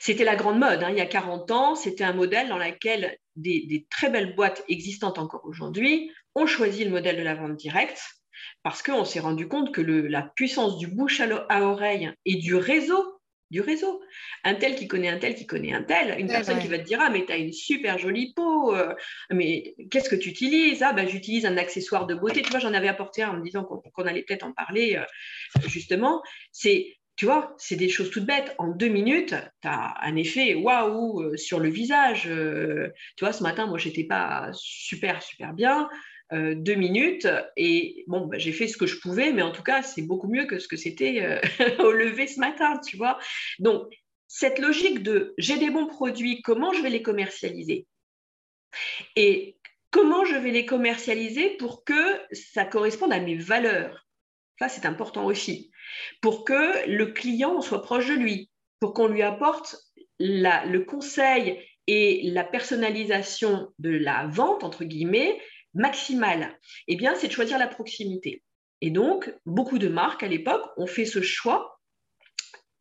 C'était 0.00 0.24
la 0.24 0.36
grande 0.36 0.58
mode. 0.58 0.82
Hein. 0.82 0.90
Il 0.90 0.98
y 0.98 1.00
a 1.00 1.06
40 1.06 1.50
ans, 1.50 1.74
c'était 1.74 2.04
un 2.04 2.12
modèle 2.12 2.48
dans 2.48 2.58
lequel 2.58 3.18
des, 3.34 3.86
très 3.90 4.10
belles 4.10 4.34
boîtes 4.34 4.64
existantes 4.68 5.18
encore 5.18 5.44
aujourd'hui 5.44 6.12
ont 6.34 6.46
choisi 6.46 6.84
le 6.84 6.90
modèle 6.90 7.16
de 7.16 7.22
la 7.22 7.34
vente 7.34 7.56
directe 7.56 8.02
parce 8.62 8.82
qu'on 8.82 9.04
s'est 9.04 9.20
rendu 9.20 9.48
compte 9.48 9.72
que 9.72 9.80
la 9.80 10.22
puissance 10.22 10.78
du 10.78 10.86
bouche 10.86 11.20
à 11.20 11.62
oreille 11.62 12.12
et 12.24 12.36
du 12.36 12.54
réseau 12.54 13.15
du 13.50 13.60
réseau. 13.60 14.02
Un 14.44 14.54
tel 14.54 14.74
qui 14.74 14.88
connaît 14.88 15.08
un 15.08 15.18
tel 15.18 15.34
qui 15.34 15.46
connaît 15.46 15.72
un 15.72 15.82
tel. 15.82 16.18
Une 16.18 16.28
personne 16.28 16.58
qui 16.58 16.68
va 16.68 16.78
te 16.78 16.84
dire 16.84 16.98
Ah, 17.00 17.10
mais 17.10 17.24
tu 17.24 17.32
as 17.32 17.36
une 17.36 17.52
super 17.52 17.98
jolie 17.98 18.32
peau. 18.34 18.74
Euh, 18.74 18.94
mais 19.30 19.74
qu'est-ce 19.90 20.08
que 20.08 20.16
tu 20.16 20.30
utilises? 20.30 20.82
Ah, 20.82 20.92
ben, 20.92 21.08
j'utilise 21.08 21.46
un 21.46 21.56
accessoire 21.56 22.06
de 22.06 22.14
beauté. 22.14 22.42
Tu 22.42 22.50
vois, 22.50 22.60
j'en 22.60 22.74
avais 22.74 22.88
apporté 22.88 23.22
un 23.22 23.30
en 23.30 23.36
me 23.38 23.44
disant 23.44 23.64
qu'on 23.64 24.04
allait 24.04 24.22
peut-être 24.22 24.44
en 24.44 24.52
parler, 24.52 24.96
euh, 24.96 25.60
justement. 25.66 26.22
C'est. 26.52 26.96
Tu 27.16 27.24
vois, 27.24 27.54
c'est 27.56 27.76
des 27.76 27.88
choses 27.88 28.10
toutes 28.10 28.26
bêtes. 28.26 28.54
En 28.58 28.68
deux 28.68 28.88
minutes, 28.88 29.34
tu 29.62 29.68
as 29.68 29.94
un 30.02 30.16
effet 30.16 30.54
waouh 30.54 31.22
euh, 31.22 31.36
sur 31.38 31.60
le 31.60 31.70
visage. 31.70 32.24
tu 32.24 33.24
vois, 33.24 33.32
ce 33.32 33.42
matin, 33.42 33.66
moi, 33.66 33.78
j'étais 33.78 34.04
pas 34.04 34.50
super, 34.52 35.22
super 35.22 35.54
bien. 35.54 35.88
Euh, 36.32 36.54
deux 36.56 36.74
minutes. 36.74 37.28
Et 37.56 38.04
bon, 38.08 38.26
bah, 38.26 38.38
j'ai 38.38 38.52
fait 38.52 38.66
ce 38.66 38.76
que 38.76 38.86
je 38.86 38.98
pouvais, 38.98 39.32
mais 39.32 39.42
en 39.42 39.52
tout 39.52 39.62
cas, 39.62 39.82
c'est 39.82 40.02
beaucoup 40.02 40.28
mieux 40.28 40.46
que 40.46 40.58
ce 40.58 40.66
que 40.66 40.76
c'était 40.76 41.22
euh, 41.22 41.38
au 41.84 41.92
lever 41.92 42.26
ce 42.26 42.40
matin, 42.40 42.80
tu 42.84 42.96
vois. 42.96 43.18
Donc, 43.60 43.92
cette 44.26 44.58
logique 44.58 45.02
de 45.02 45.34
j'ai 45.38 45.56
des 45.56 45.70
bons 45.70 45.86
produits, 45.86 46.42
comment 46.42 46.72
je 46.72 46.82
vais 46.82 46.90
les 46.90 47.02
commercialiser? 47.02 47.86
Et 49.14 49.56
comment 49.92 50.24
je 50.24 50.34
vais 50.34 50.50
les 50.50 50.66
commercialiser 50.66 51.50
pour 51.58 51.84
que 51.84 52.20
ça 52.32 52.64
corresponde 52.64 53.12
à 53.12 53.20
mes 53.20 53.36
valeurs? 53.36 54.04
Ça, 54.58 54.68
c'est 54.68 54.86
important 54.86 55.26
aussi. 55.26 55.70
Pour 56.20 56.44
que 56.44 56.88
le 56.88 57.06
client 57.06 57.60
soit 57.60 57.82
proche 57.82 58.08
de 58.08 58.14
lui, 58.14 58.50
pour 58.80 58.94
qu'on 58.94 59.06
lui 59.06 59.22
apporte 59.22 59.76
le 60.18 60.78
conseil 60.80 61.62
et 61.86 62.30
la 62.30 62.42
personnalisation 62.42 63.68
de 63.78 63.90
la 63.90 64.26
vente, 64.26 64.64
entre 64.64 64.84
guillemets, 64.84 65.38
maximale, 65.76 66.58
eh 66.88 66.96
bien, 66.96 67.14
c'est 67.14 67.28
de 67.28 67.32
choisir 67.32 67.58
la 67.58 67.68
proximité. 67.68 68.42
Et 68.80 68.90
donc, 68.90 69.32
beaucoup 69.46 69.78
de 69.78 69.88
marques 69.88 70.22
à 70.22 70.28
l'époque 70.28 70.66
ont 70.76 70.86
fait 70.86 71.04
ce 71.04 71.22
choix 71.22 71.80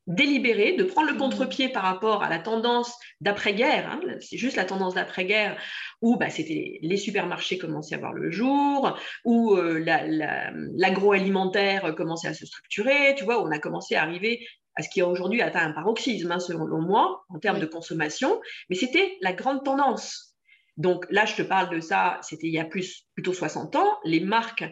délibéré 0.07 0.73
de 0.73 0.83
prendre 0.83 1.07
le 1.07 1.15
mmh. 1.15 1.19
contre-pied 1.19 1.69
par 1.69 1.83
rapport 1.83 2.21
à 2.21 2.29
la 2.29 2.39
tendance 2.39 2.93
d'après-guerre. 3.21 3.89
Hein. 3.89 4.01
c'est 4.19 4.37
juste 4.37 4.55
la 4.55 4.65
tendance 4.65 4.93
d'après-guerre 4.93 5.59
où 6.01 6.17
bah, 6.17 6.29
c'était 6.29 6.79
les 6.81 6.97
supermarchés 6.97 7.57
commençaient 7.57 7.95
à 7.95 7.97
voir 7.97 8.13
le 8.13 8.29
jour, 8.29 8.99
où 9.23 9.55
euh, 9.55 9.79
l'agroalimentaire 9.79 11.95
commençait 11.95 12.27
à 12.27 12.33
se 12.33 12.45
structurer. 12.45 13.15
Tu 13.17 13.23
vois, 13.23 13.43
on 13.43 13.51
a 13.51 13.57
commencé 13.57 13.95
à 13.95 14.03
arriver 14.03 14.45
à 14.75 14.83
ce 14.83 14.89
qui 14.89 15.01
aujourd'hui 15.01 15.41
atteint 15.41 15.65
un 15.65 15.71
paroxysme, 15.71 16.31
hein, 16.31 16.39
selon 16.39 16.81
moi, 16.81 17.25
en 17.29 17.39
termes 17.39 17.59
de 17.59 17.65
consommation. 17.65 18.39
Mais 18.69 18.75
c'était 18.75 19.17
la 19.21 19.33
grande 19.33 19.63
tendance. 19.63 20.34
Donc 20.77 21.05
là, 21.09 21.25
je 21.25 21.35
te 21.35 21.41
parle 21.41 21.73
de 21.73 21.79
ça, 21.79 22.19
c'était 22.21 22.47
il 22.47 22.53
y 22.53 22.59
a 22.59 22.65
plus, 22.65 23.07
plutôt 23.13 23.33
60 23.33 23.75
ans. 23.75 23.97
Les 24.03 24.19
marques 24.19 24.65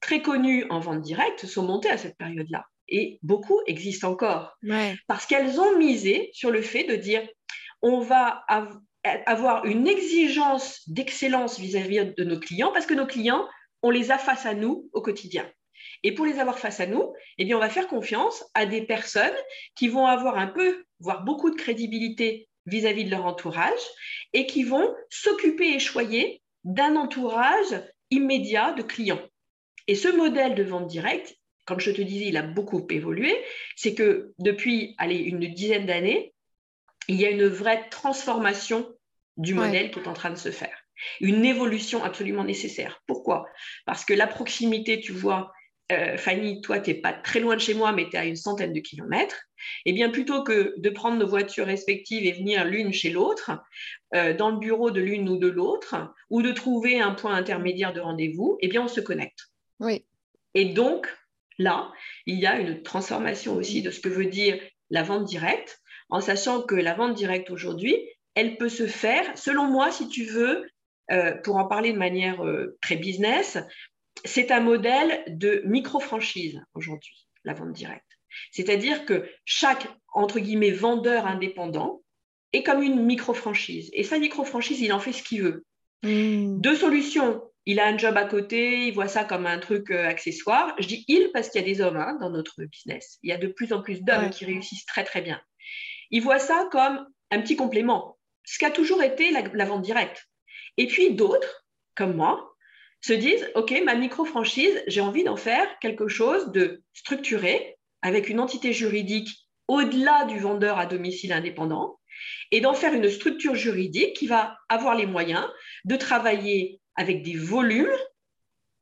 très 0.00 0.22
connues 0.22 0.66
en 0.70 0.80
vente 0.80 1.02
directe 1.02 1.46
sont 1.46 1.64
montées 1.64 1.90
à 1.90 1.98
cette 1.98 2.16
période-là. 2.16 2.64
Et 2.88 3.18
beaucoup 3.22 3.60
existent 3.66 4.10
encore. 4.10 4.56
Parce 5.06 5.26
qu'elles 5.26 5.60
ont 5.60 5.76
misé 5.78 6.30
sur 6.32 6.50
le 6.50 6.62
fait 6.62 6.84
de 6.84 6.96
dire, 6.96 7.26
on 7.82 8.00
va 8.00 8.44
avoir 9.26 9.64
une 9.64 9.86
exigence 9.86 10.88
d'excellence 10.88 11.58
vis-à-vis 11.58 12.14
de 12.16 12.24
nos 12.24 12.38
clients, 12.38 12.72
parce 12.72 12.86
que 12.86 12.94
nos 12.94 13.06
clients, 13.06 13.46
on 13.82 13.90
les 13.90 14.10
a 14.10 14.18
face 14.18 14.46
à 14.46 14.54
nous 14.54 14.88
au 14.92 15.02
quotidien. 15.02 15.50
Et 16.02 16.12
pour 16.12 16.26
les 16.26 16.38
avoir 16.38 16.58
face 16.58 16.80
à 16.80 16.86
nous, 16.86 17.12
eh 17.38 17.44
bien, 17.44 17.56
on 17.56 17.60
va 17.60 17.70
faire 17.70 17.88
confiance 17.88 18.44
à 18.54 18.66
des 18.66 18.82
personnes 18.82 19.36
qui 19.74 19.88
vont 19.88 20.06
avoir 20.06 20.38
un 20.38 20.48
peu, 20.48 20.84
voire 21.00 21.24
beaucoup 21.24 21.50
de 21.50 21.56
crédibilité 21.56 22.47
vis-à-vis 22.68 23.04
de 23.04 23.10
leur 23.10 23.26
entourage 23.26 23.80
et 24.32 24.46
qui 24.46 24.64
vont 24.64 24.94
s'occuper 25.10 25.74
et 25.74 25.78
choyer 25.78 26.42
d'un 26.64 26.96
entourage 26.96 27.82
immédiat 28.10 28.72
de 28.72 28.82
clients. 28.82 29.22
Et 29.86 29.94
ce 29.94 30.08
modèle 30.08 30.54
de 30.54 30.62
vente 30.62 30.86
directe, 30.86 31.34
comme 31.64 31.80
je 31.80 31.90
te 31.90 32.02
disais, 32.02 32.26
il 32.26 32.36
a 32.36 32.42
beaucoup 32.42 32.86
évolué, 32.90 33.34
c'est 33.76 33.94
que 33.94 34.32
depuis 34.38 34.94
allez, 34.98 35.16
une 35.18 35.52
dizaine 35.52 35.86
d'années, 35.86 36.34
il 37.08 37.16
y 37.16 37.26
a 37.26 37.30
une 37.30 37.46
vraie 37.46 37.88
transformation 37.90 38.88
du 39.36 39.54
modèle 39.54 39.90
qui 39.90 39.98
est 39.98 40.08
en 40.08 40.14
train 40.14 40.30
de 40.30 40.36
se 40.36 40.50
faire. 40.50 40.76
Une 41.20 41.44
évolution 41.44 42.02
absolument 42.02 42.44
nécessaire. 42.44 43.02
Pourquoi? 43.06 43.46
Parce 43.86 44.04
que 44.04 44.14
la 44.14 44.26
proximité, 44.26 45.00
tu 45.00 45.12
vois, 45.12 45.52
euh, 45.92 46.16
Fanny, 46.16 46.60
toi, 46.60 46.80
tu 46.80 46.90
n'es 46.90 47.00
pas 47.00 47.12
très 47.12 47.40
loin 47.40 47.54
de 47.54 47.60
chez 47.60 47.74
moi, 47.74 47.92
mais 47.92 48.08
tu 48.08 48.16
es 48.16 48.18
à 48.18 48.24
une 48.24 48.36
centaine 48.36 48.72
de 48.72 48.80
kilomètres, 48.80 49.47
eh 49.84 49.92
bien, 49.92 50.10
plutôt 50.10 50.42
que 50.42 50.74
de 50.78 50.90
prendre 50.90 51.18
nos 51.18 51.26
voitures 51.26 51.66
respectives 51.66 52.24
et 52.24 52.32
venir 52.32 52.64
l'une 52.64 52.92
chez 52.92 53.10
l'autre, 53.10 53.50
euh, 54.14 54.34
dans 54.34 54.50
le 54.50 54.58
bureau 54.58 54.90
de 54.90 55.00
l'une 55.00 55.28
ou 55.28 55.36
de 55.36 55.48
l'autre, 55.48 55.96
ou 56.30 56.42
de 56.42 56.52
trouver 56.52 57.00
un 57.00 57.12
point 57.12 57.34
intermédiaire 57.34 57.92
de 57.92 58.00
rendez-vous, 58.00 58.58
eh 58.60 58.68
bien, 58.68 58.82
on 58.82 58.88
se 58.88 59.00
connecte. 59.00 59.48
Oui. 59.80 60.04
Et 60.54 60.66
donc, 60.66 61.08
là, 61.58 61.92
il 62.26 62.38
y 62.38 62.46
a 62.46 62.58
une 62.58 62.82
transformation 62.82 63.54
aussi 63.56 63.82
de 63.82 63.90
ce 63.90 64.00
que 64.00 64.08
veut 64.08 64.26
dire 64.26 64.60
la 64.90 65.02
vente 65.02 65.24
directe, 65.24 65.80
en 66.08 66.20
sachant 66.20 66.62
que 66.62 66.74
la 66.74 66.94
vente 66.94 67.14
directe 67.14 67.50
aujourd'hui, 67.50 67.96
elle 68.34 68.56
peut 68.56 68.68
se 68.68 68.86
faire, 68.86 69.36
selon 69.36 69.66
moi, 69.66 69.90
si 69.90 70.08
tu 70.08 70.24
veux, 70.24 70.66
euh, 71.10 71.34
pour 71.42 71.56
en 71.56 71.66
parler 71.66 71.92
de 71.92 71.98
manière 71.98 72.42
très 72.80 72.96
business, 72.96 73.58
c'est 74.24 74.50
un 74.50 74.60
modèle 74.60 75.22
de 75.28 75.62
micro-franchise 75.64 76.60
aujourd'hui, 76.74 77.28
la 77.44 77.54
vente 77.54 77.72
directe. 77.72 78.07
C'est-à-dire 78.50 79.04
que 79.04 79.28
chaque, 79.44 79.88
entre 80.12 80.38
guillemets, 80.40 80.70
vendeur 80.70 81.26
indépendant 81.26 82.02
est 82.52 82.62
comme 82.62 82.82
une 82.82 83.04
micro-franchise. 83.04 83.90
Et 83.92 84.04
sa 84.04 84.18
micro-franchise, 84.18 84.80
il 84.80 84.92
en 84.92 85.00
fait 85.00 85.12
ce 85.12 85.22
qu'il 85.22 85.42
veut. 85.42 85.64
Hmm. 86.02 86.60
Deux 86.60 86.76
solutions. 86.76 87.42
Il 87.66 87.80
a 87.80 87.86
un 87.86 87.98
job 87.98 88.16
à 88.16 88.24
côté, 88.24 88.86
il 88.86 88.94
voit 88.94 89.08
ça 89.08 89.24
comme 89.24 89.44
un 89.44 89.58
truc 89.58 89.90
euh, 89.90 90.08
accessoire. 90.08 90.74
Je 90.78 90.86
dis 90.86 91.04
il 91.06 91.30
parce 91.32 91.50
qu'il 91.50 91.60
y 91.60 91.64
a 91.64 91.66
des 91.66 91.82
hommes 91.82 91.98
hein, 91.98 92.16
dans 92.18 92.30
notre 92.30 92.64
business. 92.64 93.18
Il 93.22 93.28
y 93.28 93.32
a 93.32 93.36
de 93.36 93.48
plus 93.48 93.74
en 93.74 93.82
plus 93.82 94.02
d'hommes 94.02 94.30
qui 94.30 94.46
réussissent 94.46 94.86
très 94.86 95.04
très 95.04 95.20
bien. 95.20 95.40
Il 96.10 96.22
voit 96.22 96.38
ça 96.38 96.66
comme 96.72 97.06
un 97.30 97.42
petit 97.42 97.56
complément, 97.56 98.16
ce 98.44 98.58
qu'a 98.58 98.70
toujours 98.70 99.02
été 99.02 99.30
la 99.30 99.64
vente 99.66 99.82
directe. 99.82 100.26
Et 100.78 100.86
puis 100.86 101.12
d'autres, 101.12 101.66
comme 101.94 102.14
moi, 102.14 102.54
se 103.00 103.12
disent, 103.12 103.50
OK, 103.54 103.74
ma 103.84 103.94
micro-franchise, 103.94 104.82
j'ai 104.86 105.00
envie 105.00 105.24
d'en 105.24 105.36
faire 105.36 105.66
quelque 105.80 106.08
chose 106.08 106.50
de 106.52 106.82
structuré, 106.94 107.77
avec 108.02 108.28
une 108.28 108.40
entité 108.40 108.72
juridique 108.72 109.48
au-delà 109.66 110.24
du 110.24 110.38
vendeur 110.38 110.78
à 110.78 110.86
domicile 110.86 111.32
indépendant, 111.32 111.98
et 112.50 112.60
d'en 112.60 112.74
faire 112.74 112.94
une 112.94 113.10
structure 113.10 113.54
juridique 113.54 114.16
qui 114.16 114.26
va 114.26 114.58
avoir 114.68 114.94
les 114.94 115.06
moyens 115.06 115.46
de 115.84 115.96
travailler 115.96 116.80
avec 116.96 117.22
des 117.22 117.36
volumes 117.36 117.96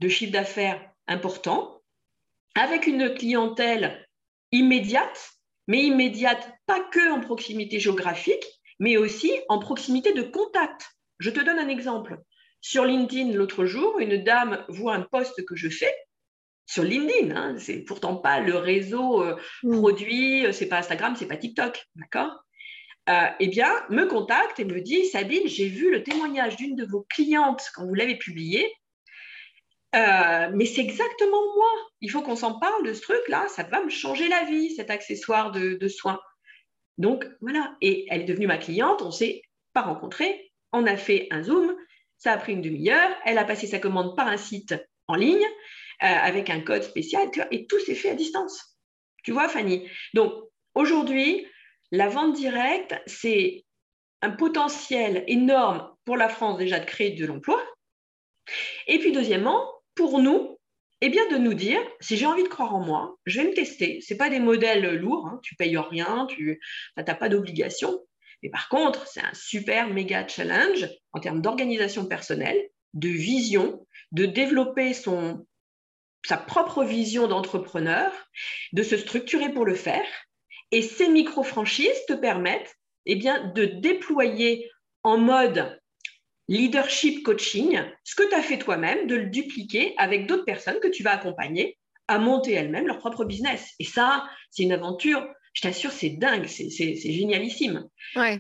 de 0.00 0.08
chiffre 0.08 0.32
d'affaires 0.32 0.80
importants, 1.06 1.82
avec 2.54 2.86
une 2.86 3.14
clientèle 3.14 4.06
immédiate, 4.52 5.30
mais 5.66 5.82
immédiate 5.82 6.50
pas 6.66 6.80
que 6.80 7.10
en 7.10 7.20
proximité 7.20 7.80
géographique, 7.80 8.44
mais 8.78 8.96
aussi 8.96 9.32
en 9.48 9.58
proximité 9.58 10.12
de 10.12 10.22
contact. 10.22 10.86
Je 11.18 11.30
te 11.30 11.40
donne 11.40 11.58
un 11.58 11.68
exemple. 11.68 12.18
Sur 12.60 12.84
LinkedIn, 12.84 13.32
l'autre 13.32 13.64
jour, 13.64 13.98
une 13.98 14.22
dame 14.22 14.64
voit 14.68 14.94
un 14.94 15.02
post 15.02 15.44
que 15.44 15.56
je 15.56 15.68
fais 15.68 15.94
sur 16.66 16.82
LinkedIn. 16.82 17.34
Hein, 17.34 17.56
c'est 17.58 17.80
pourtant 17.80 18.16
pas 18.16 18.40
le 18.40 18.56
réseau 18.56 19.22
euh, 19.22 19.36
mm. 19.62 19.78
produit, 19.78 20.46
euh, 20.46 20.52
c'est 20.52 20.66
pas 20.66 20.78
Instagram, 20.78 21.14
c'est 21.16 21.28
pas 21.28 21.36
TikTok, 21.36 21.86
d'accord? 21.94 22.44
Euh, 23.08 23.28
Eh 23.38 23.46
bien, 23.46 23.72
me 23.88 24.04
contacte 24.06 24.58
et 24.58 24.64
me 24.64 24.80
dit 24.80 25.06
Sabine, 25.06 25.46
j'ai 25.46 25.68
vu 25.68 25.90
le 25.92 26.02
témoignage 26.02 26.56
d'une 26.56 26.74
de 26.74 26.84
vos 26.84 27.06
clientes 27.08 27.70
quand 27.74 27.86
vous 27.86 27.94
l'avez 27.94 28.16
publié. 28.16 28.68
Euh, 29.94 30.50
mais 30.52 30.66
c'est 30.66 30.82
exactement 30.82 31.54
moi. 31.54 31.70
Il 32.00 32.10
faut 32.10 32.22
qu'on 32.22 32.36
s'en 32.36 32.58
parle 32.58 32.84
de 32.84 32.92
ce 32.92 33.00
truc-là. 33.02 33.46
Ça 33.48 33.62
va 33.62 33.82
me 33.82 33.88
changer 33.88 34.28
la 34.28 34.44
vie, 34.44 34.74
cet 34.74 34.90
accessoire 34.90 35.52
de, 35.52 35.88
soins. 35.88 36.20
Donc 36.98 37.26
voilà. 37.40 37.74
Et 37.80 38.06
elle 38.10 38.22
est 38.22 38.24
devenue 38.24 38.48
ma 38.48 38.58
cliente. 38.58 39.02
On 39.02 39.10
s'est 39.10 39.42
pas 39.72 39.82
rencontrés. 39.82 40.52
On 40.72 40.86
a 40.86 40.96
fait 40.96 41.28
un 41.30 41.42
Zoom. 41.42 41.76
Ça 42.18 42.32
a 42.32 42.36
pris 42.36 42.52
une 42.52 42.62
demi-heure. 42.62 43.10
Elle 43.24 43.38
a 43.38 43.44
passé 43.44 43.66
sa 43.66 43.78
commande 43.78 44.16
par 44.16 44.26
un 44.26 44.36
site 44.36 44.74
en 45.06 45.14
ligne 45.14 45.46
avec 46.00 46.50
un 46.50 46.60
code 46.60 46.82
spécial. 46.82 47.28
Et 47.50 47.66
tout 47.66 47.78
s'est 47.80 47.94
fait 47.94 48.10
à 48.10 48.14
distance. 48.14 48.76
Tu 49.24 49.32
vois, 49.32 49.48
Fanny? 49.48 49.88
Donc 50.14 50.32
aujourd'hui, 50.74 51.46
la 51.90 52.08
vente 52.08 52.34
directe, 52.34 52.94
c'est 53.06 53.64
un 54.22 54.30
potentiel 54.30 55.24
énorme 55.26 55.90
pour 56.04 56.16
la 56.16 56.28
France 56.28 56.58
déjà 56.58 56.78
de 56.78 56.84
créer 56.84 57.10
de 57.10 57.26
l'emploi. 57.26 57.62
Et 58.86 58.98
puis 58.98 59.12
deuxièmement, 59.12 59.68
pour 59.94 60.20
nous, 60.20 60.58
eh 61.00 61.08
bien 61.08 61.28
de 61.28 61.36
nous 61.36 61.54
dire, 61.54 61.80
si 62.00 62.16
j'ai 62.16 62.26
envie 62.26 62.42
de 62.42 62.48
croire 62.48 62.74
en 62.74 62.80
moi, 62.80 63.16
je 63.26 63.40
vais 63.40 63.48
me 63.48 63.54
tester. 63.54 64.00
Ce 64.00 64.14
pas 64.14 64.30
des 64.30 64.38
modèles 64.38 64.96
lourds, 64.96 65.26
hein, 65.26 65.40
tu 65.42 65.54
payes 65.56 65.76
rien, 65.76 66.26
tu 66.28 66.60
n'as 66.96 67.14
pas 67.14 67.28
d'obligation. 67.28 68.00
Mais 68.42 68.50
par 68.50 68.68
contre, 68.68 69.06
c'est 69.06 69.20
un 69.22 69.34
super 69.34 69.88
méga 69.88 70.26
challenge 70.26 70.88
en 71.12 71.20
termes 71.20 71.42
d'organisation 71.42 72.06
personnelle, 72.06 72.60
de 72.94 73.08
vision, 73.08 73.86
de 74.12 74.26
développer 74.26 74.94
son, 74.94 75.46
sa 76.26 76.36
propre 76.36 76.82
vision 76.82 77.28
d'entrepreneur, 77.28 78.12
de 78.72 78.82
se 78.82 78.96
structurer 78.96 79.52
pour 79.52 79.64
le 79.64 79.76
faire. 79.76 80.06
Et 80.72 80.82
ces 80.82 81.08
micro-franchises 81.08 82.04
te 82.08 82.14
permettent 82.14 82.74
eh 83.06 83.14
bien, 83.14 83.52
de 83.54 83.64
déployer 83.64 84.68
en 85.04 85.18
mode 85.18 85.80
leadership 86.48 87.22
coaching 87.24 87.80
ce 88.02 88.16
que 88.16 88.28
tu 88.28 88.34
as 88.34 88.42
fait 88.42 88.58
toi-même, 88.58 89.06
de 89.06 89.14
le 89.14 89.26
dupliquer 89.26 89.94
avec 89.98 90.26
d'autres 90.26 90.44
personnes 90.44 90.80
que 90.80 90.88
tu 90.88 91.04
vas 91.04 91.12
accompagner 91.12 91.78
à 92.08 92.18
monter 92.18 92.52
elles-mêmes 92.52 92.88
leur 92.88 92.98
propre 92.98 93.24
business. 93.24 93.74
Et 93.78 93.84
ça, 93.84 94.28
c'est 94.50 94.64
une 94.64 94.72
aventure, 94.72 95.24
je 95.52 95.62
t'assure, 95.62 95.92
c'est 95.92 96.10
dingue, 96.10 96.46
c'est 96.46 96.70
génialissime. 96.96 97.88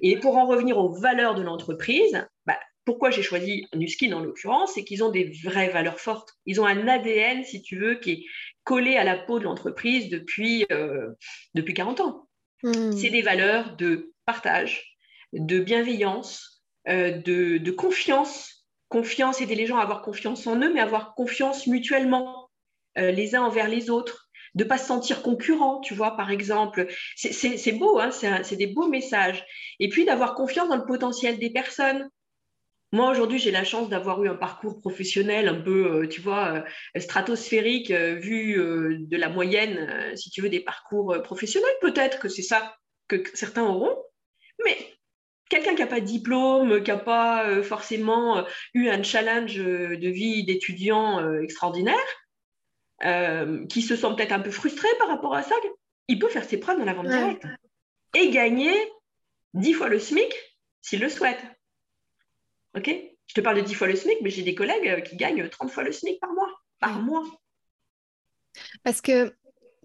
Et 0.02 0.18
pour 0.18 0.36
en 0.36 0.46
revenir 0.46 0.76
aux 0.78 0.92
valeurs 0.98 1.36
de 1.36 1.42
l'entreprise, 1.42 2.26
bah, 2.46 2.58
pourquoi 2.86 3.10
j'ai 3.10 3.22
choisi 3.22 3.66
Nuskin 3.74 4.12
en 4.12 4.20
l'occurrence, 4.20 4.72
c'est 4.74 4.84
qu'ils 4.84 5.02
ont 5.02 5.10
des 5.10 5.24
vraies 5.42 5.70
valeurs 5.70 5.98
fortes. 5.98 6.34
Ils 6.46 6.60
ont 6.60 6.66
un 6.66 6.86
ADN, 6.86 7.44
si 7.44 7.60
tu 7.60 7.76
veux, 7.76 7.96
qui 7.96 8.10
est 8.12 8.24
collé 8.62 8.96
à 8.96 9.02
la 9.02 9.18
peau 9.18 9.40
de 9.40 9.44
l'entreprise 9.44 10.08
depuis, 10.08 10.64
euh, 10.70 11.08
depuis 11.54 11.74
40 11.74 12.00
ans. 12.00 12.28
Hmm. 12.62 12.92
C'est 12.92 13.10
des 13.10 13.22
valeurs 13.22 13.76
de 13.76 14.12
partage, 14.24 14.96
de 15.32 15.58
bienveillance, 15.58 16.62
euh, 16.88 17.10
de, 17.10 17.70
confiance. 17.72 18.66
Confiance, 18.88 19.40
aider 19.40 19.56
les 19.56 19.66
gens 19.66 19.78
à 19.78 19.82
avoir 19.82 20.00
confiance 20.02 20.46
en 20.46 20.56
eux, 20.60 20.72
mais 20.72 20.80
avoir 20.80 21.16
confiance 21.16 21.66
mutuellement, 21.66 22.50
euh, 22.98 23.10
les 23.10 23.34
uns 23.34 23.42
envers 23.42 23.68
les 23.68 23.90
autres. 23.90 24.30
De 24.54 24.62
ne 24.62 24.68
pas 24.68 24.78
se 24.78 24.86
sentir 24.86 25.22
concurrent, 25.22 25.80
tu 25.80 25.92
vois, 25.92 26.16
par 26.16 26.30
exemple. 26.30 26.86
C'est 27.16 27.72
beau, 27.72 27.98
hein, 27.98 28.10
c'est 28.12 28.56
des 28.56 28.68
beaux 28.68 28.86
messages. 28.86 29.44
Et 29.80 29.88
puis 29.88 30.04
d'avoir 30.04 30.34
confiance 30.34 30.68
dans 30.68 30.76
le 30.76 30.86
potentiel 30.86 31.38
des 31.38 31.50
personnes. 31.50 32.08
Moi, 32.92 33.10
aujourd'hui, 33.10 33.38
j'ai 33.38 33.50
la 33.50 33.64
chance 33.64 33.88
d'avoir 33.88 34.22
eu 34.22 34.28
un 34.28 34.34
parcours 34.34 34.78
professionnel 34.78 35.48
un 35.48 35.60
peu, 35.60 36.04
euh, 36.04 36.08
tu 36.08 36.20
vois, 36.20 36.64
stratosphérique, 36.96 37.90
vu 37.90 38.54
de 38.54 39.16
la 39.16 39.28
moyenne, 39.28 40.14
si 40.16 40.30
tu 40.30 40.40
veux, 40.40 40.48
des 40.48 40.60
parcours 40.60 41.20
professionnels. 41.22 41.68
Peut-être 41.80 42.18
que 42.18 42.28
c'est 42.28 42.42
ça 42.42 42.76
que 43.08 43.22
certains 43.34 43.64
auront. 43.64 43.96
Mais 44.64 44.76
quelqu'un 45.48 45.74
qui 45.74 45.80
n'a 45.80 45.86
pas 45.86 46.00
de 46.00 46.06
diplôme, 46.06 46.82
qui 46.82 46.90
n'a 46.90 46.98
pas 46.98 47.46
euh, 47.46 47.62
forcément 47.62 48.38
euh, 48.38 48.42
eu 48.74 48.88
un 48.88 49.02
challenge 49.02 49.58
euh, 49.58 49.96
de 49.96 50.08
vie 50.08 50.44
d'étudiant 50.44 51.40
extraordinaire, 51.40 51.96
qui 53.68 53.82
se 53.82 53.94
sent 53.94 54.06
peut-être 54.16 54.32
un 54.32 54.40
peu 54.40 54.50
frustré 54.50 54.88
par 54.98 55.08
rapport 55.08 55.34
à 55.34 55.42
ça, 55.42 55.54
il 56.08 56.18
peut 56.18 56.28
faire 56.28 56.44
ses 56.44 56.58
preuves 56.58 56.78
dans 56.78 56.86
la 56.86 56.94
vente 56.94 57.08
directe 57.08 57.44
et 58.14 58.30
gagner 58.30 58.72
dix 59.52 59.74
fois 59.74 59.88
le 59.88 59.98
SMIC 59.98 60.32
s'il 60.80 61.00
le 61.00 61.10
souhaite. 61.10 61.44
OK? 62.76 62.90
Je 63.26 63.34
te 63.34 63.40
parle 63.40 63.56
de 63.56 63.62
dix 63.62 63.74
fois 63.74 63.88
le 63.88 63.96
SMIC, 63.96 64.18
mais 64.22 64.30
j'ai 64.30 64.42
des 64.42 64.54
collègues 64.54 65.02
qui 65.04 65.16
gagnent 65.16 65.48
30 65.48 65.70
fois 65.70 65.82
le 65.82 65.92
SMIC 65.92 66.20
par 66.20 66.32
mois. 66.32 66.50
Par 66.80 67.00
mois. 67.00 67.24
Parce 68.84 69.00
que 69.00 69.34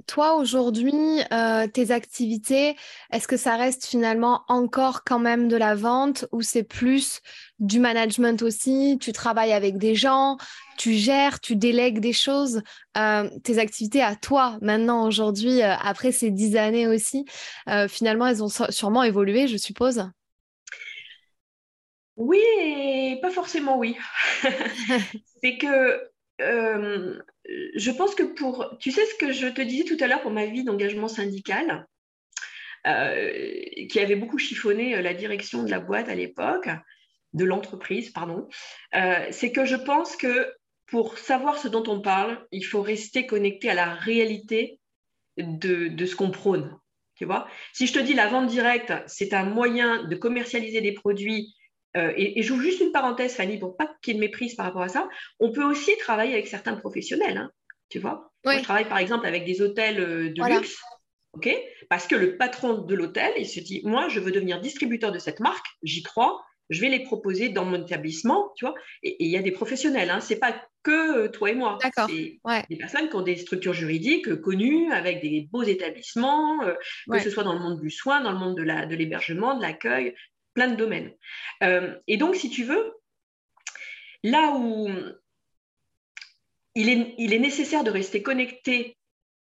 toi, 0.07 0.35
aujourd'hui, 0.35 0.93
euh, 1.31 1.67
tes 1.67 1.91
activités, 1.91 2.75
est-ce 3.11 3.27
que 3.27 3.37
ça 3.37 3.55
reste 3.55 3.85
finalement 3.85 4.43
encore 4.47 5.03
quand 5.03 5.19
même 5.19 5.47
de 5.47 5.55
la 5.55 5.75
vente 5.75 6.25
ou 6.31 6.41
c'est 6.41 6.63
plus 6.63 7.21
du 7.59 7.79
management 7.79 8.41
aussi? 8.41 8.97
Tu 8.99 9.11
travailles 9.11 9.53
avec 9.53 9.77
des 9.77 9.95
gens, 9.95 10.37
tu 10.77 10.93
gères, 10.93 11.39
tu 11.39 11.55
délègues 11.55 11.99
des 11.99 12.13
choses. 12.13 12.61
Euh, 12.97 13.29
tes 13.43 13.59
activités 13.59 14.01
à 14.01 14.15
toi, 14.15 14.57
maintenant, 14.61 15.05
aujourd'hui, 15.07 15.61
euh, 15.61 15.75
après 15.81 16.11
ces 16.11 16.31
dix 16.31 16.55
années 16.57 16.87
aussi, 16.87 17.25
finalement, 17.89 18.27
elles 18.27 18.43
ont 18.43 18.49
sûrement 18.69 19.03
évolué, 19.03 19.47
je 19.47 19.57
suppose? 19.57 20.03
Oui, 22.22 22.39
et 22.59 23.17
pas 23.19 23.32
forcément 23.32 23.80
oui. 23.80 23.97
c'est 25.41 25.57
que 25.57 25.99
je 26.39 27.91
pense 27.91 28.15
que 28.15 28.24
pour, 28.24 28.78
tu 28.80 28.91
sais 28.91 29.05
ce 29.05 29.15
que 29.15 29.32
je 29.32 29.47
te 29.47 29.61
disais 29.61 29.84
tout 29.86 29.97
à 29.99 30.07
l'heure 30.07 30.22
pour 30.22 30.32
ma 30.32 30.45
vie 30.45 30.63
d'engagement 30.63 31.07
syndical, 31.07 31.88
euh, 32.88 33.32
qui 33.89 33.99
avait 33.99 34.15
beaucoup 34.15 34.38
chiffonné 34.38 34.95
euh, 34.95 35.01
la 35.01 35.13
direction 35.13 35.63
de 35.63 35.69
la 35.69 35.80
boîte 35.80 36.09
à 36.09 36.15
l'époque, 36.15 36.69
de 37.34 37.45
l'entreprise, 37.45 38.09
pardon, 38.09 38.47
euh, 38.95 39.26
c'est 39.32 39.51
que 39.51 39.65
je 39.65 39.76
pense 39.76 40.15
que 40.15 40.51
pour 40.88 41.17
savoir 41.17 41.57
ce 41.57 41.67
dont 41.67 41.84
on 41.88 42.01
parle, 42.01 42.45
il 42.51 42.63
faut 42.63 42.82
rester 42.82 43.26
connecté 43.26 43.69
à 43.69 43.74
la 43.74 43.93
réalité 43.93 44.80
de, 45.38 45.88
de 45.88 46.05
ce 46.05 46.15
qu'on 46.15 46.32
prône. 46.32 46.78
Tu 47.15 47.26
vois 47.26 47.47
si 47.72 47.88
je 47.88 47.93
te 47.93 47.99
dis 47.99 48.13
la 48.13 48.28
vente 48.28 48.47
directe, 48.47 48.93
c'est 49.07 49.34
un 49.34 49.45
moyen 49.45 50.03
de 50.03 50.15
commercialiser 50.15 50.82
des 50.82 50.93
produits 50.93 51.55
euh, 51.97 52.13
et, 52.15 52.41
j'ouvre 52.41 52.61
juste 52.61 52.79
une 52.79 52.91
parenthèse, 52.91 53.35
Fanny, 53.35 53.57
pour 53.57 53.75
pas 53.75 53.93
qu'il 54.01 54.13
y 54.13 54.15
ait 54.15 54.19
de 54.19 54.25
méprise 54.25 54.55
par 54.55 54.65
rapport 54.65 54.83
à 54.83 54.89
ça. 54.89 55.09
On 55.39 55.51
peut 55.51 55.63
aussi 55.63 55.91
travailler 55.97 56.33
avec 56.33 56.47
certains 56.47 56.75
professionnels, 56.75 57.37
hein, 57.37 57.51
tu 57.89 57.99
vois. 57.99 58.31
Moi, 58.45 58.57
je 58.57 58.63
travaille 58.63 58.87
par 58.87 58.97
exemple 58.97 59.25
avec 59.25 59.45
des 59.45 59.61
hôtels 59.61 59.99
euh, 59.99 60.29
de 60.29 60.53
luxe, 60.53 60.79
ok 61.33 61.49
Parce 61.89 62.07
que 62.07 62.15
le 62.15 62.37
patron 62.37 62.77
de 62.77 62.95
l'hôtel, 62.95 63.31
il 63.37 63.47
se 63.47 63.59
dit, 63.59 63.81
moi, 63.83 64.07
je 64.07 64.19
veux 64.19 64.31
devenir 64.31 64.61
distributeur 64.61 65.11
de 65.11 65.19
cette 65.19 65.39
marque, 65.41 65.65
j'y 65.83 66.01
crois, 66.01 66.41
je 66.69 66.79
vais 66.79 66.89
les 66.89 67.03
proposer 67.03 67.49
dans 67.49 67.65
mon 67.65 67.83
établissement, 67.83 68.53
tu 68.55 68.63
vois. 68.63 68.73
Et 69.03 69.17
il 69.19 69.29
y 69.29 69.35
a 69.35 69.41
des 69.41 69.51
professionnels, 69.51 70.09
hein, 70.09 70.21
c'est 70.21 70.39
pas 70.39 70.55
que 70.83 71.25
euh, 71.25 71.27
toi 71.27 71.51
et 71.51 71.53
moi. 71.53 71.77
D'accord. 71.83 72.09
C'est 72.09 72.39
des 72.69 72.77
personnes 72.77 73.09
qui 73.09 73.15
ont 73.15 73.21
des 73.21 73.35
structures 73.35 73.73
juridiques 73.73 74.33
connues, 74.39 74.89
avec 74.93 75.21
des 75.21 75.49
beaux 75.51 75.63
établissements, 75.63 76.59
que 77.11 77.19
ce 77.19 77.29
soit 77.29 77.43
dans 77.43 77.53
le 77.53 77.59
monde 77.59 77.81
du 77.81 77.91
soin, 77.91 78.21
dans 78.21 78.31
le 78.31 78.39
monde 78.39 78.55
de 78.55 78.95
l'hébergement, 78.95 79.55
de 79.55 79.61
l'accueil, 79.61 80.15
plein 80.54 80.68
de 80.68 80.76
domaines. 80.76 81.14
Euh, 81.64 81.95
et 82.08 82.18
donc, 82.18 82.36
si 82.36 82.49
tu 82.49 82.64
veux, 82.64 82.93
là 84.24 84.54
où 84.56 84.89
il 86.76 86.89
est, 86.89 87.39
nécessaire 87.39 87.84
de 87.84 87.91
rester 87.91 88.22
connecté 88.22 88.97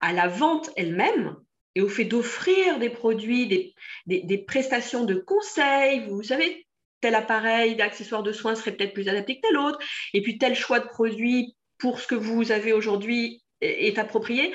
à 0.01 0.13
la 0.13 0.29
vente 0.29 0.71
elle-même 0.77 1.37
et 1.75 1.83
au 1.83 1.89
fait 1.89 2.05
d'offrir 2.05 2.79
des 2.79 2.91
produits, 2.91 3.47
des, 3.47 3.75
des, 4.07 4.39
prestations 4.39 5.05
de 5.05 5.15
conseil, 5.15 6.07
vous 6.09 6.23
savez, 6.23 6.67
tel 7.01 7.15
appareil 7.15 7.77
d'accessoires 7.77 8.23
de 8.23 8.33
soins 8.33 8.55
serait 8.55 8.73
peut-être 8.73 8.95
plus 8.95 9.09
adapté 9.09 9.37
que 9.37 9.47
tel 9.47 9.59
autre, 9.59 9.79
et 10.15 10.23
puis 10.23 10.39
tel 10.39 10.55
choix 10.55 10.81
de 10.81 10.89
produit 10.89 11.57
pour 11.79 12.01
ce 12.01 12.07
que 12.07 12.15
vous 12.15 12.53
avez 12.53 12.73
aujourd'hui 12.73 13.43
est 13.61 13.99
approprié. 13.99 14.55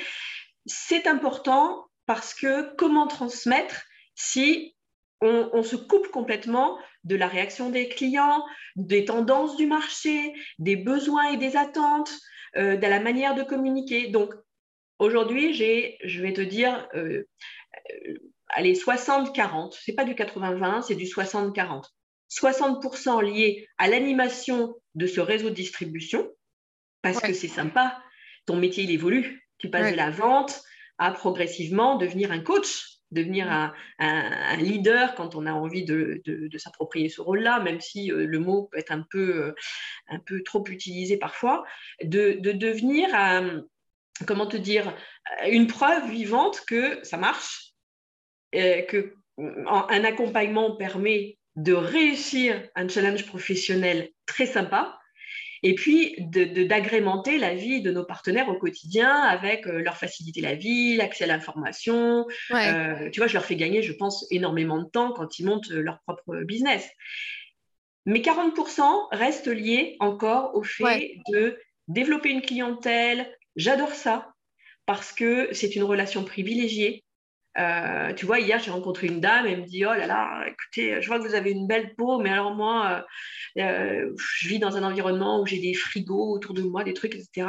C'est 0.65 1.07
important 1.07 1.87
parce 2.05 2.33
que 2.33 2.75
comment 2.75 3.07
transmettre 3.07 3.83
si 4.15 4.74
on, 5.21 5.63
se 5.63 5.75
coupe 5.75 6.07
complètement 6.09 6.77
de 7.03 7.15
la 7.15 7.27
réaction 7.27 7.69
des 7.69 7.87
clients, 7.87 8.43
des 8.75 9.05
tendances 9.05 9.55
du 9.55 9.65
marché, 9.65 10.33
des 10.59 10.75
besoins 10.75 11.29
et 11.29 11.37
des 11.37 11.55
attentes, 11.55 12.11
euh, 12.57 12.77
de 12.77 12.87
la 12.87 12.99
manière 12.99 13.35
de 13.35 13.43
communiquer. 13.43 14.07
Donc, 14.07 14.33
aujourd'hui, 14.99 15.53
j'ai, 15.53 15.97
je 16.03 16.21
vais 16.21 16.33
te 16.33 16.41
dire, 16.41 16.87
euh, 16.95 17.23
euh, 18.07 18.13
allez, 18.49 18.73
60-40. 18.73 19.71
Ce 19.73 19.91
n'est 19.91 19.95
pas 19.95 20.05
du 20.05 20.13
80-20, 20.13 20.83
c'est 20.83 20.95
du 20.95 21.05
60-40. 21.05 21.83
60%, 22.29 23.23
lié 23.23 23.67
à 23.77 23.87
l'animation 23.87 24.75
de 24.95 25.07
ce 25.07 25.21
réseau 25.21 25.49
de 25.49 25.55
distribution, 25.55 26.27
parce 27.01 27.19
que 27.19 27.33
c'est 27.33 27.47
sympa, 27.47 28.01
ton 28.45 28.55
métier, 28.55 28.83
il 28.83 28.91
évolue. 28.91 29.47
Tu 29.57 29.69
passes 29.69 29.91
de 29.91 29.97
la 29.97 30.09
vente 30.09 30.61
à 30.97 31.11
progressivement 31.11 31.95
devenir 31.97 32.31
un 32.31 32.39
coach 32.39 32.94
devenir 33.11 33.49
un, 33.99 34.57
leader 34.57 35.15
quand 35.15 35.35
on 35.35 35.45
a 35.45 35.53
envie 35.53 35.85
de, 35.85 36.21
s'approprier 36.57 37.09
ce 37.09 37.21
rôle-là, 37.21 37.59
même 37.59 37.79
si 37.79 38.11
euh, 38.11 38.25
le 38.25 38.39
mot 38.39 38.69
peut 38.71 38.77
être 38.77 38.91
un 38.91 39.05
peu, 39.09 39.45
euh, 39.45 39.55
un 40.07 40.19
peu 40.19 40.41
trop 40.43 40.63
utilisé 40.67 41.17
parfois, 41.17 41.65
de, 42.03 42.39
devenir, 42.41 43.09
euh, 43.13 43.61
comment 44.25 44.47
te 44.47 44.57
dire, 44.57 44.95
une 45.49 45.67
preuve 45.67 46.09
vivante 46.09 46.63
que 46.67 47.03
ça 47.03 47.17
marche, 47.17 47.73
que 48.53 49.15
un 49.37 50.03
accompagnement 50.05 50.77
permet 50.77 51.37
de 51.57 51.73
réussir 51.73 52.69
un 52.75 52.87
challenge 52.87 53.25
professionnel 53.25 54.11
très 54.25 54.45
sympa 54.45 54.97
et 55.65 55.73
puis 55.73 56.15
d'agrémenter 56.19 57.39
la 57.39 57.55
vie 57.55 57.81
de 57.81 57.89
nos 57.91 58.05
partenaires 58.05 58.49
au 58.49 58.55
quotidien 58.55 59.11
avec 59.11 59.65
leur 59.65 59.97
faciliter 59.97 60.39
la 60.39 60.53
vie, 60.53 60.95
l'accès 60.95 61.23
à 61.23 61.27
l'information. 61.27 62.27
tu 63.11 63.19
vois, 63.19 63.27
je 63.27 63.33
leur 63.33 63.45
fais 63.45 63.55
gagner, 63.55 63.81
je 63.81 63.91
pense, 63.91 64.27
énormément 64.29 64.77
de 64.77 64.87
temps 64.87 65.11
quand 65.11 65.39
ils 65.39 65.45
montent 65.45 65.69
leur 65.69 66.01
propre 66.01 66.43
business. 66.43 66.87
Mais 68.05 68.19
40% 68.19 69.07
restent 69.11 69.47
liés 69.47 69.95
encore 69.99 70.53
au 70.53 70.61
fait 70.61 71.17
de 71.31 71.57
développer 71.87 72.29
une 72.29 72.43
clientèle. 72.43 73.27
J'adore 73.55 73.93
ça 73.93 74.33
parce 74.85 75.11
que 75.11 75.49
c'est 75.51 75.75
une 75.75 75.83
relation 75.83 76.23
privilégiée. 76.23 77.03
Euh, 77.57 78.13
tu 78.13 78.25
vois, 78.25 78.39
hier, 78.39 78.59
j'ai 78.59 78.71
rencontré 78.71 79.07
une 79.07 79.21
dame, 79.21 79.45
elle 79.47 79.61
me 79.61 79.65
dit, 79.65 79.85
oh 79.85 79.93
là 79.93 80.07
là, 80.07 80.45
écoutez, 80.47 81.01
je 81.01 81.07
vois 81.07 81.19
que 81.19 81.27
vous 81.27 81.35
avez 81.35 81.51
une 81.51 81.67
belle 81.67 81.95
peau, 81.95 82.19
mais 82.19 82.29
alors 82.29 82.53
moi, 82.53 83.05
euh, 83.57 83.61
euh, 83.61 84.13
je 84.17 84.47
vis 84.47 84.59
dans 84.59 84.75
un 84.75 84.83
environnement 84.83 85.41
où 85.41 85.45
j'ai 85.45 85.59
des 85.59 85.73
frigos 85.73 86.33
autour 86.33 86.53
de 86.53 86.61
moi, 86.61 86.83
des 86.83 86.93
trucs, 86.93 87.15
etc. 87.15 87.47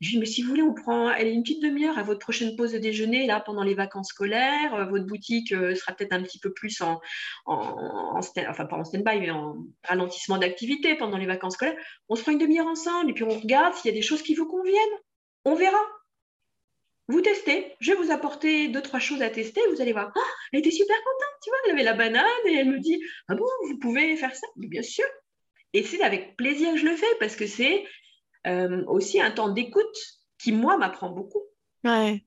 Je 0.00 0.08
lui 0.08 0.14
dis, 0.14 0.18
mais 0.18 0.26
si 0.26 0.42
vous 0.42 0.50
voulez, 0.50 0.62
on 0.62 0.74
prend 0.74 1.12
elle 1.12 1.28
une 1.28 1.42
petite 1.42 1.62
demi-heure 1.62 1.98
à 1.98 2.02
votre 2.02 2.20
prochaine 2.20 2.56
pause 2.56 2.72
de 2.72 2.78
déjeuner, 2.78 3.26
là, 3.26 3.40
pendant 3.40 3.62
les 3.62 3.74
vacances 3.74 4.08
scolaires. 4.08 4.88
votre 4.88 5.06
boutique 5.06 5.50
sera 5.50 5.92
peut-être 5.92 6.12
un 6.12 6.22
petit 6.22 6.40
peu 6.40 6.52
plus 6.52 6.80
en, 6.80 7.00
en, 7.46 8.18
enfin 8.18 8.66
pas 8.66 8.76
en 8.76 8.84
stand-by, 8.84 9.20
mais 9.20 9.30
en 9.30 9.64
ralentissement 9.84 10.38
d'activité 10.38 10.96
pendant 10.96 11.18
les 11.18 11.26
vacances 11.26 11.54
scolaires. 11.54 11.76
On 12.08 12.16
se 12.16 12.22
prend 12.22 12.32
une 12.32 12.38
demi-heure 12.38 12.66
ensemble 12.66 13.10
et 13.10 13.14
puis 13.14 13.22
on 13.22 13.38
regarde 13.38 13.74
s'il 13.74 13.92
y 13.92 13.94
a 13.94 13.96
des 13.96 14.02
choses 14.02 14.22
qui 14.22 14.34
vous 14.34 14.46
conviennent. 14.46 14.98
On 15.44 15.54
verra. 15.54 15.78
Vous 17.12 17.20
testez, 17.20 17.74
je 17.78 17.92
vais 17.92 17.98
vous 17.98 18.10
apporter 18.10 18.68
deux, 18.68 18.80
trois 18.80 18.98
choses 18.98 19.20
à 19.20 19.28
tester, 19.28 19.60
vous 19.70 19.82
allez 19.82 19.92
voir. 19.92 20.10
Ah, 20.16 20.20
elle 20.50 20.60
était 20.60 20.70
super 20.70 20.96
contente, 20.96 21.40
tu 21.42 21.50
vois, 21.50 21.58
elle 21.66 21.72
avait 21.72 21.82
la 21.82 21.92
banane 21.92 22.24
et 22.46 22.54
elle 22.54 22.70
me 22.70 22.78
dit 22.78 22.98
Ah 23.28 23.34
bon, 23.34 23.44
vous 23.68 23.78
pouvez 23.78 24.16
faire 24.16 24.34
ça 24.34 24.46
Bien 24.56 24.80
sûr. 24.80 25.04
Et 25.74 25.82
c'est 25.82 26.00
avec 26.02 26.38
plaisir 26.38 26.72
que 26.72 26.78
je 26.78 26.86
le 26.86 26.96
fais 26.96 27.14
parce 27.20 27.36
que 27.36 27.46
c'est 27.46 27.84
euh, 28.46 28.82
aussi 28.86 29.20
un 29.20 29.30
temps 29.30 29.50
d'écoute 29.50 29.94
qui, 30.38 30.52
moi, 30.52 30.78
m'apprend 30.78 31.10
beaucoup. 31.10 31.42
Ouais. 31.84 32.24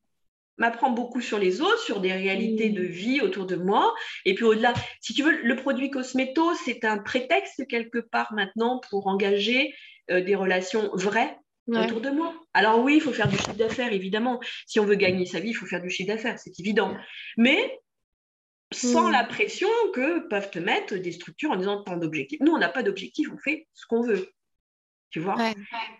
M'apprend 0.59 0.91
beaucoup 0.91 1.19
sur 1.19 1.39
les 1.39 1.61
autres, 1.61 1.79
sur 1.79 1.99
des 1.99 2.13
réalités 2.13 2.69
de 2.69 2.83
vie 2.83 3.21
autour 3.21 3.47
de 3.47 3.55
moi. 3.55 3.95
Et 4.23 4.36
puis 4.36 4.43
au-delà, 4.43 4.75
si 5.01 5.15
tu 5.15 5.23
veux, 5.23 5.41
le 5.41 5.55
produit 5.55 5.89
Cosmeto, 5.89 6.53
c'est 6.63 6.86
un 6.86 6.99
prétexte 6.99 7.67
quelque 7.67 7.97
part 7.97 8.33
maintenant 8.33 8.81
pour 8.91 9.07
engager 9.07 9.73
euh, 10.11 10.21
des 10.21 10.36
relations 10.36 10.91
vraies 10.93 11.36
autour 11.68 12.01
de 12.01 12.09
moi. 12.09 12.34
Alors 12.53 12.84
oui, 12.84 12.95
il 12.95 13.01
faut 13.01 13.11
faire 13.11 13.28
du 13.28 13.38
chiffre 13.38 13.55
d'affaires, 13.55 13.93
évidemment. 13.93 14.39
Si 14.68 14.80
on 14.80 14.86
veut 14.86 14.95
gagner 14.95 15.26
sa 15.26 15.39
vie, 15.39 15.49
il 15.49 15.55
faut 15.55 15.66
faire 15.66 15.82
du 15.82 15.89
chiffre 15.89 16.07
d'affaires, 16.07 16.38
c'est 16.39 16.59
évident. 16.59 16.95
Mais 17.38 17.80
sans 18.72 19.09
hmm. 19.09 19.11
la 19.11 19.24
pression 19.24 19.70
que 19.93 20.28
peuvent 20.28 20.49
te 20.49 20.59
mettre 20.59 20.95
des 20.95 21.11
structures 21.11 21.51
en 21.51 21.55
disant 21.55 21.84
tant 21.84 21.97
d'objectifs. 21.97 22.39
Nous, 22.41 22.51
on 22.51 22.57
n'a 22.57 22.70
pas 22.70 22.84
d'objectif, 22.84 23.30
on 23.34 23.38
fait 23.38 23.68
ce 23.74 23.86
qu'on 23.86 24.01
veut. 24.01 24.30
Tu 25.11 25.20
vois? 25.20 25.38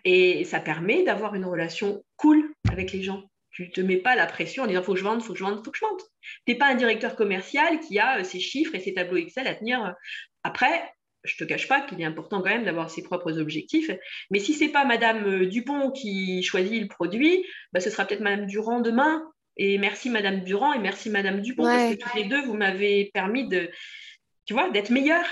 Et 0.04 0.44
ça 0.44 0.60
permet 0.60 1.02
d'avoir 1.02 1.34
une 1.34 1.44
relation 1.44 2.04
cool 2.16 2.52
avec 2.70 2.92
les 2.92 3.02
gens. 3.02 3.24
Tu 3.50 3.62
ne 3.62 3.70
te 3.70 3.80
mets 3.80 3.96
pas 3.96 4.14
la 4.14 4.26
pression 4.26 4.64
en 4.64 4.66
disant 4.66 4.82
faut 4.82 4.92
que 4.92 4.98
je 4.98 5.04
vende, 5.04 5.22
faut 5.22 5.32
que 5.32 5.38
je 5.38 5.44
vende, 5.44 5.64
faut 5.64 5.70
que 5.70 5.78
je 5.78 5.84
vende. 5.84 6.00
Tu 6.44 6.52
n'es 6.52 6.58
pas 6.58 6.66
un 6.66 6.74
directeur 6.74 7.16
commercial 7.16 7.80
qui 7.80 7.98
a 7.98 8.18
euh, 8.18 8.24
ses 8.24 8.40
chiffres 8.40 8.74
et 8.74 8.80
ses 8.80 8.92
tableaux 8.92 9.16
Excel 9.16 9.46
à 9.46 9.54
tenir. 9.54 9.94
Après, 10.42 10.92
je 11.26 11.36
te 11.36 11.44
cache 11.44 11.68
pas 11.68 11.80
qu'il 11.80 12.00
est 12.00 12.04
important 12.04 12.40
quand 12.40 12.50
même 12.50 12.64
d'avoir 12.64 12.90
ses 12.90 13.02
propres 13.02 13.38
objectifs. 13.38 13.90
Mais 14.30 14.38
si 14.38 14.54
c'est 14.54 14.68
pas 14.68 14.84
Madame 14.84 15.26
euh, 15.26 15.46
Dupont 15.46 15.90
qui 15.90 16.42
choisit 16.42 16.80
le 16.80 16.88
produit, 16.88 17.44
bah, 17.72 17.80
ce 17.80 17.90
sera 17.90 18.04
peut-être 18.04 18.20
Madame 18.20 18.46
Durand 18.46 18.80
demain. 18.80 19.22
Et 19.58 19.78
merci 19.78 20.10
Madame 20.10 20.40
Durand 20.40 20.74
et 20.74 20.78
merci 20.78 21.08
Madame 21.08 21.40
Dupont 21.40 21.64
parce 21.64 21.94
que 21.94 21.98
toutes 21.98 22.14
les 22.14 22.24
deux, 22.24 22.42
vous 22.42 22.54
m'avez 22.54 23.10
permis 23.14 23.48
de, 23.48 23.70
tu 24.46 24.54
vois, 24.54 24.70
d'être 24.70 24.90
meilleur. 24.90 25.24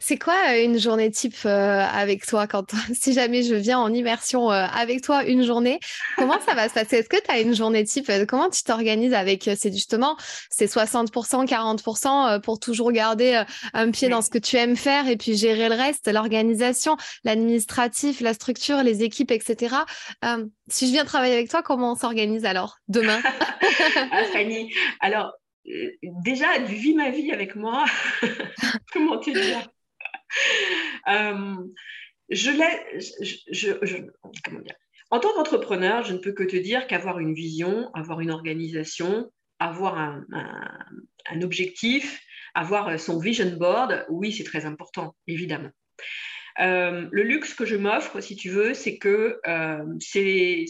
C'est 0.00 0.18
quoi 0.18 0.34
euh, 0.48 0.64
une 0.64 0.78
journée 0.78 1.10
type 1.10 1.36
euh, 1.44 1.80
avec 1.80 2.24
toi 2.24 2.46
quand 2.46 2.64
si 2.94 3.12
jamais 3.12 3.42
je 3.42 3.54
viens 3.54 3.78
en 3.78 3.92
immersion 3.92 4.50
euh, 4.50 4.64
avec 4.74 5.02
toi 5.02 5.22
une 5.24 5.42
journée, 5.42 5.80
comment 6.16 6.40
ça 6.40 6.54
va 6.54 6.68
se 6.70 6.74
passer? 6.74 6.96
Est-ce 6.96 7.10
que 7.10 7.22
tu 7.22 7.30
as 7.30 7.40
une 7.40 7.54
journée 7.54 7.84
type 7.84 8.10
Comment 8.26 8.48
tu 8.48 8.62
t'organises 8.62 9.12
avec 9.12 9.50
c'est 9.56 9.70
justement 9.70 10.16
c'est 10.48 10.64
60% 10.64 11.46
40% 11.46 12.40
pour 12.40 12.58
toujours 12.58 12.92
garder 12.92 13.42
un 13.74 13.90
pied 13.90 14.08
dans 14.08 14.22
ce 14.22 14.30
que 14.30 14.38
tu 14.38 14.56
aimes 14.56 14.76
faire 14.76 15.08
et 15.08 15.16
puis 15.16 15.36
gérer 15.36 15.68
le 15.68 15.74
reste, 15.74 16.10
l'organisation, 16.10 16.96
l'administratif, 17.24 18.20
la 18.20 18.32
structure, 18.32 18.82
les 18.82 19.02
équipes, 19.02 19.30
etc. 19.30 19.76
si 20.68 20.86
je 20.86 20.92
viens 20.92 21.04
travailler 21.04 21.34
avec 21.34 21.50
toi, 21.50 21.62
comment 21.62 21.92
on 21.92 21.96
s'organise 21.96 22.44
alors 22.44 22.78
demain? 22.88 23.20
Ah, 24.12 24.24
Fanny, 24.32 24.72
alors 25.00 25.32
déjà, 25.64 26.58
du 26.58 26.74
vis 26.74 26.94
ma 26.94 27.10
vie 27.10 27.32
avec 27.32 27.54
moi. 27.54 27.84
Comment 28.92 29.18
dire? 29.30 29.68
Euh, 31.08 31.56
je, 32.30 32.50
dire? 34.62 34.74
En 35.10 35.20
tant 35.20 35.32
qu'entrepreneur, 35.34 36.04
je 36.04 36.14
ne 36.14 36.18
peux 36.18 36.32
que 36.32 36.42
te 36.42 36.56
dire 36.56 36.86
qu'avoir 36.86 37.18
une 37.18 37.34
vision, 37.34 37.90
avoir 37.94 38.20
une 38.20 38.30
organisation, 38.30 39.30
avoir 39.58 39.98
un, 39.98 41.42
objectif, 41.42 42.20
avoir 42.54 42.98
son 42.98 43.18
vision 43.18 43.56
board, 43.56 44.06
oui, 44.08 44.32
c'est 44.32 44.44
très 44.44 44.64
important, 44.64 45.14
évidemment. 45.26 45.70
Euh, 46.60 47.08
le 47.10 47.22
luxe 47.22 47.54
que 47.54 47.64
je 47.64 47.76
m'offre, 47.76 48.20
si 48.20 48.36
tu 48.36 48.50
veux, 48.50 48.74
c'est 48.74 48.98
que 48.98 49.40
euh, 49.46 49.84
c'est 50.00 50.66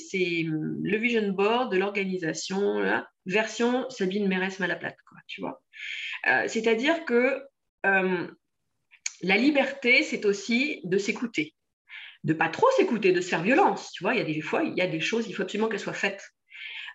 le 0.46 0.96
vision 0.96 1.28
board 1.30 1.72
de 1.72 1.76
l'organisation, 1.76 3.02
version 3.26 3.88
Sabine 3.90 4.28
Mérès 4.28 4.58
Malaplate, 4.60 4.96
quoi, 5.08 5.18
tu 5.26 5.40
vois. 5.40 5.62
Euh, 6.28 6.44
c'est-à-dire 6.48 7.04
que 7.04 7.42
la 7.84 9.36
liberté, 9.36 10.02
c'est 10.02 10.24
aussi 10.24 10.80
de 10.84 10.98
s'écouter, 10.98 11.54
de 12.24 12.32
pas 12.32 12.48
trop 12.48 12.68
s'écouter, 12.76 13.12
de 13.12 13.20
se 13.20 13.28
faire 13.28 13.42
violence, 13.42 13.90
tu 13.92 14.04
vois. 14.04 14.14
Il 14.14 14.18
y 14.18 14.22
a 14.22 14.24
des 14.24 14.40
fois, 14.40 14.62
il 14.62 14.76
y 14.76 14.82
a 14.82 14.86
des 14.86 15.00
choses, 15.00 15.26
il 15.28 15.34
faut 15.34 15.42
absolument 15.42 15.68
qu'elles 15.68 15.80
soient 15.80 15.92
faites. 15.92 16.32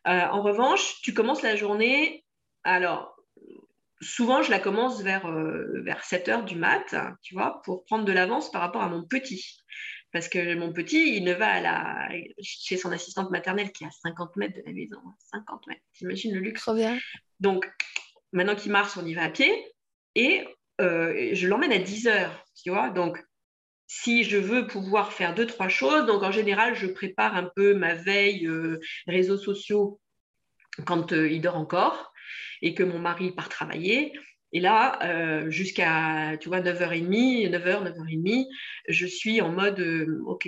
en 0.06 0.42
revanche, 0.42 1.02
tu 1.02 1.14
commences 1.14 1.42
la 1.42 1.56
journée, 1.56 2.24
alors 2.64 3.16
souvent, 4.02 4.41
je 4.41 4.52
la 4.52 4.60
commence 4.60 5.02
vers, 5.02 5.26
euh, 5.28 5.82
vers 5.84 6.04
7 6.04 6.30
heures 6.30 6.45
du 6.45 6.56
mat, 6.56 6.95
tu 7.22 7.34
vois, 7.34 7.62
pour 7.64 7.86
prendre 7.86 8.06
de 8.06 8.12
l'avance 8.12 8.52
par 8.52 8.62
rapport 8.62 8.82
à 8.82 8.89
mon 8.89 9.04
petit. 9.04 9.64
Parce 10.12 10.30
que 10.30 10.56
mon 10.56 10.72
petit, 10.72 11.18
il 11.18 11.24
ne 11.24 11.34
va 11.34 11.48
à 11.48 11.62
la, 11.62 12.10
chez 12.41 12.78
son 12.78 12.91
assistante 12.91 13.30
maternelle 13.30 13.72
qui 13.72 13.84
est 13.84 13.88
à 13.88 13.91
50 13.91 14.36
mètres 14.38 14.56
de 14.56 14.64
la 14.66 14.72
maison. 14.72 15.00
50 15.32 15.68
mètres, 15.68 15.82
t'imagines 15.93 16.34
le 16.34 16.39
luxe 16.39 16.62
Trop 16.62 16.76
bien. 16.76 16.98
Donc, 17.39 17.70
maintenant 18.32 18.56
qu'il 18.56 18.72
marche, 18.72 18.98
on 18.98 19.06
y 19.06 19.14
va 19.14 19.24
à 19.24 19.30
pied. 19.30 19.52
Et 20.16 20.48
euh, 20.80 21.30
je 21.34 21.48
l'emmène 21.48 21.74
à 21.74 21.80
10 21.80 22.08
heures, 22.08 22.45
tu 22.56 22.70
vois. 22.70 22.89
Donc, 22.89 23.24
si 23.88 24.24
je 24.24 24.38
veux 24.38 24.68
pouvoir 24.68 25.14
faire 25.14 25.36
deux, 25.36 25.45
trois 25.45 25.70
choses, 25.70 26.06
donc 26.06 26.24
en 26.24 26.32
général, 26.32 26.76
je 26.76 26.88
prépare 26.88 27.36
un 27.36 27.50
peu 27.56 27.74
ma 27.74 27.93
veille 27.93 28.48
euh, 28.48 28.80
réseaux 29.08 29.38
sociaux 29.38 30.00
quand 30.86 31.12
il 31.12 31.41
dort 31.41 31.58
encore 31.58 32.14
et 32.62 32.74
que 32.74 32.84
mon 32.84 32.99
mari 32.99 33.32
part 33.32 33.49
travailler. 33.49 34.14
Et 34.53 34.60
là, 34.60 34.99
euh, 35.03 35.49
jusqu'à, 35.49 36.38
tu 36.39 36.49
vois, 36.49 36.62
9h30, 36.62 37.49
9h, 37.49 37.84
9h30, 37.84 38.45
je 38.88 39.05
suis 39.05 39.41
en 39.41 39.51
mode, 39.51 39.80
euh, 39.80 40.24
OK, 40.26 40.47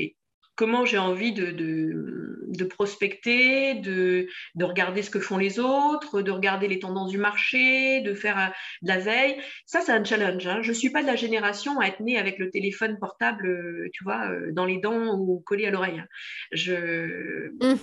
comment 0.56 0.86
j'ai 0.86 0.98
envie 0.98 1.34
de, 1.34 1.52
de, 1.52 2.64
prospecter, 2.64 3.76
de, 3.76 4.28
de, 4.56 4.66
regarder 4.66 5.02
ce 5.02 5.10
que 5.10 5.20
font 5.20 5.38
les 5.38 5.60
autres, 5.60 6.22
de 6.22 6.32
regarder 6.32 6.68
les 6.68 6.80
tendances 6.80 7.12
du 7.12 7.18
marché, 7.18 8.02
de 8.02 8.14
faire 8.14 8.38
euh, 8.40 8.48
de 8.84 8.88
la 8.88 9.00
veille. 9.00 9.42
Ça, 9.66 9.82
c'est 9.82 9.92
un 9.92 10.04
challenge. 10.04 10.48
Hein. 10.48 10.62
Je 10.62 10.70
ne 10.70 10.76
suis 10.76 10.92
pas 10.92 11.02
de 11.02 11.08
la 11.08 11.16
génération 11.18 11.80
à 11.80 11.88
être 11.88 12.00
née 12.00 12.18
avec 12.18 12.40
le 12.40 12.50
téléphone 12.50 12.98
portable, 13.00 13.90
tu 13.94 14.04
vois, 14.06 14.30
dans 14.52 14.66
les 14.66 14.78
dents 14.78 15.18
ou 15.18 15.42
collé 15.42 15.66
à 15.66 15.72
l'oreille. 15.72 16.00
Hein. 16.00 16.08
Je... 16.54 17.50
Mmh. 17.62 17.76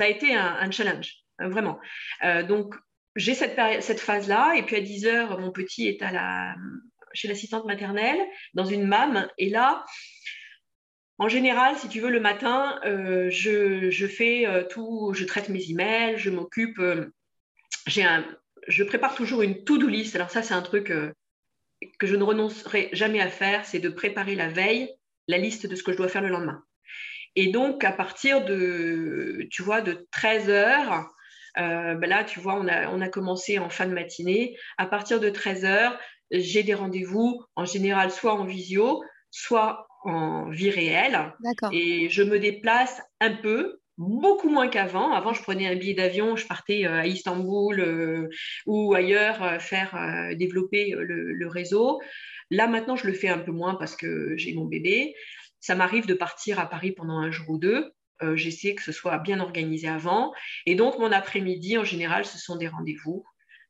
Ça 0.00 0.06
a 0.06 0.08
été 0.08 0.34
un, 0.34 0.56
un 0.60 0.70
challenge, 0.70 1.14
vraiment. 1.38 1.78
donc, 2.48 2.74
j'ai 3.16 3.34
cette, 3.34 4.00
phase-là, 4.00 4.54
et 4.56 4.62
puis 4.62 4.76
à 4.76 4.80
10 4.80 5.06
heures, 5.06 5.38
mon 5.38 5.50
petit 5.50 5.88
est 5.88 5.98
chez 7.12 7.28
l'assistante 7.28 7.64
maternelle, 7.64 8.18
dans 8.54 8.64
une 8.64 8.86
MAM, 8.86 9.28
et 9.38 9.48
là, 9.48 9.84
en 11.18 11.28
général, 11.28 11.76
si 11.76 11.88
tu 11.88 12.00
veux, 12.00 12.10
le 12.10 12.20
matin, 12.20 12.80
euh, 12.84 13.30
je, 13.30 14.06
fais 14.06 14.46
euh, 14.46 14.64
tout, 14.64 15.12
je 15.14 15.24
traite 15.24 15.48
mes 15.48 15.70
emails, 15.70 16.18
je 16.18 16.30
m'occupe, 16.30 16.80
euh, 16.80 17.06
je 17.86 18.82
prépare 18.82 19.14
toujours 19.14 19.42
une 19.42 19.62
to-do 19.62 19.86
list. 19.86 20.16
Alors 20.16 20.30
ça, 20.30 20.42
c'est 20.42 20.54
un 20.54 20.62
truc 20.62 20.92
que 21.98 22.06
je 22.06 22.16
ne 22.16 22.24
renoncerai 22.24 22.88
jamais 22.92 23.20
à 23.20 23.28
faire, 23.28 23.64
c'est 23.64 23.78
de 23.78 23.90
préparer 23.90 24.34
la 24.34 24.48
veille 24.48 24.90
la 25.28 25.38
liste 25.38 25.66
de 25.66 25.74
ce 25.74 25.82
que 25.82 25.92
je 25.92 25.96
dois 25.96 26.08
faire 26.08 26.22
le 26.22 26.28
lendemain. 26.28 26.62
Et 27.36 27.48
donc, 27.48 27.82
à 27.84 27.92
partir 27.92 28.44
de, 28.44 29.46
tu 29.50 29.62
vois, 29.62 29.80
de 29.80 30.06
13 30.12 30.50
heures, 30.50 31.13
euh, 31.58 31.94
ben 31.94 32.08
là, 32.08 32.24
tu 32.24 32.40
vois, 32.40 32.54
on 32.54 32.66
a, 32.68 32.88
on 32.90 33.00
a 33.00 33.08
commencé 33.08 33.58
en 33.58 33.70
fin 33.70 33.86
de 33.86 33.94
matinée. 33.94 34.56
À 34.78 34.86
partir 34.86 35.20
de 35.20 35.30
13h, 35.30 35.96
j'ai 36.30 36.62
des 36.62 36.74
rendez-vous 36.74 37.44
en 37.54 37.64
général 37.64 38.10
soit 38.10 38.34
en 38.34 38.44
visio, 38.44 39.02
soit 39.30 39.86
en 40.04 40.50
vie 40.50 40.70
réelle. 40.70 41.32
Et 41.72 42.08
je 42.10 42.22
me 42.22 42.38
déplace 42.38 43.00
un 43.20 43.32
peu, 43.32 43.80
beaucoup 43.96 44.48
moins 44.48 44.68
qu'avant. 44.68 45.12
Avant, 45.12 45.32
je 45.32 45.42
prenais 45.42 45.68
un 45.68 45.76
billet 45.76 45.94
d'avion, 45.94 46.36
je 46.36 46.46
partais 46.46 46.84
euh, 46.86 47.00
à 47.00 47.06
Istanbul 47.06 47.80
euh, 47.80 48.28
ou 48.66 48.94
ailleurs 48.94 49.62
faire 49.62 49.96
développer 50.36 50.90
le, 50.90 51.32
le, 51.32 51.46
réseau. 51.46 52.00
Là, 52.50 52.66
maintenant, 52.66 52.96
je 52.96 53.06
le 53.06 53.12
fais 53.12 53.28
un 53.28 53.38
peu 53.38 53.52
moins 53.52 53.76
parce 53.76 53.96
que 53.96 54.36
j'ai 54.36 54.54
mon 54.54 54.64
bébé. 54.64 55.14
ça 55.60 55.74
m'arrive 55.74 56.06
de 56.06 56.14
partir 56.14 56.58
à 56.58 56.68
Paris 56.68 56.92
pendant 56.92 57.18
un 57.18 57.30
jour 57.30 57.50
ou 57.50 57.58
deux. 57.58 57.92
Euh, 58.22 58.36
j'essaie 58.36 58.74
que 58.74 58.82
ce 58.82 58.92
soit 58.92 59.18
bien 59.18 59.40
organisé 59.40 59.88
avant. 59.88 60.32
Et 60.66 60.74
donc, 60.74 60.98
mon 60.98 61.10
après-midi, 61.10 61.76
en 61.78 61.84
général, 61.84 62.24
ce 62.24 62.38
sont 62.38 62.56
des 62.56 62.68
rendez-vous. 62.68 63.24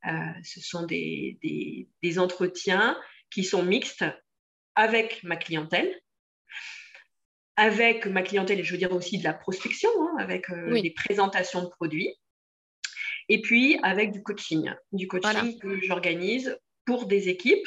Euh, 0.07 0.11
ce 0.43 0.61
sont 0.61 0.85
des, 0.85 1.89
entretiens 2.19 2.99
qui 3.31 3.43
sont 3.43 3.63
mixtes 3.63 4.05
avec 4.75 5.23
ma 5.23 5.37
clientèle, 5.37 5.99
avec 7.57 8.07
ma 8.07 8.23
clientèle, 8.23 8.61
et 8.61 8.65
je 8.65 8.73
veux 8.73 8.79
dire 8.79 8.93
aussi 8.93 9.19
de 9.19 9.25
la 9.25 9.33
prospection, 9.33 9.89
hein, 10.01 10.17
avec 10.19 10.51
euh, 10.51 10.81
des 10.81 10.91
présentations 10.91 11.63
de 11.63 11.69
produits, 11.69 12.15
et 13.29 13.41
puis 13.41 13.79
avec 13.83 14.13
du 14.13 14.23
coaching, 14.23 14.71
du 14.93 15.09
coaching 15.09 15.59
que 15.59 15.81
j'organise 15.81 16.59
pour 16.85 17.07
des 17.07 17.29
équipes 17.29 17.67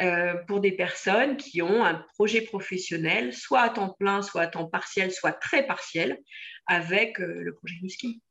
euh, 0.00 0.34
pour 0.46 0.60
des 0.60 0.72
personnes 0.72 1.36
qui 1.36 1.60
ont 1.60 1.84
un 1.84 1.94
projet 2.14 2.40
professionnel, 2.40 3.34
soit 3.34 3.60
à 3.60 3.68
temps 3.68 3.94
plein, 3.98 4.22
soit 4.22 4.42
à 4.42 4.46
temps 4.46 4.66
partiel, 4.66 5.12
soit 5.12 5.32
très 5.32 5.66
partiel, 5.66 6.18
avec 6.66 7.20
euh, 7.20 7.40
le 7.42 7.54
projet 7.54 7.76
Musky. 7.82 8.22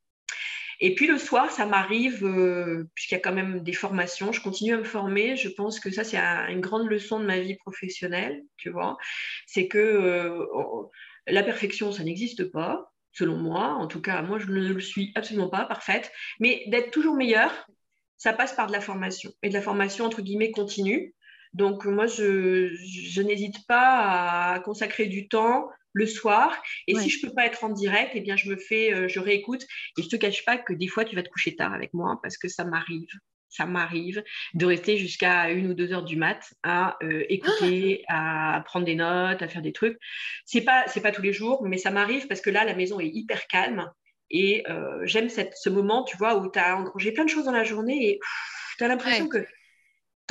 Et 0.80 0.96
puis 0.96 1.06
le 1.06 1.20
soir, 1.20 1.52
ça 1.52 1.68
m'arrive, 1.68 2.26
euh, 2.26 2.90
puisqu'il 2.96 3.14
y 3.14 3.18
a 3.18 3.22
quand 3.22 3.34
même 3.34 3.62
des 3.62 3.74
formations, 3.74 4.32
je 4.32 4.42
continue 4.42 4.74
à 4.74 4.78
me 4.78 4.84
former. 4.84 5.36
Je 5.36 5.50
pense 5.50 5.80
que 5.80 5.92
ça, 5.92 6.04
c'est 6.04 6.18
une 6.18 6.62
grande 6.62 6.90
leçon 6.90 7.20
de 7.20 7.26
ma 7.26 7.40
vie 7.40 7.56
professionnelle, 7.58 8.42
tu 8.58 8.72
vois. 8.72 8.98
C'est 9.46 9.68
que 9.68 10.48
la 11.28 11.44
perfection, 11.44 11.92
ça 11.92 12.04
n'existe 12.04 12.46
pas, 12.46 12.92
selon 13.12 13.38
moi. 13.38 13.76
En 13.76 13.86
tout 13.86 14.02
cas, 14.02 14.24
moi, 14.24 14.40
je 14.40 14.48
ne 14.48 14.74
le 14.74 14.80
suis 14.80 15.12
absolument 15.14 15.50
pas 15.50 15.66
parfaite. 15.66 16.12
Mais 16.40 16.64
d'être 16.68 16.90
toujours 16.90 17.16
meilleure, 17.16 17.68
ça 18.18 18.34
passe 18.34 18.54
par 18.54 18.68
de 18.68 18.72
la 18.72 18.82
formation. 18.82 19.32
Et 19.44 19.50
de 19.50 19.54
la 19.54 19.62
formation, 19.62 20.06
entre 20.06 20.22
guillemets, 20.22 20.52
continue. 20.52 21.14
Donc, 21.54 21.86
moi, 21.86 22.08
je, 22.08 23.22
n'hésite 23.22 23.66
pas 23.68 24.54
à 24.54 24.60
consacrer 24.60 25.08
du 25.08 25.28
temps 25.28 25.70
le 25.94 26.06
soir. 26.06 26.56
Et 26.88 26.96
si 26.96 27.10
je 27.10 27.18
ne 27.18 27.30
peux 27.30 27.36
pas 27.36 27.46
être 27.46 27.64
en 27.64 27.70
direct, 27.70 28.12
eh 28.16 28.22
bien, 28.22 28.38
je 28.38 28.50
me 28.50 28.56
fais, 28.56 28.94
euh, 28.94 29.08
je 29.08 29.20
réécoute. 29.20 29.64
Et 29.98 30.02
je 30.02 30.08
ne 30.08 30.12
te 30.12 30.16
cache 30.16 30.46
pas 30.46 30.58
que 30.58 30.74
des 30.74 30.88
fois, 30.88 31.04
tu 31.04 31.16
vas 31.16 31.24
te 31.24 31.30
coucher 31.30 31.56
tard 31.56 31.74
avec 31.74 31.94
moi 31.94 32.20
parce 32.22 32.38
que 32.38 32.48
ça 32.48 32.64
m'arrive. 32.64 33.10
Ça 33.50 33.66
m'arrive 33.66 34.24
de 34.54 34.66
rester 34.66 34.96
jusqu'à 34.96 35.50
une 35.50 35.68
ou 35.68 35.74
deux 35.74 35.92
heures 35.92 36.06
du 36.06 36.16
mat 36.16 36.54
à 36.64 36.96
euh, 37.04 37.26
écouter, 37.28 38.06
à 38.08 38.64
prendre 38.66 38.86
des 38.86 38.96
notes, 38.96 39.42
à 39.42 39.48
faire 39.50 39.62
des 39.62 39.74
trucs. 39.74 39.98
C'est 40.46 40.62
pas, 40.62 40.86
c'est 40.88 41.02
pas 41.02 41.12
tous 41.12 41.22
les 41.22 41.34
jours, 41.34 41.62
mais 41.68 41.78
ça 41.78 41.92
m'arrive 41.92 42.28
parce 42.28 42.40
que 42.40 42.50
là, 42.50 42.64
la 42.64 42.76
maison 42.76 43.02
est 43.02 43.10
hyper 43.10 43.48
calme 43.48 43.92
et 44.30 44.64
euh, 44.70 45.02
j'aime 45.04 45.28
ce 45.30 45.70
moment, 45.70 46.04
tu 46.04 46.16
vois, 46.16 46.38
où 46.38 46.50
tu 46.50 46.58
as 46.58 46.78
engrangé 46.78 47.12
plein 47.12 47.26
de 47.26 47.30
choses 47.30 47.44
dans 47.44 47.52
la 47.52 47.66
journée 47.66 48.12
et 48.12 48.20
tu 48.78 48.84
as 48.86 48.88
l'impression 48.88 49.28
que 49.28 49.46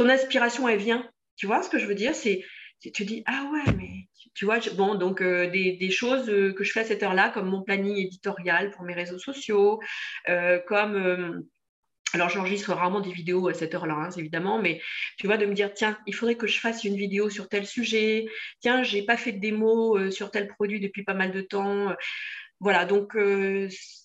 ton 0.01 0.09
inspiration, 0.09 0.66
elle 0.66 0.78
vient. 0.78 1.07
Tu 1.36 1.46
vois 1.46 1.62
ce 1.62 1.68
que 1.68 1.78
je 1.78 1.86
veux 1.86 1.94
dire? 1.94 2.14
C'est 2.14 2.42
tu 2.80 3.05
dis 3.05 3.22
ah 3.26 3.51
ouais 3.53 3.74
mais 3.76 4.09
tu 4.32 4.46
vois 4.46 4.59
bon 4.74 4.94
donc 4.94 5.20
euh, 5.20 5.51
des, 5.51 5.90
choses 5.90 6.30
euh, 6.30 6.55
que 6.55 6.64
je 6.64 6.72
fais 6.72 6.80
à 6.80 6.84
cette 6.84 7.03
heure-là 7.03 7.28
comme 7.28 7.51
mon 7.51 7.62
planning 7.62 7.94
éditorial 7.98 8.70
pour 8.70 8.84
mes 8.84 8.94
réseaux 8.94 9.18
sociaux 9.18 9.80
euh, 10.30 10.59
comme 10.66 11.44
alors 12.14 12.30
j'enregistre 12.30 12.72
rarement 12.72 13.01
des 13.01 13.12
vidéos 13.12 13.48
à 13.48 13.53
cette 13.53 13.74
heure-là 13.74 13.96
hein, 13.96 14.11
évidemment 14.16 14.59
mais 14.59 14.80
tu 15.18 15.26
vois 15.26 15.36
de 15.36 15.44
me 15.44 15.53
dire 15.53 15.74
tiens 15.74 15.98
il 16.07 16.14
faudrait 16.14 16.36
que 16.36 16.46
je 16.46 16.59
fasse 16.59 16.84
une 16.84 16.96
vidéo 16.96 17.28
sur 17.28 17.51
tel 17.51 17.66
sujet. 17.66 18.24
Tiens 18.61 18.82
j'ai 18.82 19.03
pas 19.03 19.18
fait 19.18 19.32
de 19.32 19.40
démo 19.40 20.11
sur 20.11 20.30
tel 20.30 20.48
produit 20.48 20.80
depuis 20.80 21.05
pas 21.05 21.12
mal 21.12 21.32
de 21.32 21.42
temps. 21.42 21.94
Voilà 22.61 22.86
donc 22.86 23.14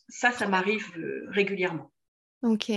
ça 0.09 0.33
ça 0.33 0.47
m'arrive 0.49 0.91
régulièrement. 1.29 1.93
Ok 2.43 2.71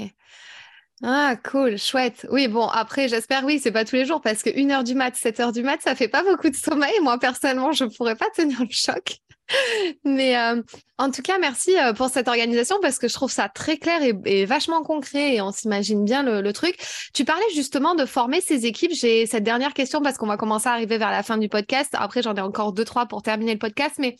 ah, 1.02 1.36
cool, 1.48 1.78
chouette. 1.78 2.26
Oui, 2.30 2.48
bon, 2.48 2.66
après, 2.66 3.08
j'espère, 3.08 3.44
oui, 3.44 3.60
c'est 3.62 3.70
pas 3.70 3.84
tous 3.84 3.96
les 3.96 4.04
jours 4.04 4.20
parce 4.20 4.42
que 4.42 4.50
1h 4.50 4.82
du 4.82 4.94
mat, 4.94 5.14
7h 5.14 5.52
du 5.52 5.62
mat, 5.62 5.80
ça 5.80 5.94
fait 5.94 6.08
pas 6.08 6.24
beaucoup 6.24 6.50
de 6.50 6.56
sommeil. 6.56 6.94
Moi, 7.02 7.18
personnellement, 7.18 7.70
je 7.72 7.84
pourrais 7.84 8.16
pas 8.16 8.28
tenir 8.34 8.60
le 8.60 8.70
choc. 8.70 9.18
Mais 10.04 10.36
euh, 10.36 10.60
en 10.98 11.10
tout 11.10 11.22
cas, 11.22 11.38
merci 11.38 11.78
euh, 11.78 11.92
pour 11.92 12.08
cette 12.08 12.28
organisation 12.28 12.76
parce 12.82 12.98
que 12.98 13.08
je 13.08 13.14
trouve 13.14 13.30
ça 13.30 13.48
très 13.48 13.76
clair 13.78 14.00
et, 14.02 14.44
vachement 14.44 14.82
concret 14.82 15.36
et 15.36 15.40
on 15.40 15.52
s'imagine 15.52 16.04
bien 16.04 16.22
le, 16.22 16.42
le, 16.42 16.52
truc. 16.52 16.76
Tu 17.14 17.24
parlais 17.24 17.44
justement 17.54 17.94
de 17.94 18.04
former 18.04 18.40
ces 18.40 18.66
équipes. 18.66 18.92
J'ai 18.92 19.26
cette 19.26 19.44
dernière 19.44 19.74
question 19.74 20.02
parce 20.02 20.18
qu'on 20.18 20.26
va 20.26 20.36
commencer 20.36 20.68
à 20.68 20.72
arriver 20.72 20.98
vers 20.98 21.10
la 21.10 21.22
fin 21.22 21.38
du 21.38 21.48
podcast. 21.48 21.94
Après, 21.96 22.22
j'en 22.22 22.34
ai 22.34 22.40
encore 22.40 22.72
deux, 22.72 22.84
trois 22.84 23.06
pour 23.06 23.22
terminer 23.22 23.52
le 23.52 23.58
podcast, 23.58 23.94
mais 23.98 24.16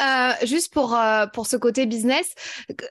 euh, 0.00 0.32
juste 0.44 0.72
pour, 0.72 0.94
euh, 0.94 1.26
pour 1.26 1.46
ce 1.46 1.56
côté 1.56 1.86
business, 1.86 2.34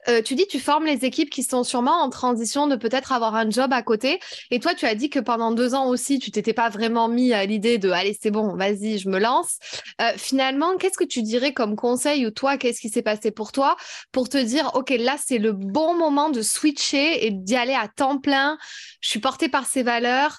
euh, 0.08 0.22
tu 0.22 0.34
dis 0.34 0.46
tu 0.46 0.60
formes 0.60 0.86
les 0.86 1.04
équipes 1.04 1.30
qui 1.30 1.42
sont 1.42 1.64
sûrement 1.64 2.02
en 2.02 2.10
transition 2.10 2.66
de 2.66 2.76
peut-être 2.76 3.12
avoir 3.12 3.34
un 3.34 3.50
job 3.50 3.72
à 3.72 3.82
côté. 3.82 4.20
Et 4.50 4.60
toi, 4.60 4.74
tu 4.74 4.86
as 4.86 4.94
dit 4.94 5.10
que 5.10 5.18
pendant 5.18 5.52
deux 5.52 5.74
ans 5.74 5.86
aussi, 5.88 6.18
tu 6.18 6.30
t'étais 6.30 6.52
pas 6.52 6.68
vraiment 6.68 7.08
mis 7.08 7.32
à 7.32 7.44
l'idée 7.44 7.78
de 7.78 7.90
allez, 7.90 8.16
c'est 8.20 8.30
bon, 8.30 8.56
vas-y, 8.56 8.98
je 8.98 9.08
me 9.08 9.18
lance. 9.18 9.58
finalement, 10.16 10.76
qu'est-ce 10.76 10.98
que 10.98 11.04
tu 11.04 11.22
dirais 11.22 11.52
comme 11.52 11.76
conseil 11.76 12.26
ou 12.26 12.30
toi, 12.30 12.56
qu'est-ce 12.56 12.80
qui 12.80 12.88
s'est 12.88 13.02
passé 13.02 13.30
pour 13.30 13.52
toi 13.52 13.76
pour 14.12 14.28
te 14.28 14.38
dire, 14.38 14.70
OK, 14.74 14.90
là, 14.90 15.16
c'est 15.24 15.38
le 15.38 15.52
bon 15.52 15.94
moment 15.94 16.30
de 16.30 16.42
switcher 16.42 17.26
et 17.26 17.30
d'y 17.30 17.56
aller 17.56 17.74
à 17.74 17.88
temps 17.88 18.18
plein? 18.18 18.58
Je 19.00 19.08
suis 19.08 19.20
portée 19.20 19.48
par 19.48 19.66
ces 19.66 19.82
valeurs. 19.82 20.38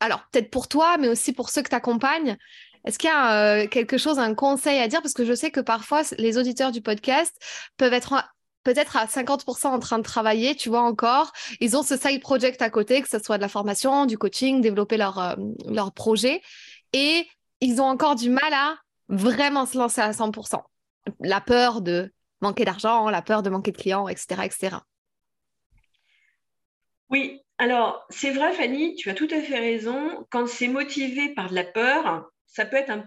Alors, 0.00 0.22
peut-être 0.30 0.50
pour 0.50 0.68
toi, 0.68 0.96
mais 0.96 1.08
aussi 1.08 1.32
pour 1.32 1.50
ceux 1.50 1.62
que 1.62 1.70
tu 1.70 1.74
accompagnes. 1.74 2.36
Est-ce 2.84 2.98
qu'il 2.98 3.08
y 3.08 3.12
a 3.12 3.62
euh, 3.62 3.66
quelque 3.66 3.98
chose, 3.98 4.18
un 4.18 4.34
conseil 4.34 4.78
à 4.78 4.88
dire? 4.88 5.02
Parce 5.02 5.14
que 5.14 5.24
je 5.24 5.34
sais 5.34 5.50
que 5.50 5.60
parfois, 5.60 6.02
les 6.18 6.38
auditeurs 6.38 6.72
du 6.72 6.80
podcast 6.80 7.34
peuvent 7.76 7.92
être 7.92 8.24
peut-être 8.64 8.96
à 8.96 9.06
50% 9.06 9.68
en 9.68 9.78
train 9.78 9.98
de 9.98 10.02
travailler, 10.02 10.54
tu 10.54 10.68
vois 10.68 10.82
encore. 10.82 11.32
Ils 11.60 11.76
ont 11.76 11.82
ce 11.82 11.96
side 11.96 12.20
project 12.20 12.60
à 12.60 12.70
côté, 12.70 13.00
que 13.00 13.08
ce 13.08 13.18
soit 13.18 13.38
de 13.38 13.42
la 13.42 13.48
formation, 13.48 14.04
du 14.04 14.18
coaching, 14.18 14.60
développer 14.60 14.96
leur, 14.96 15.18
euh, 15.18 15.34
leur 15.66 15.92
projet. 15.92 16.42
Et 16.92 17.26
ils 17.60 17.80
ont 17.80 17.86
encore 17.86 18.14
du 18.14 18.30
mal 18.30 18.52
à 18.52 18.76
vraiment 19.08 19.66
se 19.66 19.78
lancer 19.78 20.00
à 20.00 20.12
100%. 20.12 20.62
La 21.20 21.40
peur 21.40 21.80
de 21.80 22.12
manquer 22.40 22.64
d'argent, 22.64 23.08
la 23.08 23.22
peur 23.22 23.42
de 23.42 23.50
manquer 23.50 23.72
de 23.72 23.78
clients, 23.78 24.08
etc. 24.08 24.42
etc. 24.44 24.76
Oui, 27.10 27.40
alors 27.56 28.06
c'est 28.10 28.30
vrai 28.30 28.52
Fanny, 28.52 28.94
tu 28.96 29.10
as 29.10 29.14
tout 29.14 29.28
à 29.30 29.40
fait 29.40 29.58
raison. 29.58 30.26
Quand 30.30 30.46
c'est 30.46 30.68
motivé 30.68 31.30
par 31.30 31.48
de 31.48 31.54
la 31.54 31.64
peur, 31.64 32.30
ça 32.48 32.66
peut 32.66 32.76
être 32.76 32.90
un 32.90 33.06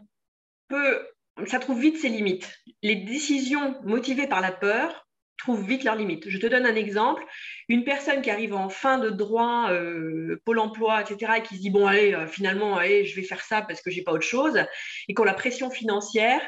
peu, 0.67 1.07
ça 1.45 1.59
trouve 1.59 1.79
vite 1.79 1.97
ses 1.97 2.09
limites. 2.09 2.49
Les 2.81 2.95
décisions 2.95 3.79
motivées 3.83 4.27
par 4.27 4.41
la 4.41 4.51
peur 4.51 5.07
trouvent 5.37 5.67
vite 5.67 5.83
leurs 5.83 5.95
limites. 5.95 6.29
Je 6.29 6.37
te 6.37 6.45
donne 6.45 6.65
un 6.65 6.75
exemple. 6.75 7.23
Une 7.67 7.83
personne 7.83 8.21
qui 8.21 8.29
arrive 8.29 8.53
en 8.53 8.69
fin 8.69 8.99
de 8.99 9.09
droit, 9.09 9.69
euh, 9.71 10.39
Pôle 10.45 10.59
emploi, 10.59 11.01
etc., 11.01 11.33
et 11.37 11.41
qui 11.41 11.55
se 11.55 11.61
dit, 11.61 11.71
bon, 11.71 11.87
allez, 11.87 12.13
euh, 12.13 12.27
finalement, 12.27 12.77
allez, 12.77 13.05
je 13.05 13.15
vais 13.15 13.23
faire 13.23 13.41
ça 13.41 13.61
parce 13.61 13.81
que 13.81 13.89
j'ai 13.89 14.03
pas 14.03 14.11
autre 14.11 14.27
chose, 14.27 14.63
et 15.07 15.13
qu'on 15.13 15.23
la 15.23 15.33
pression 15.33 15.71
financière, 15.71 16.41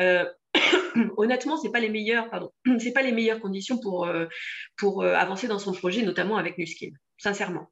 euh, 0.00 0.24
honnêtement, 1.18 1.58
c'est 1.58 1.70
pas 1.70 1.80
les 1.80 1.90
meilleures, 1.90 2.30
pas 2.94 3.02
les 3.02 3.12
meilleures 3.12 3.40
conditions 3.40 3.78
pour, 3.78 4.10
pour 4.78 5.04
avancer 5.04 5.46
dans 5.46 5.58
son 5.58 5.72
projet, 5.72 6.02
notamment 6.02 6.38
avec 6.38 6.56
Nuskin, 6.56 6.90
sincèrement 7.18 7.70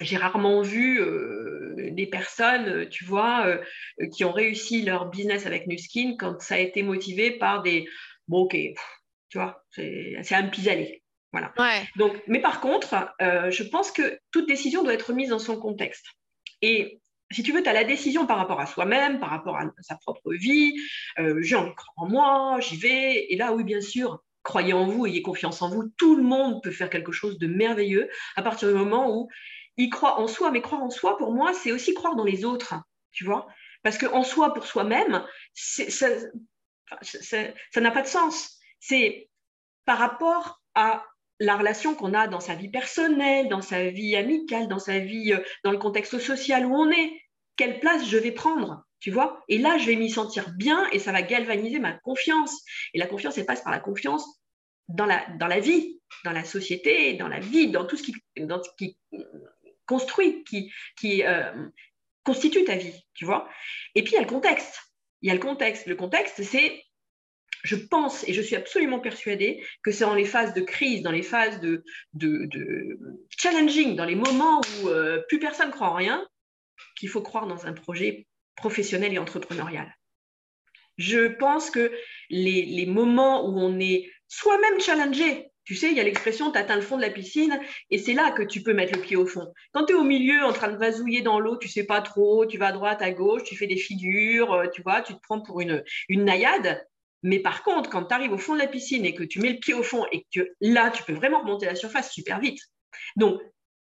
j'ai 0.00 0.16
rarement 0.16 0.62
vu 0.62 1.00
euh, 1.00 1.90
des 1.92 2.06
personnes, 2.06 2.68
euh, 2.68 2.88
tu 2.88 3.04
vois, 3.04 3.46
euh, 3.46 4.06
qui 4.08 4.24
ont 4.24 4.32
réussi 4.32 4.82
leur 4.82 5.10
business 5.10 5.46
avec 5.46 5.66
Nuskin 5.66 6.16
quand 6.18 6.40
ça 6.40 6.54
a 6.54 6.58
été 6.58 6.82
motivé 6.82 7.32
par 7.32 7.62
des 7.62 7.88
bon, 8.28 8.42
ok, 8.42 8.56
tu 9.28 9.38
vois, 9.38 9.64
c'est 9.70 10.32
un 10.32 10.48
pis-aller. 10.48 11.02
Voilà. 11.32 11.52
Donc, 11.96 12.20
mais 12.26 12.40
par 12.40 12.60
contre, 12.60 13.14
je 13.20 13.62
pense 13.62 13.92
que 13.92 14.18
toute 14.32 14.48
décision 14.48 14.82
doit 14.82 14.94
être 14.94 15.12
mise 15.12 15.28
dans 15.28 15.38
son 15.38 15.56
contexte. 15.56 16.06
Et 16.60 17.00
si 17.30 17.44
tu 17.44 17.52
veux, 17.52 17.62
tu 17.62 17.68
as 17.68 17.72
la 17.72 17.84
décision 17.84 18.26
par 18.26 18.36
rapport 18.36 18.58
à 18.58 18.66
soi-même, 18.66 19.20
par 19.20 19.30
rapport 19.30 19.56
à 19.56 19.70
sa 19.80 19.94
propre 19.94 20.32
vie. 20.32 20.74
j'ai 21.40 21.54
envie 21.54 21.70
de 21.70 21.74
croire 21.76 21.94
en 21.96 22.08
moi, 22.08 22.58
j'y 22.60 22.76
vais. 22.76 23.32
Et 23.32 23.36
là, 23.36 23.52
oui, 23.52 23.62
bien 23.62 23.80
sûr, 23.80 24.24
croyez 24.42 24.72
en 24.72 24.86
vous, 24.86 25.06
ayez 25.06 25.22
confiance 25.22 25.62
en 25.62 25.68
vous. 25.68 25.88
Tout 25.96 26.16
le 26.16 26.24
monde 26.24 26.60
peut 26.64 26.72
faire 26.72 26.90
quelque 26.90 27.12
chose 27.12 27.38
de 27.38 27.46
merveilleux 27.46 28.08
à 28.34 28.42
partir 28.42 28.68
du 28.68 28.74
moment 28.74 29.16
où 29.16 29.28
il 29.80 29.88
croit 29.88 30.20
en 30.20 30.26
soi, 30.26 30.50
mais 30.50 30.60
croire 30.60 30.82
en 30.82 30.90
soi, 30.90 31.16
pour 31.16 31.32
moi, 31.32 31.54
c'est 31.54 31.72
aussi 31.72 31.94
croire 31.94 32.14
dans 32.14 32.24
les 32.24 32.44
autres, 32.44 32.74
tu 33.12 33.24
vois. 33.24 33.48
Parce 33.82 33.96
qu'en 33.96 34.22
soi, 34.22 34.52
pour 34.52 34.66
soi-même, 34.66 35.24
ça 35.54 36.08
n'a 37.76 37.90
pas 37.90 38.02
de 38.02 38.06
sens. 38.06 38.58
C'est 38.78 39.30
par 39.86 39.98
rapport 39.98 40.60
à 40.74 41.04
la 41.38 41.56
relation 41.56 41.94
qu'on 41.94 42.12
a 42.12 42.28
dans 42.28 42.40
sa 42.40 42.54
vie 42.54 42.68
personnelle, 42.68 43.48
dans 43.48 43.62
sa 43.62 43.88
vie 43.88 44.14
amicale, 44.16 44.68
dans 44.68 44.78
sa 44.78 44.98
vie, 44.98 45.32
euh, 45.32 45.40
dans 45.64 45.72
le 45.72 45.78
contexte 45.78 46.18
social 46.18 46.66
où 46.66 46.74
on 46.74 46.90
est, 46.90 47.18
quelle 47.56 47.80
place 47.80 48.06
je 48.06 48.18
vais 48.18 48.32
prendre, 48.32 48.84
tu 49.00 49.10
vois 49.10 49.42
Et 49.48 49.56
là, 49.56 49.78
je 49.78 49.86
vais 49.86 49.96
m'y 49.96 50.10
sentir 50.10 50.50
bien 50.56 50.86
et 50.92 50.98
ça 50.98 51.12
va 51.12 51.22
galvaniser 51.22 51.78
ma 51.78 51.92
confiance. 51.92 52.62
Et 52.92 52.98
la 52.98 53.06
confiance, 53.06 53.38
elle 53.38 53.46
passe 53.46 53.62
par 53.62 53.72
la 53.72 53.80
confiance 53.80 54.26
dans 54.88 55.06
la, 55.06 55.24
dans 55.38 55.46
la 55.46 55.60
vie, 55.60 56.00
dans 56.24 56.32
la 56.32 56.44
société, 56.44 57.14
dans 57.14 57.28
la 57.28 57.40
vie, 57.40 57.70
dans 57.70 57.86
tout 57.86 57.96
ce 57.96 58.02
qui, 58.02 58.14
dans 58.38 58.62
ce 58.62 58.68
qui 58.76 58.98
construit, 59.90 60.44
qui, 60.44 60.72
qui 60.96 61.24
euh, 61.24 61.52
constitue 62.22 62.64
ta 62.64 62.76
vie, 62.76 62.94
tu 63.14 63.24
vois. 63.24 63.48
Et 63.96 64.04
puis, 64.04 64.12
il 64.12 64.14
y 64.14 64.18
a 64.18 64.22
le 64.22 64.28
contexte. 64.28 64.78
Il 65.20 65.28
y 65.28 65.30
a 65.32 65.34
le 65.34 65.40
contexte. 65.40 65.86
Le 65.86 65.96
contexte, 65.96 66.42
c'est, 66.44 66.84
je 67.64 67.74
pense 67.74 68.26
et 68.28 68.32
je 68.32 68.40
suis 68.40 68.54
absolument 68.54 69.00
persuadée 69.00 69.64
que 69.82 69.90
c'est 69.90 70.04
dans 70.04 70.14
les 70.14 70.24
phases 70.24 70.54
de 70.54 70.60
crise, 70.60 71.02
dans 71.02 71.10
les 71.10 71.24
phases 71.24 71.60
de, 71.60 71.82
de, 72.14 72.48
challenging, 73.36 73.96
dans 73.96 74.04
les 74.04 74.14
moments 74.14 74.60
où 74.60 74.88
euh, 74.88 75.22
plus 75.28 75.40
personne 75.40 75.72
croit 75.72 75.90
en 75.90 75.94
rien, 75.94 76.24
qu'il 76.96 77.08
faut 77.08 77.22
croire 77.22 77.48
dans 77.48 77.66
un 77.66 77.72
projet 77.72 78.28
professionnelle 78.54 79.12
et 79.12 79.18
entrepreneuriale. 79.18 79.92
Je 80.98 81.28
pense 81.28 81.70
que 81.70 81.92
les, 82.28 82.64
les 82.64 82.86
moments 82.86 83.44
où 83.48 83.58
on 83.58 83.80
est 83.80 84.08
soi-même 84.28 84.80
challengé, 84.80 85.49
tu 85.70 85.76
sais, 85.76 85.88
il 85.88 85.96
y 85.96 86.00
a 86.00 86.02
l'expression, 86.02 86.50
tu 86.50 86.58
atteins 86.58 86.74
le 86.74 86.82
fond 86.82 86.96
de 86.96 87.02
la 87.02 87.10
piscine 87.10 87.60
et 87.90 87.98
c'est 87.98 88.12
là 88.12 88.32
que 88.32 88.42
tu 88.42 88.60
peux 88.60 88.72
mettre 88.72 88.92
le 88.96 89.02
pied 89.02 89.14
au 89.14 89.24
fond. 89.24 89.54
Quand 89.70 89.84
tu 89.84 89.92
es 89.92 89.96
au 89.96 90.02
milieu 90.02 90.42
en 90.42 90.52
train 90.52 90.66
de 90.66 90.76
vasouiller 90.76 91.22
dans 91.22 91.38
l'eau, 91.38 91.58
tu 91.58 91.68
sais 91.68 91.84
pas 91.84 92.00
trop, 92.00 92.44
tu 92.44 92.58
vas 92.58 92.66
à 92.66 92.72
droite, 92.72 93.02
à 93.02 93.12
gauche, 93.12 93.44
tu 93.44 93.54
fais 93.54 93.68
des 93.68 93.76
figures, 93.76 94.52
euh, 94.52 94.66
tu 94.66 94.82
vois, 94.82 95.00
tu 95.00 95.14
te 95.14 95.20
prends 95.22 95.40
pour 95.40 95.60
une, 95.60 95.84
une 96.08 96.24
naïade. 96.24 96.84
Mais 97.22 97.38
par 97.38 97.62
contre, 97.62 97.88
quand 97.88 98.06
tu 98.06 98.12
arrives 98.12 98.32
au 98.32 98.36
fond 98.36 98.54
de 98.54 98.58
la 98.58 98.66
piscine 98.66 99.04
et 99.04 99.14
que 99.14 99.22
tu 99.22 99.38
mets 99.38 99.52
le 99.52 99.60
pied 99.60 99.72
au 99.72 99.84
fond 99.84 100.04
et 100.10 100.26
que 100.34 100.40
là, 100.60 100.90
tu 100.90 101.04
peux 101.04 101.12
vraiment 101.12 101.38
remonter 101.38 101.66
la 101.66 101.76
surface 101.76 102.10
super 102.10 102.40
vite. 102.40 102.58
Donc, 103.14 103.40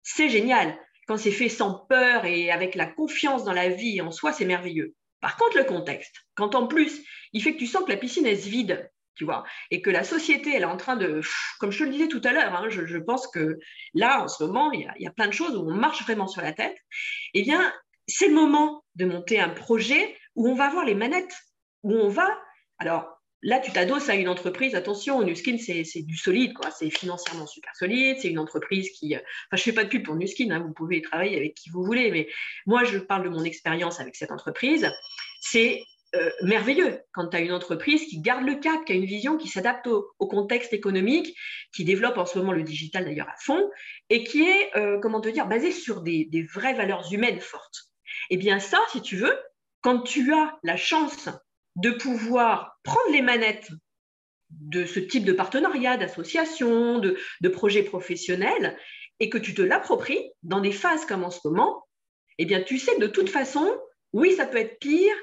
c'est 0.04 0.30
génial. 0.30 0.78
Quand 1.08 1.18
c'est 1.18 1.32
fait 1.32 1.50
sans 1.50 1.88
peur 1.90 2.26
et 2.26 2.52
avec 2.52 2.76
la 2.76 2.86
confiance 2.86 3.44
dans 3.44 3.54
la 3.54 3.70
vie 3.70 4.02
en 4.02 4.12
soi, 4.12 4.34
c'est 4.34 4.46
merveilleux. 4.46 4.94
Par 5.20 5.36
contre, 5.36 5.58
le 5.58 5.64
contexte, 5.64 6.16
quand 6.36 6.54
en 6.54 6.68
plus, 6.68 7.02
il 7.34 7.42
fait 7.42 7.54
que 7.54 7.60
tu 7.60 7.66
sens 7.66 7.84
que 7.86 7.90
la 7.90 7.98
piscine 7.98 8.28
est 8.28 8.48
vide, 8.48 8.88
tu 9.16 9.26
vois, 9.26 9.44
et 9.70 9.82
que 9.82 9.90
la 9.90 10.04
société, 10.04 10.54
elle 10.56 10.64
est 10.64 10.66
en 10.66 10.78
train 10.78 10.96
de, 10.96 11.22
comme 11.60 11.72
je 11.72 11.80
te 11.80 11.84
le 11.84 11.92
disais 11.92 12.08
tout 12.08 12.22
à 12.24 12.32
l'heure, 12.32 12.56
hein, 12.56 12.70
je, 12.70 12.98
pense 12.98 13.28
que 13.28 13.60
là, 13.94 14.24
en 14.24 14.28
ce 14.28 14.44
moment, 14.44 14.72
il 14.72 14.88
y, 14.98 15.08
a, 15.08 15.12
plein 15.12 15.28
de 15.28 15.34
choses 15.34 15.56
où 15.56 15.62
on 15.62 15.74
marche 15.74 16.04
vraiment 16.04 16.28
sur 16.28 16.42
la 16.42 16.54
tête. 16.54 16.78
Eh 17.34 17.44
bien, 17.44 17.74
c'est 18.08 18.28
le 18.28 18.34
moment 18.34 18.84
de 18.96 19.06
monter 19.06 19.40
un 19.40 19.50
projet 19.50 20.18
où 20.36 20.50
on 20.50 20.56
va 20.56 20.66
avoir 20.66 20.86
les 20.86 20.96
manettes, 20.96 21.36
où 21.84 21.94
on 21.94 22.10
va, 22.10 22.28
alors 22.80 23.22
là, 23.42 23.60
tu 23.60 23.72
t'adosses 23.72 24.10
à 24.10 24.16
une 24.16 24.28
entreprise. 24.28 24.76
Attention, 24.76 25.22
Nuskin, 25.24 25.58
c'est 25.58 26.02
du 26.02 26.18
solide. 26.18 26.54
C'est 26.78 26.90
financièrement 26.90 27.48
super 27.48 27.76
solide. 27.76 28.18
C'est 28.20 28.30
une 28.30 28.40
entreprise 28.40 28.90
qui. 28.92 29.16
Enfin, 29.16 29.56
je 29.56 29.64
fais 29.64 29.74
pas 29.74 29.84
de 29.84 29.90
pub 29.90 30.04
pour 30.04 30.16
Nuskin. 30.16 30.52
Hein, 30.52 30.60
vous 30.60 30.74
pouvez 30.74 31.02
travailler 31.02 31.38
avec 31.38 31.56
qui 31.56 31.70
vous 31.70 31.84
voulez, 31.84 32.12
mais 32.12 32.28
moi, 32.66 32.84
je 32.84 32.98
parle 32.98 33.24
de 33.24 33.30
mon 33.30 33.44
expérience 33.44 34.00
avec 34.00 34.16
cette 34.16 34.32
entreprise. 34.32 34.90
C'est 35.42 35.84
euh, 36.14 36.30
merveilleux 36.42 37.00
quand 37.14 37.30
tu 37.30 37.38
as 37.38 37.40
une 37.40 37.54
entreprise 37.54 38.06
qui 38.06 38.20
garde 38.20 38.46
le 38.46 38.56
cap, 38.56 38.84
qui 38.86 38.92
a 38.92 38.96
une 38.96 39.06
vision, 39.06 39.38
qui 39.38 39.48
s'adapte 39.48 39.88
au, 39.88 40.28
contexte 40.28 40.74
économique, 40.74 41.38
qui 41.74 41.86
développe 41.86 42.18
en 42.18 42.26
ce 42.26 42.38
moment 42.38 42.52
le 42.52 42.64
digital 42.64 43.06
d'ailleurs 43.06 43.30
à 43.30 43.36
fond, 43.40 43.70
et 44.10 44.26
qui 44.26 44.44
est, 44.44 44.76
euh, 44.76 45.00
comment 45.00 45.22
te 45.22 45.30
dire, 45.30 45.48
basé 45.48 45.72
sur 45.72 46.02
des, 46.02 46.30
vraies 46.54 46.74
valeurs 46.74 47.12
humaines 47.14 47.40
fortes. 47.40 47.92
Eh 48.30 48.36
bien 48.36 48.60
ça, 48.60 48.80
si 48.92 49.02
tu 49.02 49.16
veux, 49.16 49.34
quand 49.80 50.02
tu 50.02 50.34
as 50.34 50.60
la 50.64 50.76
chance 50.76 51.30
de 51.78 51.92
pouvoir 51.92 52.78
prendre 52.84 53.12
les 53.14 53.22
manettes 53.22 53.70
de 54.50 54.86
ce 54.86 55.00
type 55.00 55.24
de 55.24 55.32
partenariat, 55.32 55.96
d'association, 55.96 57.00
de, 57.00 57.18
de 57.40 57.50
projet 57.50 57.84
professionnel, 57.84 58.78
et 59.22 59.30
que 59.30 59.38
tu 59.38 59.54
te 59.54 59.62
l'appropries 59.62 60.32
dans 60.44 60.60
des 60.60 60.74
phases 60.74 61.06
comme 61.06 61.24
en 61.24 61.32
ce 61.32 61.48
moment, 61.48 61.88
eh 62.38 62.46
bien, 62.46 62.62
tu 62.62 62.80
sais 62.80 62.98
de 62.98 63.08
toute 63.08 63.30
façon, 63.30 63.72
oui, 64.14 64.34
ça 64.34 64.46
peut 64.46 64.58
être 64.58 64.78
pire, 64.80 65.16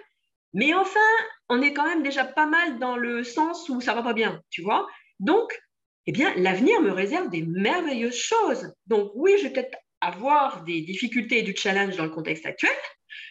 mais 0.54 0.74
enfin, 0.74 1.00
on 1.48 1.60
est 1.62 1.72
quand 1.72 1.86
même 1.86 2.02
déjà 2.02 2.24
pas 2.24 2.46
mal 2.46 2.78
dans 2.78 2.96
le 2.96 3.24
sens 3.24 3.68
où 3.68 3.80
ça 3.80 3.94
va 3.94 4.02
pas 4.02 4.14
bien, 4.14 4.42
tu 4.50 4.62
vois. 4.62 4.86
Donc, 5.20 5.58
eh 6.06 6.12
bien, 6.12 6.34
l'avenir 6.36 6.80
me 6.80 6.90
réserve 6.90 7.28
des 7.28 7.42
merveilleuses 7.42 8.16
choses. 8.16 8.72
Donc, 8.86 9.10
oui, 9.14 9.34
je 9.38 9.44
vais 9.44 9.52
peut-être 9.52 9.76
avoir 10.00 10.64
des 10.64 10.80
difficultés 10.80 11.40
et 11.40 11.42
du 11.42 11.54
challenge 11.56 11.96
dans 11.96 12.04
le 12.04 12.10
contexte 12.10 12.46
actuel, 12.46 12.70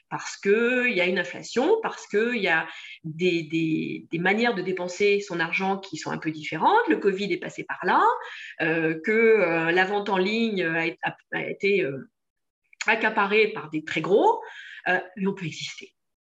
parce 0.09 0.37
qu'il 0.37 0.93
y 0.93 1.01
a 1.01 1.05
une 1.05 1.19
inflation, 1.19 1.77
parce 1.81 2.07
qu'il 2.07 2.37
y 2.37 2.47
a 2.47 2.67
des, 3.03 4.07
manières 4.13 4.55
de 4.55 4.61
dépenser 4.61 5.21
son 5.21 5.39
argent 5.39 5.77
qui 5.79 5.97
sont 5.97 6.11
un 6.11 6.17
peu 6.17 6.31
différentes. 6.31 6.87
Le 6.87 6.97
Covid 6.97 7.31
est 7.31 7.39
passé 7.39 7.63
par 7.63 7.79
là, 7.83 8.03
euh, 8.61 8.99
que 9.03 9.11
euh, 9.11 9.71
la 9.71 9.85
vente 9.85 10.09
en 10.09 10.17
ligne 10.17 10.63
a, 10.63 11.49
été 11.49 11.81
euh, 11.81 12.09
accaparée 12.85 13.49
par 13.49 13.69
des 13.69 13.83
très 13.83 14.01
gros, 14.01 14.41
mais 14.87 15.27
on 15.27 15.33
peut 15.33 15.45
exister. 15.45 15.96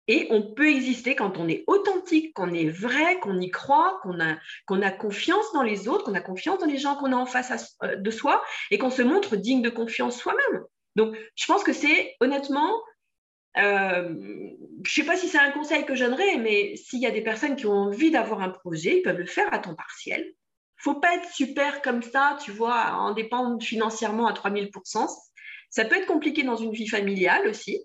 Et 0.07 0.27
on 0.29 0.41
peut 0.41 0.69
exister 0.69 1.15
quand 1.15 1.37
on 1.37 1.47
est 1.49 1.63
authentique, 1.67 2.33
qu'on 2.33 2.53
est 2.53 2.69
vrai, 2.69 3.19
qu'on 3.19 3.39
y 3.39 3.49
croit, 3.49 3.99
qu'on 4.03 4.19
a, 4.21 4.37
qu'on 4.65 4.81
a 4.81 4.91
confiance 4.91 5.51
dans 5.53 5.63
les 5.63 5.87
autres, 5.87 6.05
qu'on 6.05 6.13
a 6.13 6.21
confiance 6.21 6.59
dans 6.59 6.65
les 6.65 6.77
gens 6.77 6.95
qu'on 6.95 7.11
a 7.11 7.17
en 7.17 7.25
face 7.25 7.77
de 7.83 8.11
soi 8.11 8.43
et 8.71 8.77
qu'on 8.77 8.89
se 8.89 9.01
montre 9.01 9.35
digne 9.35 9.61
de 9.61 9.69
confiance 9.69 10.17
soi-même. 10.17 10.63
Donc, 10.95 11.15
je 11.35 11.45
pense 11.45 11.63
que 11.63 11.73
c'est 11.73 12.15
honnêtement 12.21 12.71
euh, 13.57 14.13
je 14.83 15.01
ne 15.01 15.03
sais 15.03 15.03
pas 15.03 15.17
si 15.17 15.27
c'est 15.27 15.39
un 15.39 15.51
conseil 15.51 15.85
que 15.85 15.95
je 15.95 16.05
donnerais, 16.05 16.37
mais 16.37 16.75
s'il 16.75 16.99
y 16.99 17.07
a 17.07 17.11
des 17.11 17.23
personnes 17.23 17.55
qui 17.55 17.65
ont 17.65 17.71
envie 17.71 18.11
d'avoir 18.11 18.41
un 18.41 18.49
projet, 18.49 18.97
ils 18.97 19.01
peuvent 19.01 19.17
le 19.17 19.25
faire 19.25 19.51
à 19.53 19.59
temps 19.59 19.75
partiel. 19.75 20.33
Faut 20.77 20.99
pas 20.99 21.15
être 21.15 21.31
super 21.31 21.81
comme 21.81 22.03
ça, 22.03 22.37
tu 22.43 22.51
vois, 22.51 22.93
en 22.93 23.13
dépendre 23.13 23.61
financièrement 23.61 24.27
à 24.27 24.33
3000%. 24.33 25.07
Ça 25.71 25.85
peut 25.85 25.95
être 25.95 26.05
compliqué 26.05 26.43
dans 26.43 26.55
une 26.55 26.71
vie 26.71 26.87
familiale 26.87 27.47
aussi, 27.47 27.83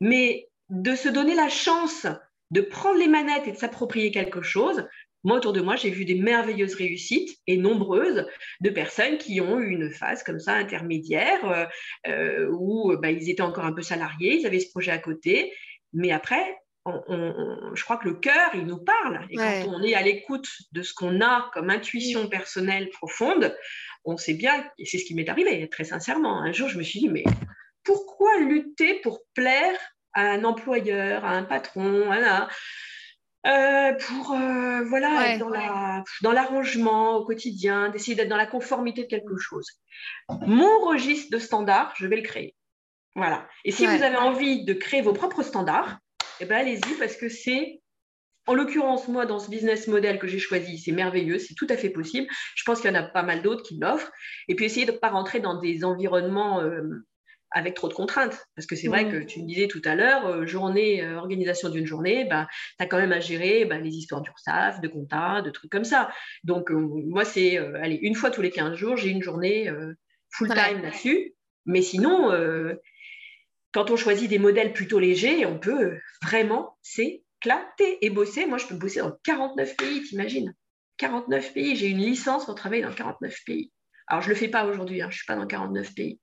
mais 0.00 0.48
de 0.70 0.94
se 0.94 1.08
donner 1.08 1.34
la 1.34 1.48
chance 1.48 2.06
de 2.50 2.60
prendre 2.60 2.98
les 2.98 3.08
manettes 3.08 3.46
et 3.46 3.52
de 3.52 3.56
s'approprier 3.56 4.10
quelque 4.10 4.42
chose, 4.42 4.86
moi, 5.24 5.36
autour 5.36 5.52
de 5.52 5.60
moi, 5.60 5.76
j'ai 5.76 5.90
vu 5.90 6.04
des 6.04 6.14
merveilleuses 6.14 6.74
réussites 6.74 7.36
et 7.46 7.56
nombreuses 7.56 8.26
de 8.60 8.70
personnes 8.70 9.18
qui 9.18 9.40
ont 9.40 9.58
eu 9.58 9.70
une 9.70 9.90
phase 9.90 10.22
comme 10.22 10.38
ça 10.38 10.54
intermédiaire 10.54 11.44
euh, 11.44 11.66
euh, 12.06 12.48
où 12.52 12.96
bah, 12.96 13.10
ils 13.10 13.28
étaient 13.28 13.42
encore 13.42 13.64
un 13.64 13.72
peu 13.72 13.82
salariés, 13.82 14.38
ils 14.38 14.46
avaient 14.46 14.60
ce 14.60 14.70
projet 14.70 14.92
à 14.92 14.98
côté, 14.98 15.52
mais 15.92 16.12
après, 16.12 16.56
je 16.86 17.84
crois 17.84 17.96
que 17.98 18.08
le 18.08 18.14
cœur, 18.14 18.50
il 18.54 18.64
nous 18.64 18.78
parle. 18.78 19.26
Et 19.30 19.36
quand 19.36 19.64
on 19.66 19.82
est 19.82 19.94
à 19.94 20.02
l'écoute 20.02 20.48
de 20.72 20.82
ce 20.82 20.94
qu'on 20.94 21.20
a 21.20 21.50
comme 21.52 21.68
intuition 21.68 22.28
personnelle 22.28 22.88
profonde, 22.90 23.54
on 24.04 24.16
sait 24.16 24.34
bien, 24.34 24.64
et 24.78 24.86
c'est 24.86 24.98
ce 24.98 25.04
qui 25.04 25.14
m'est 25.14 25.28
arrivé, 25.28 25.68
très 25.68 25.84
sincèrement. 25.84 26.40
Un 26.40 26.52
jour, 26.52 26.68
je 26.68 26.78
me 26.78 26.82
suis 26.82 27.00
dit, 27.00 27.08
mais 27.08 27.24
pourquoi 27.84 28.38
lutter 28.38 29.00
pour 29.02 29.20
plaire 29.34 29.78
à 30.18 30.32
un 30.32 30.44
employeur, 30.44 31.24
à 31.24 31.30
un 31.30 31.44
patron, 31.44 32.10
à 32.10 32.48
euh, 33.46 33.92
pour 33.92 34.32
euh, 34.32 34.82
voilà 34.84 35.36
dans 36.22 36.32
l'arrangement 36.32 37.16
au 37.16 37.24
quotidien, 37.24 37.88
d'essayer 37.88 38.16
d'être 38.16 38.28
dans 38.28 38.36
la 38.36 38.46
conformité 38.46 39.04
de 39.04 39.08
quelque 39.08 39.38
chose. 39.38 39.66
Mon 40.28 40.80
registre 40.80 41.30
de 41.30 41.38
standards, 41.38 41.94
je 41.96 42.06
vais 42.08 42.16
le 42.16 42.22
créer. 42.22 42.56
Voilà. 43.14 43.48
Et 43.64 43.70
si 43.70 43.86
vous 43.86 44.02
avez 44.02 44.16
envie 44.16 44.64
de 44.64 44.72
créer 44.74 45.02
vos 45.02 45.12
propres 45.12 45.44
standards, 45.44 45.98
eh 46.40 46.46
ben 46.46 46.58
allez-y 46.58 46.94
parce 46.98 47.16
que 47.16 47.28
c'est 47.28 47.80
en 48.46 48.54
l'occurrence, 48.54 49.08
moi, 49.08 49.26
dans 49.26 49.38
ce 49.38 49.50
business 49.50 49.88
model 49.88 50.18
que 50.18 50.26
j'ai 50.26 50.38
choisi, 50.38 50.78
c'est 50.78 50.92
merveilleux, 50.92 51.38
c'est 51.38 51.54
tout 51.54 51.66
à 51.68 51.76
fait 51.76 51.90
possible. 51.90 52.26
Je 52.54 52.62
pense 52.64 52.80
qu'il 52.80 52.90
y 52.90 52.96
en 52.96 52.98
a 52.98 53.02
pas 53.02 53.22
mal 53.22 53.42
d'autres 53.42 53.62
qui 53.62 53.78
l'offrent. 53.78 54.10
Et 54.48 54.54
puis, 54.54 54.64
essayer 54.64 54.86
de 54.86 54.92
ne 54.92 54.96
pas 54.96 55.10
rentrer 55.10 55.40
dans 55.40 55.60
des 55.60 55.84
environnements 55.84 56.60
euh, 56.62 56.80
avec 57.50 57.74
trop 57.74 57.88
de 57.88 57.94
contraintes. 57.94 58.46
Parce 58.54 58.66
que 58.66 58.76
c'est 58.76 58.88
vrai 58.88 59.04
mmh. 59.04 59.12
que 59.12 59.24
tu 59.24 59.42
me 59.42 59.46
disais 59.46 59.68
tout 59.68 59.82
à 59.84 59.94
l'heure, 59.94 60.26
euh, 60.26 60.46
journée, 60.46 61.02
euh, 61.02 61.16
organisation 61.16 61.68
d'une 61.68 61.86
journée, 61.86 62.24
bah, 62.24 62.46
tu 62.78 62.84
as 62.84 62.86
quand 62.86 62.98
même 62.98 63.12
à 63.12 63.20
gérer 63.20 63.64
bah, 63.64 63.78
les 63.78 63.90
histoires 63.90 64.20
d'URSAF, 64.20 64.80
de 64.80 64.88
compta, 64.88 65.42
de 65.42 65.50
trucs 65.50 65.70
comme 65.70 65.84
ça. 65.84 66.10
Donc, 66.44 66.70
euh, 66.70 66.74
moi, 66.76 67.24
c'est, 67.24 67.58
allez, 67.58 67.98
une 68.02 68.14
fois 68.14 68.30
tous 68.30 68.42
les 68.42 68.50
15 68.50 68.74
jours, 68.74 68.96
j'ai 68.96 69.10
une 69.10 69.22
journée 69.22 69.70
full-time 70.30 70.82
là-dessus. 70.82 71.34
Mais 71.66 71.82
sinon, 71.82 72.32
quand 73.72 73.90
on 73.90 73.96
choisit 73.96 74.28
des 74.28 74.38
modèles 74.38 74.72
plutôt 74.72 74.98
légers, 74.98 75.44
on 75.46 75.58
peut 75.58 75.98
vraiment 76.22 76.76
s'éclater 76.82 77.98
et 78.00 78.10
bosser. 78.10 78.46
Moi, 78.46 78.58
je 78.58 78.66
peux 78.66 78.74
bosser 78.74 79.00
dans 79.00 79.12
49 79.24 79.76
pays, 79.76 80.02
t'imagines? 80.02 80.54
49 80.96 81.52
pays, 81.52 81.76
j'ai 81.76 81.88
une 81.88 81.98
licence 81.98 82.46
pour 82.46 82.54
travailler 82.54 82.82
dans 82.82 82.92
49 82.92 83.34
pays. 83.46 83.70
Alors, 84.06 84.22
je 84.22 84.28
ne 84.28 84.34
le 84.34 84.38
fais 84.38 84.48
pas 84.48 84.64
aujourd'hui, 84.64 85.02
hein, 85.02 85.08
je 85.10 85.14
ne 85.14 85.18
suis 85.18 85.26
pas 85.26 85.36
dans 85.36 85.46
49 85.46 85.94
pays 85.94 86.18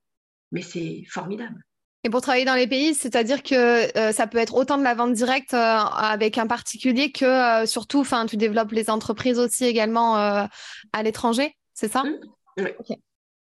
mais 0.51 0.61
c'est 0.61 1.03
formidable. 1.09 1.63
Et 2.05 2.09
pour 2.11 2.21
travailler 2.21 2.45
dans 2.45 2.53
les 2.53 2.67
pays, 2.67 2.93
c'est-à-dire 2.93 3.41
que 3.41 3.97
euh, 3.97 4.11
ça 4.11 4.27
peut 4.27 4.37
être 4.37 4.53
autant 4.53 4.77
de 4.77 4.83
la 4.83 4.93
vente 4.93 5.13
directe 5.13 5.55
euh, 5.55 5.57
avec 5.57 6.37
un 6.37 6.45
particulier 6.45 7.11
que 7.11 7.25
euh, 7.25 7.65
surtout, 7.65 8.01
enfin, 8.01 8.27
tu 8.27 8.37
développes 8.37 8.73
les 8.73 8.91
entreprises 8.91 9.39
aussi 9.39 9.65
également 9.65 10.15
à 10.15 11.03
l'étranger, 11.03 11.55
c'est 11.73 11.91
ça? 11.91 12.03
Mmh. 12.03 12.19
Oui. 12.57 12.95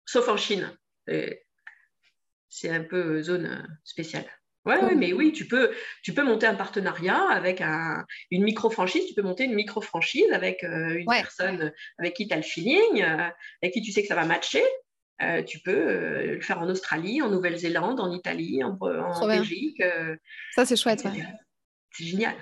Sauf 0.05 0.29
en 0.29 0.37
Chine. 0.37 0.71
C'est 2.47 2.69
un 2.69 2.83
peu 2.83 3.21
zone 3.21 3.67
spéciale. 3.83 4.25
Oui, 4.65 4.75
ouais, 4.75 4.95
mais 4.95 5.11
oui, 5.11 5.33
tu 5.33 5.45
peux, 5.45 5.73
tu 6.01 6.13
peux 6.13 6.23
monter 6.23 6.47
un 6.47 6.55
partenariat 6.55 7.21
avec 7.31 7.59
un, 7.59 8.05
une 8.31 8.43
micro-franchise, 8.43 9.07
tu 9.07 9.13
peux 9.13 9.23
monter 9.23 9.43
une 9.43 9.55
micro-franchise 9.55 10.31
avec 10.31 10.63
une 10.63 11.05
personne 11.05 11.73
avec 11.97 12.13
qui 12.13 12.29
tu 12.29 12.33
as 12.33 12.37
le 12.37 12.43
feeling, 12.43 13.03
avec 13.03 13.73
qui 13.73 13.81
tu 13.81 13.91
sais 13.91 14.03
que 14.03 14.07
ça 14.07 14.15
va 14.15 14.23
matcher, 14.23 14.63
euh, 15.21 15.43
tu 15.43 15.59
peux 15.59 15.71
euh, 15.71 16.35
le 16.35 16.41
faire 16.41 16.59
en 16.59 16.69
Australie, 16.69 17.21
en 17.21 17.29
Nouvelle-Zélande, 17.29 17.99
en 17.99 18.11
Italie, 18.11 18.63
en, 18.63 18.77
Belgique. 19.27 19.79
Euh, 19.81 20.15
ça, 20.55 20.65
c'est 20.65 20.75
chouette. 20.75 21.05
C'est 21.91 22.05
génial. 22.05 22.35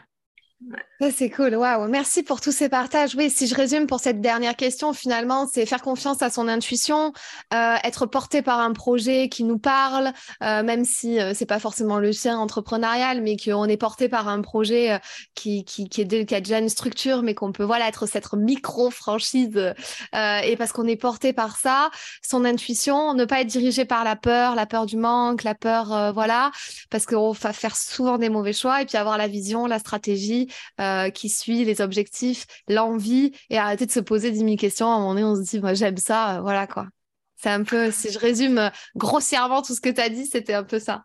C'est 1.11 1.29
cool. 1.29 1.55
Waouh. 1.55 1.87
Merci 1.87 2.21
pour 2.21 2.41
tous 2.41 2.51
ces 2.51 2.69
partages. 2.69 3.15
Oui, 3.15 3.29
si 3.29 3.47
je 3.47 3.55
résume 3.55 3.87
pour 3.87 3.99
cette 3.99 4.21
dernière 4.21 4.55
question, 4.55 4.93
finalement, 4.93 5.47
c'est 5.51 5.65
faire 5.65 5.81
confiance 5.81 6.21
à 6.21 6.29
son 6.29 6.47
intuition, 6.47 7.13
euh, 7.53 7.75
être 7.83 8.05
porté 8.05 8.41
par 8.41 8.59
un 8.59 8.71
projet 8.73 9.27
qui 9.27 9.43
nous 9.43 9.57
parle, 9.57 10.11
euh, 10.43 10.61
même 10.61 10.85
si 10.85 11.19
euh, 11.19 11.33
c'est 11.33 11.47
pas 11.47 11.59
forcément 11.59 11.97
le 11.97 12.13
sien 12.13 12.37
entrepreneurial, 12.37 13.21
mais 13.21 13.35
qu'on 13.37 13.65
est 13.65 13.77
porté 13.77 14.09
par 14.09 14.27
un 14.27 14.41
projet 14.41 14.99
qui, 15.33 15.65
qui, 15.65 15.89
qui, 15.89 16.01
est, 16.01 16.25
qui 16.25 16.35
a 16.35 16.41
déjà 16.41 16.59
une 16.59 16.69
structure, 16.69 17.23
mais 17.23 17.33
qu'on 17.33 17.51
peut 17.51 17.63
voilà 17.63 17.87
être 17.87 18.05
cette 18.05 18.31
micro-franchise 18.33 19.73
et 20.13 20.55
parce 20.57 20.71
qu'on 20.71 20.87
est 20.87 20.95
porté 20.95 21.33
par 21.33 21.57
ça, 21.57 21.89
son 22.21 22.45
intuition, 22.45 23.13
ne 23.13 23.25
pas 23.25 23.41
être 23.41 23.47
dirigé 23.47 23.85
par 23.85 24.03
la 24.03 24.15
peur, 24.15 24.55
la 24.55 24.65
peur 24.65 24.85
du 24.85 24.97
manque, 24.97 25.43
la 25.43 25.55
peur, 25.55 26.13
voilà, 26.13 26.51
parce 26.89 27.05
qu'on 27.05 27.31
va 27.31 27.53
faire 27.53 27.75
souvent 27.75 28.17
des 28.17 28.29
mauvais 28.29 28.53
choix 28.53 28.81
et 28.81 28.85
puis 28.85 28.97
avoir 28.97 29.17
la 29.17 29.27
vision, 29.27 29.65
la 29.65 29.79
stratégie 29.79 30.50
euh, 30.79 31.09
qui 31.09 31.29
suit 31.29 31.65
les 31.65 31.81
objectifs, 31.81 32.45
l'envie 32.67 33.31
et 33.49 33.57
arrêter 33.57 33.85
de 33.85 33.91
se 33.91 33.99
poser 33.99 34.31
10 34.31 34.39
000 34.39 34.55
questions. 34.55 34.87
À 34.87 34.95
un 34.95 34.99
moment 34.99 35.13
donné, 35.13 35.23
on 35.23 35.35
se 35.35 35.41
dit, 35.41 35.59
moi, 35.59 35.73
j'aime 35.73 35.97
ça, 35.97 36.37
euh, 36.37 36.41
voilà 36.41 36.67
quoi. 36.67 36.87
C'est 37.35 37.49
un 37.49 37.63
peu, 37.63 37.91
si 37.91 38.11
je 38.11 38.19
résume 38.19 38.57
euh, 38.57 38.69
grossièrement 38.95 39.61
tout 39.61 39.73
ce 39.73 39.81
que 39.81 39.89
tu 39.89 40.01
as 40.01 40.09
dit, 40.09 40.25
c'était 40.25 40.53
un 40.53 40.63
peu 40.63 40.79
ça. 40.79 41.03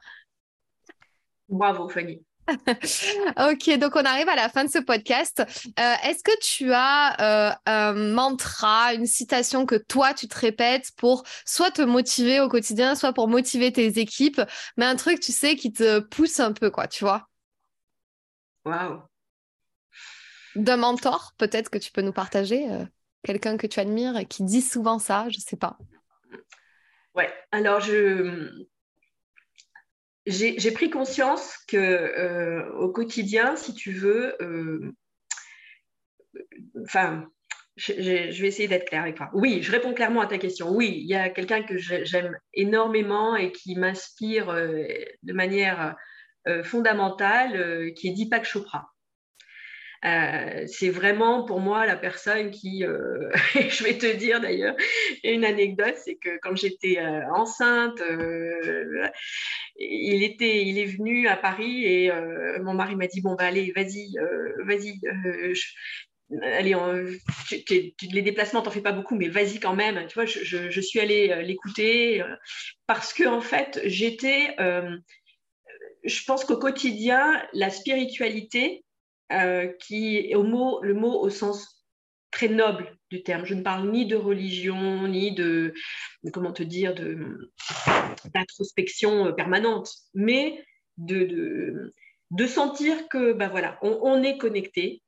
Bravo, 1.49 1.89
Fanny. 1.89 2.23
ok, 2.49 3.79
donc 3.79 3.97
on 3.97 4.05
arrive 4.05 4.29
à 4.29 4.37
la 4.37 4.49
fin 4.49 4.65
de 4.65 4.71
ce 4.71 4.79
podcast. 4.79 5.43
Est-ce 5.77 6.23
que 6.23 6.39
tu 6.41 6.73
as 6.73 7.59
un 7.67 7.93
mantra, 7.93 8.95
une 8.95 9.07
citation 9.07 9.67
que 9.67 9.75
toi 9.75 10.15
tu 10.15 10.29
te 10.29 10.39
répètes 10.39 10.93
pour 10.97 11.25
soit 11.45 11.73
te 11.73 11.83
motiver 11.83 12.39
au 12.39 12.49
quotidien, 12.49 12.95
soit 12.95 13.13
pour 13.13 13.27
motiver 13.27 13.73
tes 13.73 13.99
équipes, 13.99 14.41
mais 14.77 14.85
un 14.85 14.95
truc, 14.95 15.19
tu 15.19 15.33
sais, 15.33 15.57
qui 15.57 15.73
te 15.73 15.99
pousse 15.99 16.39
un 16.39 16.53
peu, 16.53 16.71
quoi, 16.71 16.87
tu 16.87 17.03
vois? 17.03 17.27
Waouh 18.67 19.01
d'un 20.57 20.77
mentor, 20.77 21.35
peut-être 21.39 21.71
que 21.71 21.79
tu 21.79 21.93
peux 21.93 22.03
nous 22.03 22.13
partager, 22.13 22.71
euh, 22.71 22.85
quelqu'un 23.23 23.57
que 23.57 23.67
tu 23.67 23.79
admires 23.81 24.17
et 24.17 24.27
qui 24.27 24.43
dit 24.43 24.63
souvent 24.63 24.99
ça, 24.99 25.27
je 25.29 25.37
ne 25.37 25.43
sais 25.43 25.57
pas. 25.57 25.79
Ouais, 27.15 27.33
alors 27.53 27.81
je 27.81 28.67
j'ai 30.27 30.73
pris 30.73 30.91
conscience 30.91 31.57
que 31.69 31.77
euh, 31.77 32.73
au 32.73 32.91
quotidien, 32.91 33.55
si 33.55 33.75
tu 33.75 33.93
veux, 33.93 34.35
euh, 34.43 34.93
enfin, 36.83 37.29
je, 37.77 37.93
vais 37.93 38.49
essayer 38.49 38.67
d'être 38.67 38.89
claire 38.89 39.03
avec 39.03 39.15
toi. 39.15 39.31
Oui, 39.35 39.63
je 39.63 39.71
réponds 39.71 39.95
clairement 39.95 40.23
à 40.23 40.27
ta 40.27 40.39
question. 40.39 40.71
Oui, 40.71 40.99
il 41.01 41.07
y 41.07 41.15
a 41.15 41.31
quelqu'un 41.31 41.63
que 41.63 41.77
j'aime 41.79 42.37
énormément 42.55 43.37
et 43.37 43.53
qui 43.53 43.77
m'inspire 43.77 44.47
de 44.53 45.33
manière 45.33 45.95
fondamentale, 46.65 47.93
qui 47.95 48.09
est 48.09 48.13
Deepak 48.13 48.45
Chopra. 48.45 48.96
Euh, 50.05 50.67
c'est 50.67 50.91
vraiment 50.91 51.45
pour 51.45 51.61
moi 51.61 51.87
la 51.87 51.97
personne 51.97 52.51
qui, 52.51 52.85
euh, 52.85 53.31
je 53.55 53.85
vais 53.85 53.97
te 53.97 54.15
dire 54.15 54.41
d'ailleurs, 54.41 54.77
une 55.25 55.45
anecdote, 55.45 55.97
c'est 56.05 56.17
que 56.17 56.39
quand 56.43 56.55
j'étais 56.57 56.99
euh, 56.99 57.23
enceinte, 57.33 58.03
il, 59.79 60.23
était, 60.23 60.65
il 60.65 60.79
est 60.79 60.87
venu 60.87 61.29
à 61.29 61.37
Paris 61.37 61.85
et 61.85 62.11
mon 62.61 62.75
mari 62.75 62.97
m'a 62.97 63.07
dit, 63.07 63.21
bon, 63.21 63.35
bah, 63.35 63.45
allez, 63.45 63.73
vas-y, 63.75 64.15
vas-y. 64.65 65.01
allez, 66.43 66.75
les 68.13 68.23
déplacements, 68.23 68.63
t'en 68.63 68.71
fais 68.71 68.81
pas 68.81 68.93
beaucoup, 68.93 69.17
mais 69.17 69.29
vas-y 69.29 69.61
quand 69.61 69.75
même. 69.75 70.07
Tu 70.07 70.15
vois, 70.15 70.27
je, 70.27 70.71
je 70.71 70.81
suis 70.81 71.01
allée 71.01 71.43
l'écouter 71.43 72.23
parce 72.87 73.13
que 73.13 73.27
en 73.27 73.41
fait, 73.41 73.81
j'étais, 73.85 74.55
je 76.05 76.25
pense 76.25 76.45
qu'au 76.45 76.59
quotidien, 76.59 77.43
la 77.53 77.71
spiritualité, 77.71 78.85
euh, 79.33 79.69
qui 79.81 80.17
est 80.19 80.35
au 80.35 80.43
mot, 80.43 80.81
le 80.83 80.95
mot 80.95 81.21
au 81.21 81.31
sens 81.31 81.85
très 82.31 82.49
noble 82.49 82.97
du 83.11 83.23
terme. 83.23 83.45
Je 83.45 83.55
ne 83.55 83.63
parle 83.63 83.91
ni 83.91 84.07
de 84.07 84.17
religion, 84.17 85.09
ni 85.09 85.33
de, 85.33 85.73
comment 86.33 86.53
te 86.53 86.63
dire, 86.63 86.95
d'introspection 88.33 89.27
euh, 89.27 89.33
permanente, 89.33 89.91
mais 90.15 90.65
de, 90.99 91.93
de, 92.31 92.47
sentir 92.47 93.09
que, 93.09 93.33
ben 93.33 93.49
voilà, 93.49 93.79
on, 93.83 94.23
est 94.23 94.39
connecté. 94.39 95.03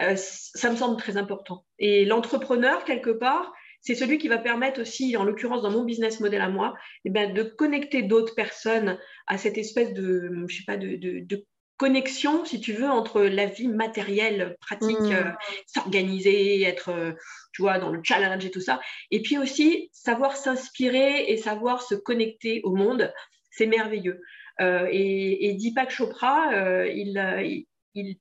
Euh, 0.00 0.16
ça 0.16 0.70
me 0.70 0.76
semble 0.76 0.96
très 0.96 1.16
important. 1.16 1.64
Et 1.78 2.04
l'entrepreneur, 2.04 2.84
quelque 2.84 3.10
part, 3.10 3.52
c'est 3.80 3.94
celui 3.94 4.18
qui 4.18 4.28
va 4.28 4.38
permettre 4.38 4.80
aussi, 4.80 5.16
en 5.16 5.24
l'occurrence 5.24 5.62
dans 5.62 5.70
mon 5.70 5.84
business 5.84 6.20
model 6.20 6.40
à 6.40 6.48
moi, 6.48 6.74
eh 7.04 7.10
ben, 7.10 7.34
de 7.34 7.42
connecter 7.42 8.02
d'autres 8.02 8.34
personnes 8.34 8.98
à 9.26 9.38
cette 9.38 9.58
espèce 9.58 9.92
de, 9.92 10.44
je 10.48 10.56
sais 10.56 10.64
pas, 10.64 10.76
de, 10.76 10.96
de, 10.96 11.44
connexion, 11.82 12.44
si 12.44 12.60
tu 12.60 12.74
veux, 12.74 12.88
entre 12.88 13.22
la 13.22 13.46
vie 13.46 13.66
matérielle, 13.66 14.56
pratique, 14.60 15.00
mm. 15.00 15.14
euh, 15.14 15.32
s'organiser, 15.66 16.62
être, 16.62 16.90
euh, 16.90 17.10
tu 17.52 17.62
vois, 17.62 17.80
dans 17.80 17.90
le 17.90 18.00
challenge 18.04 18.44
et 18.44 18.52
tout 18.52 18.60
ça, 18.60 18.80
et 19.10 19.20
puis 19.20 19.36
aussi 19.36 19.90
savoir 19.92 20.36
s'inspirer 20.36 21.24
et 21.28 21.36
savoir 21.36 21.82
se 21.82 21.96
connecter 21.96 22.60
au 22.62 22.72
monde, 22.72 23.12
c'est 23.50 23.66
merveilleux. 23.66 24.20
Euh, 24.60 24.86
et, 24.92 25.48
et, 25.48 25.54
Deepak 25.54 25.90
Chopra, 25.90 26.86
il, 26.86 27.66
il, 27.94 28.16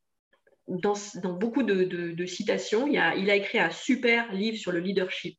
dans, 0.68 0.96
dans, 1.22 1.34
beaucoup 1.34 1.62
de, 1.62 2.26
citations, 2.26 2.88
il 2.88 2.98
a, 2.98 3.16
il 3.16 3.30
a, 3.30 3.36
écrit 3.36 3.60
un 3.60 3.70
super 3.70 4.34
livre 4.34 4.58
sur 4.58 4.72
le 4.72 4.80
leadership. 4.80 5.38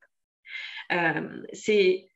c'est 1.53 2.07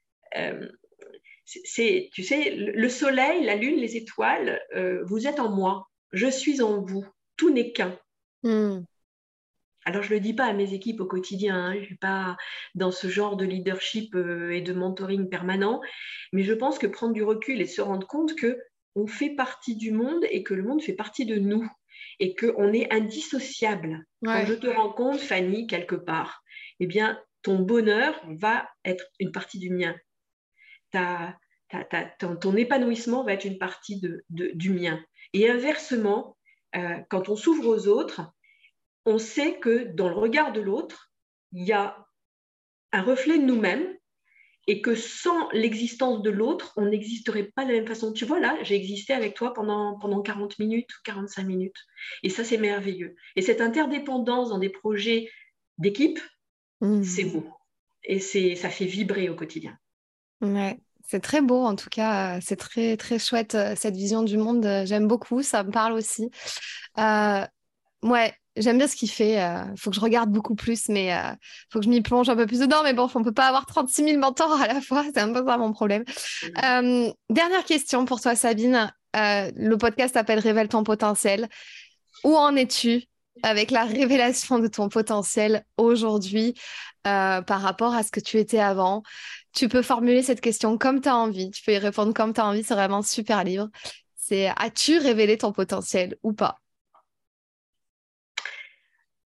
c'est, 1.45 2.11
tu 2.13 2.25
sais, 2.25 2.51
le 2.57 2.89
soleil, 2.89 3.45
la 3.45 3.55
lune, 3.55 3.81
les 3.81 3.97
étoiles, 3.97 4.61
vous 5.07 5.27
êtes 5.27 5.41
en 5.41 5.51
moi 5.51 5.89
je 6.13 6.29
suis 6.29 6.63
en 6.63 6.81
vous, 6.81 7.07
tout 7.37 7.51
n'est 7.51 7.73
qu'un. 7.73 7.99
Hmm. 8.43 8.81
Alors, 9.85 10.03
je 10.03 10.11
ne 10.11 10.15
le 10.15 10.21
dis 10.21 10.35
pas 10.35 10.47
à 10.47 10.53
mes 10.53 10.75
équipes 10.75 11.01
au 11.01 11.07
quotidien, 11.07 11.57
hein. 11.57 11.75
je 11.75 11.81
ne 11.81 11.85
suis 11.85 11.97
pas 11.97 12.37
dans 12.75 12.91
ce 12.91 13.07
genre 13.07 13.37
de 13.37 13.45
leadership 13.45 14.17
euh, 14.17 14.51
et 14.51 14.61
de 14.61 14.73
mentoring 14.73 15.29
permanent, 15.29 15.81
mais 16.33 16.43
je 16.43 16.55
pense 16.55 16.79
que 16.79 16.89
prendre 16.89 17.13
du 17.13 17.23
recul 17.23 17.61
et 17.61 17.67
se 17.67 17.81
rendre 17.81 18.07
compte 18.07 18.35
que 18.35 18.59
on 18.97 19.07
fait 19.07 19.31
partie 19.31 19.77
du 19.77 19.93
monde 19.93 20.25
et 20.31 20.43
que 20.43 20.55
le 20.55 20.65
monde 20.65 20.83
fait 20.83 20.95
partie 20.95 21.25
de 21.25 21.37
nous 21.37 21.69
et 22.19 22.35
qu'on 22.35 22.73
est 22.73 22.93
indissociable. 22.93 24.05
Quand 24.25 24.45
je 24.47 24.55
te 24.55 24.67
rencontre, 24.67 25.21
Fanny, 25.23 25.67
quelque 25.67 25.95
part, 25.95 26.43
eh 26.81 26.87
bien, 26.87 27.21
ton 27.43 27.61
bonheur 27.61 28.21
va 28.41 28.69
être 28.85 29.05
une 29.21 29.33
partie 29.33 29.59
du 29.59 29.71
mien. 29.71 29.95
ton, 30.93 32.57
épanouissement 32.57 33.23
va 33.23 33.35
être 33.35 33.45
une 33.45 33.59
partie 33.59 34.01
du 34.31 34.71
mien. 34.71 35.01
Et 35.33 35.49
inversement, 35.49 36.37
euh, 36.75 36.99
quand 37.09 37.29
on 37.29 37.37
s'ouvre 37.37 37.69
aux 37.69 37.89
autres, 37.89 38.23
on 39.05 39.19
sait 39.19 39.59
que 39.59 39.85
dans 39.95 40.09
le 40.09 40.17
regard 40.17 40.53
de 40.53 40.61
l'autre, 40.61 41.13
il 41.53 41.65
y 41.65 41.73
a 41.73 42.07
un 42.93 43.03
reflet 43.03 43.39
de 43.39 43.45
nous-mêmes 43.45 43.97
et 44.67 44.83
que 44.83 44.95
sans 44.97 45.49
l'existence 45.53 46.23
de 46.23 46.31
l'autre, 46.31 46.73
on 46.77 46.87
n'existerait 46.87 47.53
pas 47.55 47.65
de 47.65 47.71
la 47.71 47.77
même 47.77 47.87
façon. 47.87 48.13
Tu 48.13 48.25
vois, 48.25 48.41
là, 48.41 48.59
j'ai 48.63 48.75
existé 48.75 49.13
avec 49.13 49.35
toi 49.35 49.55
pendant, 49.55 49.97
pendant 49.99 50.23
40 50.23 50.59
minutes 50.59 50.91
ou 50.91 51.01
45 51.05 51.45
minutes. 51.45 51.77
Et 52.25 52.31
ça, 52.31 52.43
c'est 52.43 52.57
merveilleux. 52.57 53.15
Et 53.37 53.43
cette 53.43 53.61
interdépendance 53.61 54.49
dans 54.49 54.59
des 54.59 54.69
projets 54.69 55.31
d'équipe, 55.79 56.19
mmh. 56.81 57.05
c'est 57.05 57.25
beau. 57.25 57.47
Et 58.03 58.19
ça 58.19 58.71
fait 58.71 58.87
vibrer 58.87 59.29
au 59.29 59.37
quotidien. 59.37 59.79
Ouais. 60.41 60.79
C'est 61.07 61.21
très 61.21 61.41
beau, 61.41 61.65
en 61.65 61.77
tout 61.77 61.89
cas, 61.89 62.41
c'est 62.41 62.57
très 62.57 62.97
très 62.97 63.19
chouette 63.19 63.55
euh, 63.55 63.75
cette 63.77 63.95
vision 63.95 64.23
du 64.25 64.37
monde. 64.37 64.67
Euh, 64.67 64.85
j'aime 64.87 65.07
beaucoup, 65.07 65.43
ça 65.43 65.63
me 65.63 65.71
parle 65.71 65.93
aussi. 65.93 66.31
Euh, 66.99 67.47
ouais, 68.03 68.35
j'aime 68.57 68.79
bien 68.79 68.89
ce 68.89 68.97
qu'il 68.97 69.11
fait. 69.11 69.35
Il 69.35 69.79
faut 69.79 69.91
que 69.91 69.97
je 69.97 70.01
regarde 70.01 70.31
beaucoup 70.31 70.57
plus, 70.57 70.89
mais 70.89 71.07
il 71.09 71.37
faut 71.71 71.79
que 71.79 71.85
je 71.85 71.91
m'y 71.91 72.03
plonge 72.03 72.29
un 72.29 72.35
peu 72.35 72.47
plus 72.47 72.59
dedans. 72.59 72.83
Mais 72.83 72.93
bon, 72.93 73.09
on 73.15 73.23
peut 73.23 73.33
pas 73.33 73.47
avoir 73.47 73.67
36 73.67 74.03
000 74.05 74.19
mentors 74.19 74.61
à 74.61 74.67
la 74.67 74.81
fois, 74.81 75.05
c'est 75.15 75.21
un 75.21 75.33
peu 75.33 75.45
ça 75.45 75.59
mon 75.59 75.73
problème. 75.73 76.05
dernière 77.31 77.65
question 77.65 78.05
pour 78.05 78.21
toi, 78.21 78.35
Sabine. 78.35 78.93
le 79.15 79.77
podcast 79.77 80.15
s'appelle 80.15 80.41
Révèle 80.41 80.69
ton 80.69 80.83
potentiel. 80.83 81.49
Où 82.25 82.35
en 82.35 82.57
es-tu? 82.57 83.05
Avec 83.43 83.71
la 83.71 83.85
révélation 83.85 84.59
de 84.59 84.69
ton 84.69 84.89
potentiel 84.89 85.65
aujourd'hui 85.77 86.55
par 87.03 87.61
rapport 87.61 87.95
à 87.95 88.03
ce 88.03 88.11
que 88.11 88.21
tu 88.21 88.39
étais 88.39 88.59
avant 88.59 89.03
tu 89.57 89.69
peux 89.69 89.83
formuler 89.83 90.23
cette 90.23 90.43
question 90.43 90.77
comme 90.77 91.01
tu 91.01 91.09
as 91.09 91.17
envie. 91.17 91.51
Tu 91.51 91.63
peux 91.65 91.73
y 91.73 91.79
répondre 91.79 92.13
comme 92.13 92.35
tu 92.35 92.41
as 92.41 92.47
envie. 92.47 92.63
C'est 92.63 92.75
vraiment 92.75 93.03
super 93.03 93.43
libre. 93.43 93.71
C'est 94.15 94.49
as-tu 94.49 94.99
révélé 94.99 95.39
ton 95.39 95.53
potentiel 95.53 96.17
ou 96.23 96.35
pas? 96.35 96.61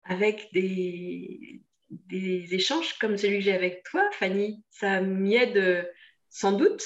Avec 0.05 0.47
des, 0.53 1.61
des 1.89 2.55
échanges 2.55 2.97
comme 2.99 3.17
celui 3.17 3.39
que 3.39 3.43
j'ai 3.43 3.53
avec 3.53 3.83
toi, 3.83 4.01
Fanny, 4.13 4.63
ça 4.69 5.01
m'y 5.01 5.35
aide 5.35 5.91
sans 6.29 6.53
doute. 6.53 6.83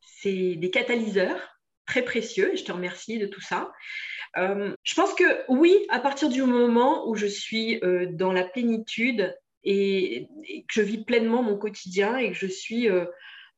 C'est 0.00 0.56
des 0.56 0.70
catalyseurs 0.70 1.53
très 1.86 2.02
précieux 2.02 2.52
et 2.52 2.56
je 2.56 2.64
te 2.64 2.72
remercie 2.72 3.18
de 3.18 3.26
tout 3.26 3.40
ça. 3.40 3.72
Euh, 4.36 4.74
je 4.82 4.94
pense 4.94 5.14
que 5.14 5.24
oui, 5.48 5.74
à 5.90 6.00
partir 6.00 6.28
du 6.28 6.42
moment 6.42 7.08
où 7.08 7.14
je 7.14 7.26
suis 7.26 7.78
euh, 7.84 8.06
dans 8.10 8.32
la 8.32 8.44
plénitude 8.44 9.34
et, 9.62 10.28
que 10.68 10.74
je 10.74 10.82
vis 10.82 11.04
pleinement 11.04 11.42
mon 11.42 11.56
quotidien 11.56 12.16
et 12.16 12.30
que 12.30 12.36
je 12.36 12.46
suis 12.46 12.88
euh, 12.88 13.06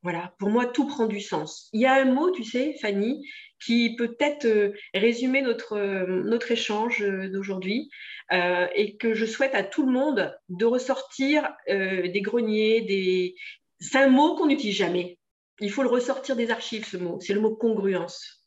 Voilà, 0.03 0.35
pour 0.39 0.51
moi, 0.51 0.67
tout 0.67 0.87
prend 0.87 1.07
du 1.07 1.21
sens. 1.21 1.69
Il 1.73 1.81
y 1.81 1.87
a 1.87 1.95
un 1.95 2.05
mot, 2.05 2.31
tu 2.31 2.45
sais, 2.45 2.77
Fanny, 2.81 3.27
qui 3.65 3.97
peut 3.97 4.17
être 4.21 4.45
euh, 4.45 4.73
résumer 4.95 5.41
notre, 5.41 5.79
notre 6.07 6.53
échange 6.53 7.03
d'aujourd'hui 7.03 7.91
et 8.31 8.97
que 8.97 9.15
je 9.15 9.25
souhaite 9.25 9.55
à 9.55 9.63
tout 9.63 9.87
le 9.87 9.93
monde 9.93 10.37
de 10.49 10.65
ressortir 10.65 11.49
des 11.69 12.21
greniers, 12.23 12.81
des... 12.81 13.37
C'est 13.79 13.99
un 13.99 14.09
mot 14.09 14.35
qu'on 14.35 14.47
n'utilise 14.47 14.75
jamais. 14.75 15.17
Il 15.61 15.71
faut 15.71 15.83
le 15.83 15.89
ressortir 15.89 16.37
des 16.37 16.51
archives, 16.51 16.87
ce 16.87 16.97
mot. 16.97 17.19
C'est 17.21 17.35
le 17.35 17.41
mot 17.41 17.55
congruence. 17.55 18.45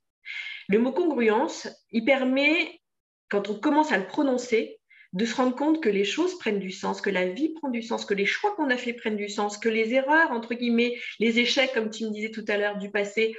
Le 0.67 0.79
mot 0.79 0.91
congruence, 0.91 1.67
il 1.91 2.05
permet, 2.05 2.79
quand 3.29 3.49
on 3.49 3.59
commence 3.59 3.91
à 3.91 3.97
le 3.97 4.05
prononcer, 4.05 4.79
de 5.13 5.25
se 5.25 5.35
rendre 5.35 5.55
compte 5.55 5.81
que 5.81 5.89
les 5.89 6.05
choses 6.05 6.37
prennent 6.37 6.59
du 6.59 6.71
sens, 6.71 7.01
que 7.01 7.09
la 7.09 7.27
vie 7.27 7.49
prend 7.49 7.69
du 7.69 7.81
sens, 7.81 8.05
que 8.05 8.13
les 8.13 8.27
choix 8.27 8.55
qu'on 8.55 8.69
a 8.69 8.77
fait 8.77 8.93
prennent 8.93 9.17
du 9.17 9.29
sens, 9.29 9.57
que 9.57 9.69
les 9.69 9.93
erreurs, 9.93 10.31
entre 10.31 10.53
guillemets, 10.53 10.99
les 11.19 11.39
échecs, 11.39 11.73
comme 11.73 11.89
tu 11.89 12.05
me 12.05 12.11
disais 12.11 12.29
tout 12.29 12.45
à 12.47 12.57
l'heure, 12.57 12.77
du 12.77 12.91
passé, 12.91 13.35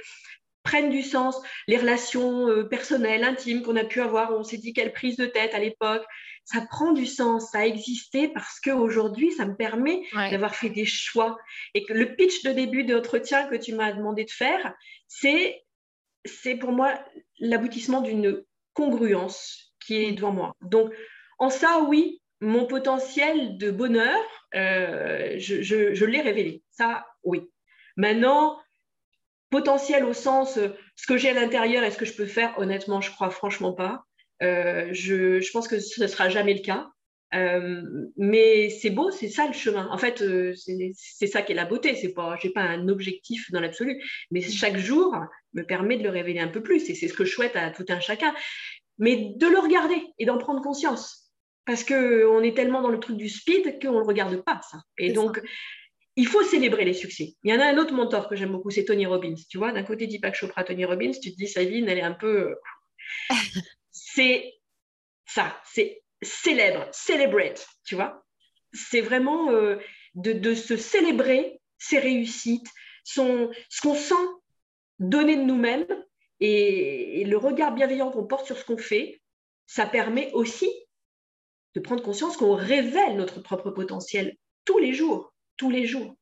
prennent 0.63 0.89
du 0.89 1.01
sens, 1.01 1.41
les 1.67 1.77
relations 1.77 2.47
euh, 2.47 2.63
personnelles, 2.63 3.23
intimes 3.23 3.61
qu'on 3.63 3.75
a 3.75 3.83
pu 3.83 4.01
avoir, 4.01 4.31
on 4.31 4.43
s'est 4.43 4.57
dit 4.57 4.73
quelle 4.73 4.93
prise 4.93 5.17
de 5.17 5.25
tête 5.25 5.53
à 5.53 5.59
l'époque, 5.59 6.03
ça 6.45 6.61
prend 6.69 6.91
du 6.91 7.05
sens, 7.05 7.51
ça 7.51 7.59
a 7.59 7.65
existé 7.65 8.27
parce 8.27 8.59
qu'aujourd'hui, 8.59 9.31
ça 9.31 9.45
me 9.45 9.55
permet 9.55 10.01
d'avoir 10.13 10.55
fait 10.55 10.69
des 10.69 10.85
choix. 10.85 11.37
Et 11.73 11.83
que 11.83 11.93
le 11.93 12.15
pitch 12.15 12.43
de 12.43 12.51
début 12.51 12.83
d'entretien 12.83 13.47
que 13.47 13.55
tu 13.55 13.73
m'as 13.73 13.91
demandé 13.91 14.25
de 14.25 14.31
faire, 14.31 14.73
c'est, 15.07 15.63
c'est 16.25 16.55
pour 16.55 16.71
moi 16.71 16.99
l'aboutissement 17.39 18.01
d'une 18.01 18.43
congruence 18.73 19.73
qui 19.79 19.95
est 19.97 20.11
devant 20.11 20.31
moi. 20.31 20.55
Donc, 20.61 20.91
en 21.39 21.49
ça, 21.49 21.81
oui, 21.87 22.21
mon 22.41 22.65
potentiel 22.65 23.57
de 23.57 23.71
bonheur, 23.71 24.19
euh, 24.55 25.35
je, 25.37 26.05
l'ai 26.05 26.21
révélé. 26.21 26.63
Ça, 26.71 27.05
oui. 27.23 27.49
Maintenant, 27.97 28.60
potentiel 29.51 30.03
au 30.05 30.13
sens 30.13 30.57
euh, 30.57 30.69
ce 30.95 31.05
que 31.05 31.17
j'ai 31.17 31.29
à 31.29 31.33
l'intérieur 31.33 31.83
et 31.83 31.91
ce 31.91 31.97
que 31.97 32.05
je 32.05 32.13
peux 32.13 32.25
faire, 32.25 32.57
honnêtement, 32.57 33.01
je 33.01 33.11
crois 33.11 33.29
franchement 33.29 33.73
pas. 33.73 34.05
Euh, 34.41 34.89
je, 34.91 35.51
pense 35.51 35.67
que 35.67 35.79
ce 35.79 36.01
ne 36.01 36.07
sera 36.07 36.29
jamais 36.29 36.55
le 36.55 36.61
cas. 36.61 36.89
mais 38.17 38.69
c'est 38.69 38.89
beau, 38.89 39.11
c'est 39.11 39.29
ça 39.29 39.45
le 39.45 39.53
chemin. 39.53 39.87
En 39.91 39.99
fait, 39.99 40.23
c'est 40.55 41.27
ça 41.27 41.43
qui 41.43 41.51
est 41.51 41.55
la 41.55 41.65
beauté. 41.65 41.95
C'est 41.95 42.13
pas, 42.13 42.35
j'ai 42.41 42.49
pas 42.49 42.61
un 42.61 42.87
objectif 42.87 43.51
dans 43.51 43.59
l'absolu, 43.59 44.01
mais 44.31 44.41
chaque 44.41 44.77
jour 44.77 45.15
me 45.53 45.61
permet 45.61 45.97
de 45.97 46.03
le 46.03 46.09
révéler 46.09 46.39
un 46.39 46.47
peu 46.47 46.63
plus. 46.63 46.89
Et 46.89 46.95
c'est 46.95 47.07
ce 47.07 47.13
que 47.13 47.23
je 47.23 47.31
souhaite 47.31 47.55
à 47.55 47.69
tout 47.69 47.85
un 47.89 47.99
chacun. 47.99 48.33
Mais 48.97 49.33
de 49.35 49.47
le 49.47 49.59
regarder 49.59 50.01
et 50.17 50.25
d'en 50.25 50.39
prendre 50.39 50.61
conscience 50.61 51.21
parce 51.65 51.83
qu'on 51.83 52.41
est 52.41 52.55
tellement 52.55 52.81
dans 52.81 52.89
le 52.89 52.99
truc 52.99 53.17
du 53.17 53.29
speed 53.29 53.79
qu'on 53.81 53.93
ne 53.93 53.99
le 53.99 54.05
regarde 54.05 54.35
pas, 54.43 54.59
ça. 54.69 54.79
Et 54.97 55.11
donc, 55.11 55.41
il 56.15 56.27
faut 56.27 56.43
célébrer 56.43 56.85
les 56.85 56.93
succès. 56.93 57.35
Il 57.43 57.53
y 57.53 57.55
en 57.55 57.59
a 57.59 57.65
un 57.65 57.77
autre 57.77 57.93
mentor 57.93 58.27
que 58.27 58.35
j'aime 58.35 58.51
beaucoup, 58.51 58.69
c'est 58.69 58.85
Tony 58.85 59.05
Robbins. 59.05 59.35
Tu 59.49 59.57
vois, 59.57 59.71
d'un 59.71 59.83
côté 59.83 60.07
Deepak 60.07 60.35
Chopra, 60.35 60.63
Tony 60.63 60.85
Robbins, 60.85 61.11
tu 61.11 61.31
te 61.31 61.37
dis, 61.37 61.47
Sabine, 61.47 61.87
elle 61.87 61.97
est 61.97 62.03
un 62.03 62.13
peu... 62.13 62.55
c'est 63.91 64.53
ça, 65.25 65.57
c'est 65.65 66.03
célèbre, 66.21 66.87
celebrate, 66.91 67.67
tu 67.85 67.95
vois. 67.95 68.25
C'est 68.73 69.01
vraiment 69.01 69.51
euh, 69.51 69.77
de, 70.15 70.53
se 70.53 70.77
célébrer 70.77 71.61
ses 71.77 71.99
réussites, 71.99 72.67
son, 73.03 73.49
ce 73.69 73.81
qu'on 73.81 73.95
sent 73.95 74.13
donner 74.99 75.35
de 75.35 75.41
nous-mêmes 75.41 75.87
et 76.39 77.23
le 77.25 77.37
regard 77.37 77.73
bienveillant 77.73 78.11
qu'on 78.11 78.25
porte 78.25 78.47
sur 78.47 78.57
ce 78.57 78.65
qu'on 78.65 78.77
fait, 78.77 79.21
ça 79.67 79.85
permet 79.85 80.31
aussi 80.33 80.71
de 81.75 81.79
prendre 81.79 82.03
conscience 82.03 82.35
qu'on 82.35 82.55
révèle 82.55 83.15
notre 83.15 83.41
propre 83.41 83.71
potentiel 83.71 84.35
tous 84.65 84.79
les 84.79 84.93
jours, 84.93 85.33
tous 85.57 85.69
les 85.69 85.85
jours, 85.85 86.15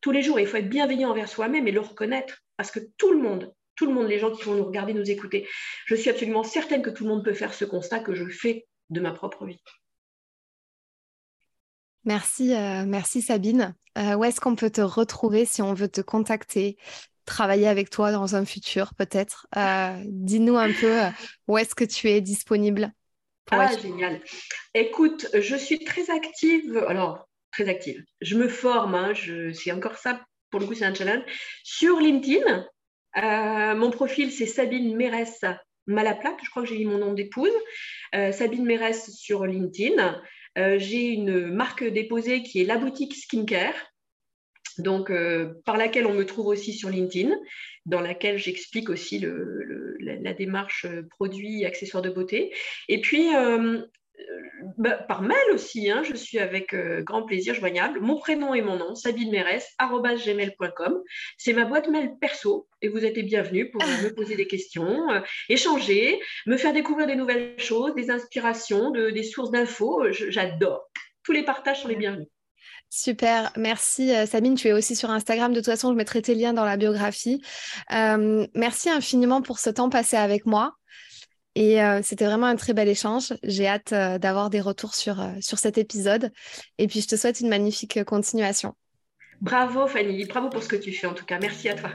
tous 0.00 0.10
les 0.10 0.22
jours. 0.22 0.40
il 0.40 0.46
faut 0.46 0.56
être 0.56 0.68
bienveillant 0.68 1.10
envers 1.10 1.28
soi-même 1.28 1.66
et 1.68 1.72
le 1.72 1.80
reconnaître, 1.80 2.42
parce 2.56 2.70
que 2.70 2.80
tout 2.96 3.12
le 3.12 3.20
monde, 3.20 3.54
tout 3.76 3.86
le 3.86 3.94
monde, 3.94 4.08
les 4.08 4.18
gens 4.18 4.30
qui 4.30 4.42
vont 4.42 4.54
nous 4.54 4.64
regarder, 4.64 4.92
nous 4.92 5.10
écouter, 5.10 5.48
je 5.86 5.94
suis 5.94 6.10
absolument 6.10 6.42
certaine 6.42 6.82
que 6.82 6.90
tout 6.90 7.04
le 7.04 7.10
monde 7.10 7.24
peut 7.24 7.34
faire 7.34 7.54
ce 7.54 7.64
constat 7.64 8.00
que 8.00 8.14
je 8.14 8.28
fais 8.28 8.66
de 8.90 9.00
ma 9.00 9.12
propre 9.12 9.46
vie. 9.46 9.62
Merci, 12.04 12.54
euh, 12.54 12.84
merci 12.86 13.22
Sabine. 13.22 13.74
Euh, 13.98 14.14
où 14.14 14.24
est-ce 14.24 14.40
qu'on 14.40 14.56
peut 14.56 14.70
te 14.70 14.80
retrouver 14.80 15.44
si 15.44 15.62
on 15.62 15.74
veut 15.74 15.88
te 15.88 16.00
contacter, 16.00 16.78
travailler 17.24 17.68
avec 17.68 17.90
toi 17.90 18.12
dans 18.12 18.36
un 18.36 18.44
futur 18.44 18.94
peut-être? 18.94 19.46
Euh, 19.56 20.02
Dis-nous 20.06 20.56
un 20.56 20.72
peu 20.72 21.00
où 21.48 21.58
est-ce 21.58 21.74
que 21.74 21.84
tu 21.84 22.08
es 22.08 22.20
disponible 22.20 22.92
ah, 23.52 23.76
génial. 23.76 24.20
Écoute, 24.74 25.26
je 25.34 25.56
suis 25.56 25.84
très 25.84 26.08
active. 26.10 26.76
Alors, 26.86 27.28
très 27.52 27.68
active. 27.68 28.02
Je 28.20 28.36
me 28.36 28.48
forme. 28.48 28.94
Hein, 28.94 29.12
c'est 29.52 29.72
encore 29.72 29.96
ça. 29.96 30.20
Pour 30.50 30.60
le 30.60 30.66
coup, 30.66 30.74
c'est 30.74 30.84
un 30.84 30.94
challenge. 30.94 31.22
Sur 31.62 31.98
LinkedIn, 32.00 32.66
euh, 33.16 33.74
mon 33.74 33.90
profil, 33.90 34.32
c'est 34.32 34.46
Sabine 34.46 34.96
Mérès 34.96 35.44
Malaplate. 35.86 36.38
Je 36.42 36.50
crois 36.50 36.62
que 36.62 36.68
j'ai 36.68 36.78
mis 36.78 36.84
mon 36.84 36.98
nom 36.98 37.12
d'épouse. 37.12 37.52
Euh, 38.14 38.32
Sabine 38.32 38.64
Mérès 38.64 39.10
sur 39.10 39.46
LinkedIn. 39.46 40.20
Euh, 40.58 40.78
j'ai 40.78 41.08
une 41.08 41.52
marque 41.52 41.84
déposée 41.84 42.42
qui 42.42 42.60
est 42.60 42.64
La 42.64 42.76
Boutique 42.76 43.14
Skincare 43.14 43.74
donc 44.78 45.12
par 45.66 45.76
laquelle 45.76 46.06
on 46.06 46.14
me 46.14 46.24
trouve 46.24 46.46
aussi 46.46 46.72
sur 46.72 46.88
LinkedIn, 46.88 47.34
dans 47.84 48.00
laquelle 48.00 48.38
j'explique 48.38 48.88
aussi 48.88 49.22
la, 49.98 50.32
démarche 50.32 50.86
produits 51.10 51.66
accessoires 51.66 52.02
de 52.02 52.08
beauté. 52.08 52.54
Et 52.88 53.02
puis 53.02 53.28
bah, 54.76 54.98
par 55.08 55.22
mail 55.22 55.38
aussi, 55.52 55.90
hein, 55.90 56.02
je 56.02 56.14
suis 56.14 56.38
avec 56.38 56.74
grand 57.04 57.22
plaisir 57.22 57.54
joignable. 57.54 58.00
Mon 58.00 58.18
prénom 58.18 58.54
et 58.54 58.62
mon 58.62 58.76
nom, 58.76 58.94
Sabine 58.94 59.30
Mérès, 59.30 59.66
gmail.com. 59.80 61.02
C'est 61.38 61.52
ma 61.52 61.64
boîte 61.64 61.88
mail 61.88 62.12
perso 62.20 62.68
et 62.82 62.88
vous 62.88 63.04
êtes 63.04 63.16
les 63.16 63.22
bienvenus 63.22 63.70
pour 63.72 63.82
me 63.82 64.14
poser 64.14 64.36
des 64.36 64.46
questions, 64.46 65.06
échanger, 65.48 66.20
me 66.46 66.56
faire 66.56 66.72
découvrir 66.72 67.06
des 67.06 67.16
nouvelles 67.16 67.58
choses, 67.58 67.94
des 67.94 68.10
inspirations, 68.10 68.90
des 68.90 69.22
sources 69.22 69.50
d'infos. 69.50 70.10
J'adore. 70.10 70.90
Tous 71.22 71.32
les 71.32 71.44
partages 71.44 71.82
sont 71.82 71.88
les 71.88 71.96
bienvenus. 71.96 72.28
Super, 72.92 73.52
merci 73.56 74.12
euh, 74.12 74.26
Sabine. 74.26 74.56
Tu 74.56 74.66
es 74.66 74.72
aussi 74.72 74.96
sur 74.96 75.10
Instagram. 75.10 75.52
De 75.52 75.60
toute 75.60 75.66
façon, 75.66 75.90
je 75.90 75.96
mettrai 75.96 76.22
tes 76.22 76.34
liens 76.34 76.52
dans 76.52 76.64
la 76.64 76.76
biographie. 76.76 77.40
Euh, 77.92 78.46
merci 78.54 78.90
infiniment 78.90 79.42
pour 79.42 79.60
ce 79.60 79.70
temps 79.70 79.90
passé 79.90 80.16
avec 80.16 80.44
moi. 80.44 80.74
Et 81.54 81.82
euh, 81.82 82.00
c'était 82.02 82.26
vraiment 82.26 82.46
un 82.46 82.56
très 82.56 82.74
bel 82.74 82.88
échange. 82.88 83.34
J'ai 83.42 83.66
hâte 83.66 83.92
d'avoir 83.92 84.50
des 84.50 84.60
retours 84.60 84.94
sur, 84.94 85.24
sur 85.40 85.58
cet 85.58 85.78
épisode. 85.78 86.30
Et 86.78 86.86
puis, 86.86 87.00
je 87.00 87.08
te 87.08 87.16
souhaite 87.16 87.40
une 87.40 87.48
magnifique 87.48 88.04
continuation. 88.04 88.74
Bravo 89.40 89.86
Fanny, 89.86 90.26
bravo 90.26 90.50
pour 90.50 90.62
ce 90.62 90.68
que 90.68 90.76
tu 90.76 90.92
fais 90.92 91.06
en 91.06 91.14
tout 91.14 91.24
cas. 91.24 91.38
Merci 91.40 91.70
à 91.70 91.74
toi. 91.74 91.90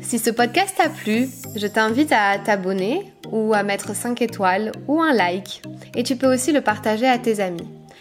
Si 0.00 0.18
ce 0.18 0.30
podcast 0.30 0.76
t'a 0.76 0.88
plu, 0.88 1.28
je 1.54 1.66
t'invite 1.66 2.10
à 2.12 2.38
t'abonner 2.38 3.12
ou 3.30 3.54
à 3.54 3.62
mettre 3.62 3.94
5 3.94 4.20
étoiles 4.22 4.72
ou 4.88 5.00
un 5.00 5.12
like. 5.12 5.62
Et 5.94 6.02
tu 6.02 6.16
peux 6.16 6.32
aussi 6.32 6.50
le 6.50 6.62
partager 6.62 7.06
à 7.06 7.18
tes 7.18 7.40
amis. 7.40 7.68